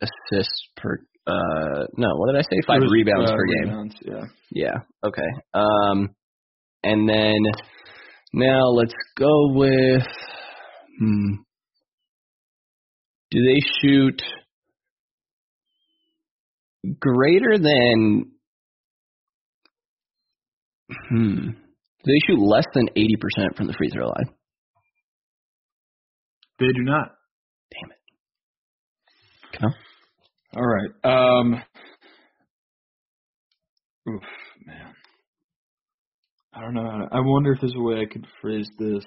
assists 0.01 0.67
per. 0.75 0.97
Uh, 1.25 1.85
no. 1.95 2.09
What 2.17 2.33
did 2.33 2.39
I 2.39 2.41
say? 2.41 2.59
Five 2.67 2.81
was, 2.81 2.91
rebounds 2.91 3.31
uh, 3.31 3.35
per 3.35 3.45
game. 3.45 3.69
rebounds, 3.69 3.95
Yeah. 4.05 4.23
Yeah. 4.51 4.77
Okay. 5.05 5.29
Um, 5.53 6.09
and 6.83 7.07
then 7.09 7.37
now 8.33 8.67
let's 8.67 8.93
go 9.17 9.53
with. 9.53 10.03
Hmm. 10.99 11.33
Do 13.31 13.39
they 13.43 13.59
shoot 13.81 14.21
greater 16.99 17.57
than 17.57 18.31
hmm. 21.09 21.49
Do 21.49 22.13
they 22.13 22.19
shoot 22.25 22.39
less 22.39 22.65
than 22.73 22.87
eighty 22.95 23.17
percent 23.19 23.57
from 23.57 23.67
the 23.67 23.73
free 23.77 23.89
throw 23.89 24.07
line? 24.07 24.29
They 26.59 26.67
do 26.67 26.83
not. 26.83 27.09
Damn 27.71 27.91
it. 27.91 27.97
Okay. 29.55 29.75
All 30.55 30.65
right. 30.65 31.39
Um. 31.39 31.61
Oof, 34.09 34.23
man. 34.65 34.93
I 36.53 36.61
don't 36.61 36.73
know. 36.73 37.07
I 37.11 37.19
wonder 37.19 37.51
if 37.53 37.59
there's 37.61 37.75
a 37.75 37.81
way 37.81 37.99
I 37.99 38.11
could 38.11 38.25
phrase 38.41 38.69
this. 38.79 39.03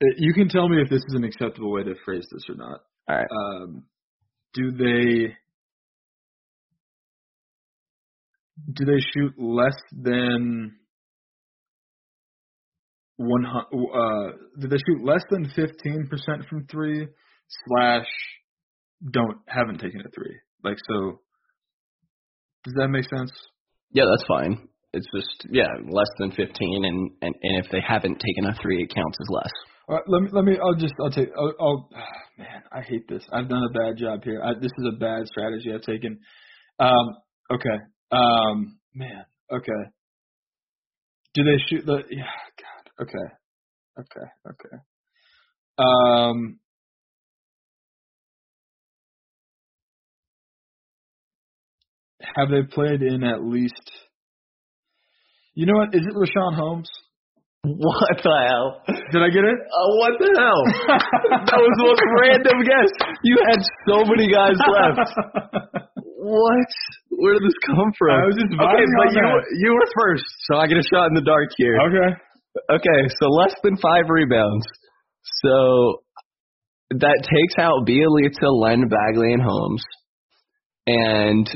You 0.00 0.32
can 0.32 0.48
tell 0.48 0.68
me 0.68 0.80
if 0.80 0.88
this 0.88 1.02
is 1.08 1.14
an 1.14 1.24
acceptable 1.24 1.72
way 1.72 1.82
to 1.82 1.94
phrase 2.04 2.26
this 2.30 2.42
or 2.48 2.54
not. 2.54 2.80
All 3.08 3.16
right. 3.16 3.26
Um, 3.30 3.84
do 4.54 4.70
they 4.70 5.34
do 8.72 8.84
they 8.84 9.00
shoot 9.14 9.34
less 9.38 9.76
than 9.92 10.76
one 13.16 13.44
uh 13.46 14.36
do 14.60 14.68
they 14.68 14.76
shoot 14.76 15.04
less 15.04 15.22
than 15.30 15.44
fifteen 15.54 16.06
percent 16.08 16.44
from 16.48 16.66
three 16.70 17.06
slash 17.66 18.06
don't 19.10 19.38
haven't 19.46 19.78
taken 19.78 20.00
a 20.00 20.10
three 20.14 20.36
like 20.64 20.76
so 20.88 21.20
does 22.64 22.74
that 22.76 22.88
make 22.88 23.04
sense 23.08 23.32
yeah 23.92 24.04
that's 24.10 24.26
fine 24.26 24.68
it's 24.92 25.06
just 25.14 25.46
yeah 25.50 25.68
less 25.88 26.08
than 26.18 26.30
fifteen 26.30 26.84
and 26.84 27.10
and, 27.22 27.34
and 27.42 27.64
if 27.64 27.70
they 27.70 27.80
haven't 27.86 28.20
taken 28.20 28.50
a 28.50 28.54
three 28.62 28.82
it 28.82 28.94
counts 28.94 29.18
as 29.20 29.28
less 29.30 29.52
right, 29.96 30.04
let 30.08 30.22
me 30.22 30.28
let 30.32 30.44
me 30.44 30.58
I'll 30.62 30.74
just 30.74 30.94
I'll 31.00 31.10
take 31.10 31.30
I'll, 31.38 31.54
I'll 31.60 31.90
man 32.38 32.62
I 32.72 32.82
hate 32.82 33.08
this 33.08 33.22
I've 33.32 33.48
done 33.48 33.64
a 33.64 33.72
bad 33.78 33.96
job 33.98 34.24
here 34.24 34.42
I, 34.42 34.54
this 34.54 34.72
is 34.78 34.86
a 34.94 34.98
bad 34.98 35.26
strategy 35.28 35.72
I've 35.74 35.82
taken 35.82 36.20
um 36.78 37.16
okay 37.52 37.78
um 38.12 38.78
man 38.94 39.24
okay 39.52 39.90
do 41.34 41.44
they 41.44 41.58
shoot 41.68 41.86
the 41.86 42.02
yeah 42.10 42.24
God. 42.58 43.04
Okay. 43.06 43.34
Okay. 44.00 44.26
Okay. 44.50 44.76
Um. 45.78 46.58
Have 52.36 52.50
they 52.50 52.62
played 52.62 53.02
in 53.02 53.24
at 53.24 53.44
least? 53.44 53.74
You 55.54 55.66
know 55.66 55.74
what? 55.78 55.94
Is 55.94 56.02
it 56.02 56.14
Richaun 56.16 56.56
Holmes? 56.56 56.90
What 57.66 58.22
the 58.22 58.36
hell? 58.46 58.82
Did 58.86 59.18
I 59.18 59.30
get 59.34 59.42
it? 59.42 59.58
Oh, 59.74 59.90
what 59.98 60.14
the 60.22 60.30
hell? 60.30 60.62
that 61.42 61.58
was 61.58 61.74
the 61.74 61.86
most 61.90 62.02
random 62.22 62.58
guess. 62.62 62.90
You 63.26 63.36
had 63.50 63.60
so 63.82 64.06
many 64.06 64.30
guys 64.30 64.54
left. 64.62 65.10
what? 66.22 66.70
Where 67.18 67.34
did 67.34 67.42
this 67.42 67.58
come 67.66 67.90
from? 67.98 68.14
I 68.14 68.26
was 68.30 68.38
just 68.38 68.54
okay, 68.54 68.86
but 68.94 69.10
you 69.10 69.26
you 69.58 69.70
were 69.74 69.88
first, 69.98 70.24
so 70.46 70.56
I 70.56 70.68
get 70.70 70.78
a 70.78 70.86
shot 70.86 71.10
in 71.10 71.14
the 71.18 71.26
dark 71.26 71.50
here. 71.58 71.76
Okay. 71.82 72.10
Okay, 72.70 73.00
so 73.18 73.26
less 73.26 73.54
than 73.62 73.76
five 73.76 74.06
rebounds. 74.08 74.66
So 75.42 76.02
that 76.90 77.26
takes 77.26 77.54
out 77.58 77.86
Bjelica, 77.86 78.48
Len, 78.48 78.88
Bagley, 78.88 79.32
and 79.32 79.42
Holmes. 79.42 79.82
And 80.86 81.46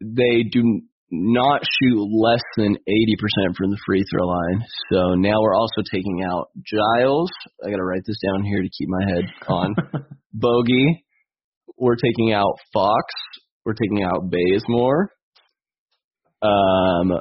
they 0.00 0.48
do 0.50 0.82
not 1.12 1.60
shoot 1.62 2.08
less 2.10 2.42
than 2.56 2.74
80% 2.74 3.54
from 3.56 3.70
the 3.70 3.78
free 3.84 4.02
throw 4.10 4.26
line. 4.26 4.64
So 4.90 5.14
now 5.14 5.34
we're 5.40 5.54
also 5.54 5.82
taking 5.92 6.24
out 6.24 6.48
Giles. 6.64 7.30
I 7.64 7.70
got 7.70 7.76
to 7.76 7.84
write 7.84 8.02
this 8.06 8.16
down 8.26 8.42
here 8.42 8.62
to 8.62 8.68
keep 8.68 8.88
my 8.88 9.04
head 9.14 9.24
on. 9.46 9.74
Bogey. 10.32 11.04
We're 11.76 11.96
taking 11.96 12.32
out 12.32 12.54
Fox. 12.72 13.12
We're 13.64 13.74
taking 13.74 14.02
out 14.02 14.30
Bazemore. 14.30 15.10
Um, 16.40 17.20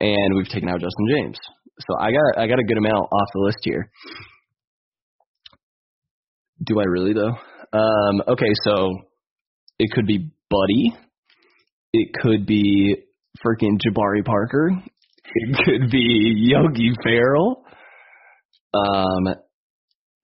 and 0.00 0.34
we've 0.34 0.48
taken 0.48 0.68
out 0.70 0.80
Justin 0.80 1.06
James. 1.14 1.38
So 1.88 1.98
I 1.98 2.10
got 2.12 2.42
I 2.42 2.46
got 2.46 2.58
a 2.58 2.64
good 2.64 2.78
amount 2.78 3.08
off 3.12 3.28
the 3.34 3.40
list 3.40 3.58
here. 3.62 3.90
Do 6.62 6.80
I 6.80 6.84
really 6.84 7.12
though? 7.12 7.36
Um, 7.78 8.22
okay, 8.28 8.52
so 8.64 8.92
it 9.78 9.90
could 9.92 10.06
be 10.06 10.30
Buddy. 10.50 10.96
It 11.92 12.12
could 12.22 12.46
be 12.46 12.96
freaking 13.44 13.78
Jabari 13.86 14.24
Parker. 14.24 14.70
It 15.24 15.56
could 15.64 15.90
be 15.90 16.34
Yogi 16.36 16.92
Ferrell. 17.04 17.64
Um, 18.74 19.34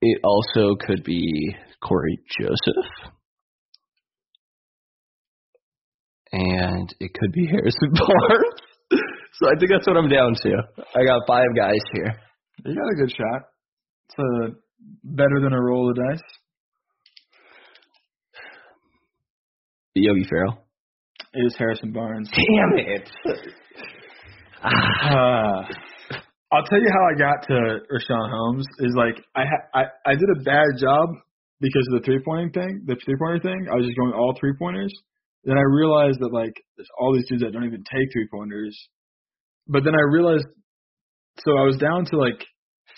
it 0.02 0.20
also 0.24 0.76
could 0.80 1.04
be 1.04 1.56
Cory 1.82 2.18
Joseph. 2.38 3.12
And 6.32 6.94
it 7.00 7.12
could 7.14 7.32
be 7.32 7.46
Harrison 7.46 7.90
Barnes. 7.92 8.60
So 9.38 9.48
I 9.48 9.58
think 9.58 9.70
that's 9.70 9.86
what 9.86 9.96
I'm 9.96 10.08
down 10.08 10.34
to. 10.42 10.50
I 10.94 11.04
got 11.04 11.22
five 11.26 11.48
guys 11.56 11.80
here. 11.92 12.14
You 12.64 12.74
got 12.74 12.92
a 12.92 12.96
good 12.96 13.10
shot. 13.10 13.42
It's 14.08 14.18
a, 14.18 14.56
better 15.04 15.40
than 15.42 15.52
a 15.52 15.60
roll 15.60 15.90
of 15.90 15.96
dice. 15.96 16.22
Yogi 19.94 20.26
Ferrell. 20.28 20.65
It 21.36 21.46
is 21.46 21.54
Harrison 21.58 21.92
Barnes. 21.92 22.30
Damn 22.30 22.78
it. 22.78 23.08
uh, 24.64 24.68
I'll 26.52 26.64
tell 26.64 26.80
you 26.80 26.90
how 26.90 27.04
I 27.04 27.18
got 27.18 27.46
to 27.48 27.80
Richaun 27.90 28.30
Holmes 28.30 28.66
is 28.80 28.94
like 28.96 29.16
I 29.34 29.42
ha- 29.44 29.68
I 29.74 30.10
I 30.10 30.14
did 30.14 30.28
a 30.38 30.42
bad 30.42 30.66
job 30.80 31.10
because 31.60 31.86
of 31.92 32.00
the 32.00 32.04
three 32.04 32.22
pointing 32.24 32.50
thing, 32.52 32.82
the 32.86 32.96
three 33.04 33.16
pointer 33.18 33.40
thing. 33.40 33.66
I 33.70 33.74
was 33.76 33.84
just 33.86 33.98
going 33.98 34.12
all 34.12 34.34
three 34.40 34.54
pointers. 34.58 34.92
Then 35.44 35.58
I 35.58 35.62
realized 35.62 36.18
that 36.20 36.32
like 36.32 36.54
there's 36.76 36.88
all 36.98 37.14
these 37.14 37.28
dudes 37.28 37.42
that 37.42 37.52
don't 37.52 37.64
even 37.64 37.84
take 37.84 38.08
three 38.12 38.28
pointers 38.32 38.76
but 39.68 39.82
then 39.84 39.94
I 39.94 40.02
realized, 40.12 40.46
so 41.44 41.50
I 41.58 41.64
was 41.64 41.76
down 41.76 42.04
to 42.06 42.16
like 42.16 42.44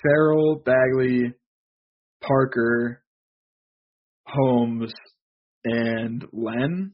Ferrell, 0.02 0.62
Bagley, 0.64 1.32
Parker, 2.22 3.02
Holmes, 4.26 4.92
and 5.64 6.24
Len, 6.32 6.92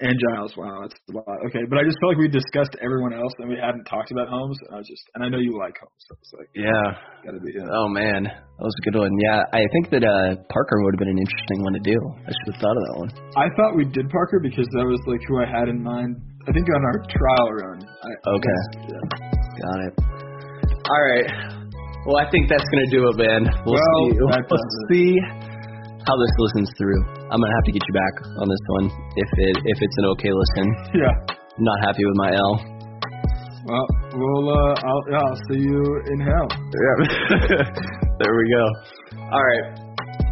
and 0.00 0.16
Giles. 0.16 0.56
Wow, 0.56 0.80
that's 0.82 0.96
a 0.96 1.12
lot. 1.12 1.38
Okay, 1.48 1.64
but 1.68 1.76
I 1.76 1.84
just 1.84 2.00
felt 2.00 2.16
like 2.16 2.24
we 2.24 2.28
discussed 2.28 2.72
everyone 2.80 3.12
else 3.12 3.32
and 3.38 3.48
we 3.48 3.60
hadn't 3.60 3.84
talked 3.84 4.10
about 4.10 4.28
Holmes. 4.28 4.56
And 4.66 4.74
I 4.74 4.78
was 4.80 4.88
just, 4.88 5.04
and 5.14 5.20
I 5.24 5.28
know 5.28 5.38
you 5.38 5.56
like 5.60 5.76
Holmes, 5.76 6.02
so 6.08 6.16
it's 6.16 6.32
like, 6.36 6.50
yeah, 6.56 6.96
gotta 7.24 7.40
be. 7.40 7.52
Yeah. 7.52 7.68
Oh 7.68 7.88
man, 7.88 8.24
that 8.24 8.64
was 8.64 8.76
a 8.80 8.84
good 8.88 8.98
one. 8.98 9.12
Yeah, 9.20 9.44
I 9.52 9.62
think 9.76 9.92
that 9.92 10.04
uh 10.04 10.40
Parker 10.48 10.80
would 10.82 10.96
have 10.96 11.02
been 11.04 11.12
an 11.12 11.20
interesting 11.20 11.60
one 11.62 11.76
to 11.76 11.84
do. 11.84 11.96
I 12.24 12.32
should 12.32 12.48
have 12.56 12.60
thought 12.64 12.76
of 12.76 12.84
that 12.88 12.96
one. 12.96 13.10
I 13.36 13.46
thought 13.54 13.76
we 13.76 13.84
did 13.84 14.08
Parker 14.08 14.40
because 14.40 14.66
that 14.74 14.88
was 14.88 15.00
like 15.04 15.20
who 15.28 15.38
I 15.38 15.46
had 15.46 15.68
in 15.68 15.82
mind 15.82 16.16
I 16.48 16.52
think 16.52 16.66
on 16.72 16.82
our 16.82 16.98
trial 17.04 17.48
run. 17.52 17.78
I, 17.84 18.10
okay. 18.32 18.60
Yeah. 18.88 19.04
Got 19.60 19.78
it. 19.84 19.94
All 20.88 21.02
right. 21.12 21.28
Well, 22.06 22.16
I 22.16 22.30
think 22.32 22.48
that's 22.48 22.64
gonna 22.72 22.88
do 22.90 23.12
it, 23.12 23.16
man. 23.20 23.44
We'll, 23.66 23.76
well 23.76 24.08
see. 24.08 24.16
We'll 24.50 24.58
see 24.88 25.39
how 26.10 26.18
this 26.18 26.34
listens 26.42 26.68
through. 26.74 26.98
I'm 27.30 27.38
gonna 27.38 27.54
have 27.62 27.66
to 27.70 27.74
get 27.74 27.82
you 27.86 27.94
back 27.94 28.14
on 28.42 28.46
this 28.50 28.64
one 28.82 28.86
if 29.14 29.30
it 29.46 29.54
if 29.62 29.78
it's 29.78 29.96
an 30.02 30.06
okay 30.18 30.32
listen. 30.34 30.66
Yeah. 30.98 31.14
I'm 31.14 31.62
not 31.62 31.78
happy 31.86 32.02
with 32.02 32.18
my 32.18 32.30
L. 32.34 32.54
Well, 33.70 33.86
we'll 34.18 34.48
uh, 34.50 34.88
I'll, 34.90 35.04
yeah, 35.06 35.22
I'll 35.22 35.42
see 35.54 35.62
you 35.62 35.78
in 36.10 36.18
hell. 36.18 36.48
Yeah. 36.50 36.96
there 38.18 38.34
we 38.34 38.44
go. 38.50 38.64
All 39.30 39.44
right. 39.44 39.66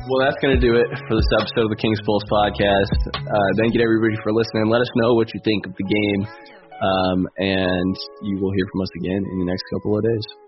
Well, 0.08 0.24
that's 0.24 0.40
going 0.40 0.56
to 0.56 0.62
do 0.62 0.72
it 0.72 0.88
for 1.04 1.14
this 1.20 1.30
episode 1.36 1.68
of 1.68 1.70
the 1.70 1.76
King's 1.76 2.00
Pulse 2.00 2.24
podcast. 2.32 2.96
Uh, 3.12 3.50
thank 3.60 3.76
you 3.76 3.78
to 3.78 3.84
everybody 3.84 4.16
for 4.24 4.32
listening. 4.32 4.72
Let 4.72 4.80
us 4.80 4.88
know 4.96 5.12
what 5.12 5.28
you 5.34 5.40
think 5.44 5.66
of 5.68 5.76
the 5.76 5.84
game, 5.84 6.20
um, 6.80 7.28
and 7.36 7.94
you 8.24 8.40
will 8.40 8.50
hear 8.56 8.64
from 8.72 8.80
us 8.80 8.92
again 9.04 9.20
in 9.20 9.36
the 9.38 9.44
next 9.44 9.62
couple 9.68 9.98
of 9.98 10.02
days. 10.02 10.47